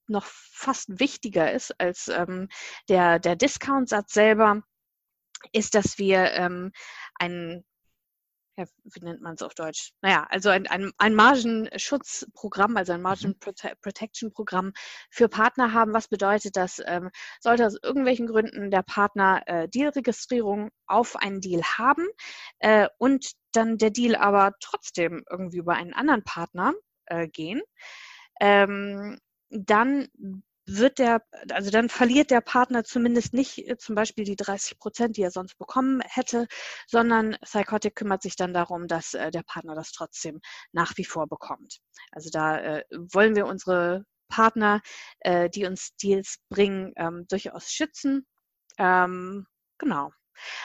noch 0.07 0.25
fast 0.27 1.01
wichtiger 1.01 1.53
ist 1.53 1.79
als 1.81 2.09
ähm, 2.09 2.49
der, 2.89 3.19
der 3.19 3.37
Discount-Satz 3.37 4.13
selber, 4.13 4.63
ist, 5.53 5.75
dass 5.75 5.99
wir 5.99 6.33
ähm, 6.33 6.73
einen 7.19 7.65
ja, 8.57 8.67
wie 8.85 9.01
nennt 9.01 9.21
man 9.21 9.35
es 9.35 9.43
auf 9.43 9.55
Deutsch? 9.55 9.93
Naja, 10.01 10.27
also 10.31 10.49
ein, 10.49 10.67
ein, 10.67 10.93
ein 10.99 11.15
Margenschutzprogramm, 11.15 12.77
also 12.77 12.93
ein 12.93 13.01
mhm. 13.01 13.05
Margin 13.05 13.39
Protection 13.39 14.33
Programm 14.33 14.73
für 15.11 15.29
Partner 15.29 15.73
haben. 15.73 15.93
Was 15.93 16.09
bedeutet 16.09 16.57
das? 16.57 16.81
Ähm, 16.85 17.11
sollte 17.41 17.67
aus 17.67 17.77
irgendwelchen 17.83 18.27
Gründen 18.27 18.71
der 18.71 18.83
Partner 18.83 19.43
äh, 19.47 19.69
Dealregistrierung 19.69 20.71
auf 20.87 21.17
einen 21.17 21.41
Deal 21.41 21.63
haben 21.63 22.07
äh, 22.61 22.89
und 22.99 23.33
dann 23.53 23.79
der 23.79 23.91
Deal 23.91 24.15
aber 24.15 24.53
trotzdem 24.61 25.25
irgendwie 25.29 25.59
über 25.59 25.75
einen 25.75 25.95
anderen 25.95 26.23
Partner 26.23 26.75
äh, 27.07 27.29
gehen, 27.29 27.61
ähm, 28.41 29.19
dann 29.51 30.09
wird 30.67 30.99
der, 30.99 31.23
also 31.51 31.71
dann 31.71 31.89
verliert 31.89 32.31
der 32.31 32.41
Partner 32.41 32.85
zumindest 32.85 33.35
nicht 33.35 33.59
äh, 33.69 33.77
zum 33.77 33.95
Beispiel 33.95 34.25
die 34.25 34.37
30 34.37 34.79
Prozent, 34.79 35.17
die 35.17 35.23
er 35.23 35.31
sonst 35.31 35.59
bekommen 35.59 36.01
hätte, 36.07 36.47
sondern 36.87 37.37
Psychotic 37.43 37.97
kümmert 37.97 38.23
sich 38.23 38.37
dann 38.37 38.55
darum, 38.55 38.89
dass 38.89 39.15
äh, 39.15 39.31
der 39.31 39.43
Partner 39.43 39.75
das 39.75 39.93
trotzdem 39.93 40.41
nach 40.73 40.97
wie 40.97 41.05
vor 41.05 41.27
bekommt. 41.29 41.81
Also 42.13 42.31
da 42.31 42.59
äh, 42.59 42.85
wollen 42.91 43.37
wir 43.37 43.47
unsere 43.47 44.05
Partner, 44.29 44.81
die 45.55 45.65
uns 45.67 45.95
Deals 45.97 46.39
bringen, 46.49 46.93
ähm, 46.97 47.27
durchaus 47.29 47.71
schützen. 47.71 48.27
Ähm, 48.79 49.47
genau. 49.79 50.11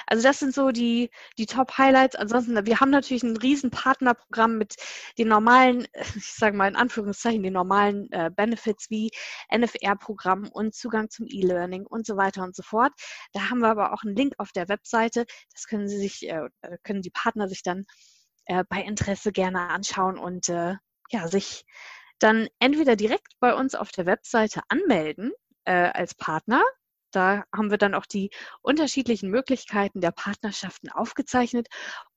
Also 0.08 0.24
das 0.24 0.40
sind 0.40 0.54
so 0.54 0.72
die, 0.72 1.10
die 1.38 1.46
Top-Highlights. 1.46 2.16
Ansonsten, 2.16 2.66
wir 2.66 2.80
haben 2.80 2.90
natürlich 2.90 3.24
ein 3.24 3.38
riesen 3.38 3.72
Partnerprogramm 3.72 4.58
mit 4.58 4.76
den 5.18 5.28
normalen, 5.28 5.88
ich 6.16 6.34
sage 6.34 6.56
mal 6.56 6.68
in 6.68 6.76
Anführungszeichen, 6.76 7.44
den 7.44 7.54
normalen 7.54 8.12
äh, 8.12 8.30
Benefits 8.36 8.90
wie 8.90 9.12
NFR-Programm 9.54 10.50
und 10.52 10.74
Zugang 10.74 11.10
zum 11.10 11.26
E-Learning 11.28 11.86
und 11.86 12.06
so 12.06 12.18
weiter 12.18 12.44
und 12.44 12.56
so 12.56 12.64
fort. 12.64 12.94
Da 13.34 13.50
haben 13.50 13.60
wir 13.60 13.70
aber 13.70 13.94
auch 13.94 14.04
einen 14.04 14.16
Link 14.16 14.34
auf 14.38 14.52
der 14.52 14.70
Webseite. 14.70 15.26
Das 15.54 15.66
können 15.66 15.88
Sie 15.88 15.98
sich, 15.98 16.28
äh, 16.30 16.48
äh 16.62 16.78
können 16.84 17.02
die 17.02 17.12
Partner 17.12 17.48
sich 17.48 17.64
dann 17.64 17.86
äh, 18.46 18.64
bei 18.68 18.82
Interesse 18.82 19.32
gerne 19.32 19.70
anschauen 19.70 20.18
und 20.18 20.50
äh, 20.50 20.76
ja, 21.12 21.28
sich 21.28 21.66
dann 22.20 22.48
entweder 22.60 22.96
direkt 22.96 23.34
bei 23.40 23.54
uns 23.54 23.76
auf 23.76 23.92
der 23.92 24.06
Webseite 24.06 24.62
anmelden 24.68 25.32
äh, 25.66 25.90
als 25.94 26.16
Partner 26.16 26.64
da 27.12 27.44
haben 27.56 27.72
wir 27.72 27.78
dann 27.78 27.96
auch 27.96 28.06
die 28.06 28.30
unterschiedlichen 28.62 29.30
Möglichkeiten 29.30 30.02
der 30.02 30.12
Partnerschaften 30.12 30.90
aufgezeichnet 30.90 31.68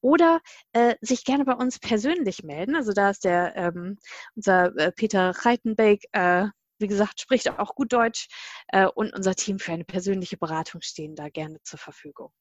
oder 0.01 0.41
äh, 0.73 0.97
sich 1.01 1.25
gerne 1.25 1.45
bei 1.45 1.55
uns 1.55 1.79
persönlich 1.79 2.43
melden. 2.43 2.77
Also 2.77 2.93
da 2.93 3.11
ist 3.11 3.25
der 3.25 3.57
ähm, 3.57 3.99
unser 4.35 4.77
äh, 4.77 4.93
Peter 4.93 5.33
Reitenbeck, 5.45 6.05
äh, 6.13 6.47
wie 6.79 6.89
gesagt, 6.89 7.21
spricht 7.21 7.49
auch 7.49 7.75
gut 7.75 7.93
Deutsch 7.93 8.29
äh, 8.69 8.87
und 8.87 9.15
unser 9.15 9.35
Team 9.35 9.59
für 9.59 9.73
eine 9.73 9.85
persönliche 9.85 10.37
Beratung 10.37 10.83
stehen 10.83 11.15
da 11.15 11.29
gerne 11.29 11.59
zur 11.63 11.79
Verfügung. 11.79 12.33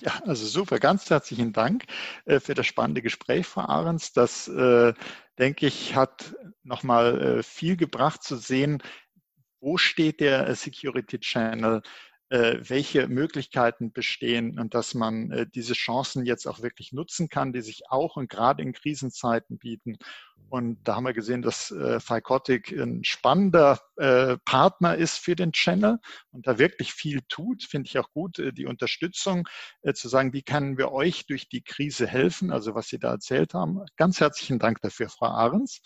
Ja, 0.00 0.20
also 0.24 0.46
super. 0.46 0.78
Ganz 0.78 1.08
herzlichen 1.10 1.52
Dank 1.52 1.84
äh, 2.24 2.40
für 2.40 2.54
das 2.54 2.66
spannende 2.66 3.02
Gespräch, 3.02 3.46
Frau 3.46 3.62
Ahrens. 3.62 4.12
Das, 4.12 4.48
äh, 4.48 4.94
denke 5.38 5.66
ich, 5.66 5.94
hat 5.94 6.34
nochmal 6.62 7.42
viel 7.42 7.76
gebracht 7.76 8.22
zu 8.22 8.36
sehen, 8.36 8.82
wo 9.62 9.78
steht 9.78 10.20
der 10.20 10.48
äh, 10.48 10.54
Security 10.54 11.20
Channel, 11.20 11.82
äh, 12.28 12.58
welche 12.62 13.08
Möglichkeiten 13.08 13.92
bestehen 13.92 14.58
und 14.58 14.74
dass 14.74 14.94
man 14.94 15.30
äh, 15.30 15.46
diese 15.46 15.74
Chancen 15.74 16.26
jetzt 16.26 16.46
auch 16.46 16.62
wirklich 16.62 16.92
nutzen 16.92 17.28
kann, 17.28 17.52
die 17.52 17.62
sich 17.62 17.90
auch 17.90 18.16
und 18.16 18.28
gerade 18.28 18.62
in 18.62 18.72
Krisenzeiten 18.72 19.58
bieten. 19.58 19.98
Und 20.48 20.78
da 20.84 20.96
haben 20.96 21.04
wir 21.04 21.12
gesehen, 21.14 21.42
dass 21.42 21.70
äh, 21.70 22.00
Ficotic 22.00 22.72
ein 22.72 23.04
spannender 23.04 23.80
Partner 24.44 24.96
ist 24.96 25.18
für 25.18 25.36
den 25.36 25.52
Channel 25.52 25.98
und 26.32 26.46
da 26.46 26.58
wirklich 26.58 26.92
viel 26.92 27.20
tut. 27.28 27.62
Finde 27.62 27.86
ich 27.86 27.98
auch 27.98 28.10
gut, 28.12 28.42
die 28.56 28.66
Unterstützung 28.66 29.46
zu 29.94 30.08
sagen, 30.08 30.32
wie 30.32 30.42
können 30.42 30.76
wir 30.76 30.90
euch 30.90 31.26
durch 31.26 31.48
die 31.48 31.62
Krise 31.62 32.08
helfen, 32.08 32.50
also 32.50 32.74
was 32.74 32.88
Sie 32.88 32.98
da 32.98 33.12
erzählt 33.12 33.54
haben. 33.54 33.80
Ganz 33.96 34.18
herzlichen 34.18 34.58
Dank 34.58 34.80
dafür, 34.80 35.08
Frau 35.08 35.26
Ahrens. 35.26 35.82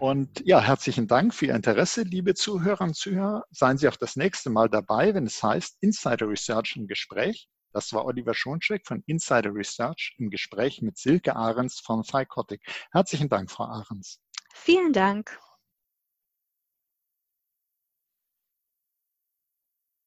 Und 0.00 0.42
ja, 0.44 0.60
herzlichen 0.60 1.06
Dank 1.06 1.32
für 1.32 1.46
Ihr 1.46 1.54
Interesse, 1.54 2.02
liebe 2.02 2.34
Zuhörer 2.34 2.82
und 2.82 2.96
Zuhörer. 2.96 3.44
Seien 3.50 3.78
Sie 3.78 3.88
auch 3.88 3.96
das 3.96 4.16
nächste 4.16 4.50
Mal 4.50 4.68
dabei, 4.68 5.14
wenn 5.14 5.26
es 5.26 5.42
heißt 5.42 5.76
Insider 5.80 6.28
Research 6.28 6.76
im 6.76 6.86
Gespräch. 6.86 7.48
Das 7.72 7.92
war 7.92 8.04
Oliver 8.04 8.34
Schoncheck 8.34 8.86
von 8.86 9.02
Insider 9.06 9.54
Research 9.54 10.14
im 10.18 10.30
Gespräch 10.30 10.82
mit 10.82 10.98
Silke 10.98 11.36
Ahrens 11.36 11.80
von 11.80 12.04
Phycotic. 12.04 12.62
Herzlichen 12.90 13.28
Dank, 13.28 13.50
Frau 13.50 13.64
Ahrens. 13.64 14.20
Vielen 14.52 14.92
Dank. 14.92 15.38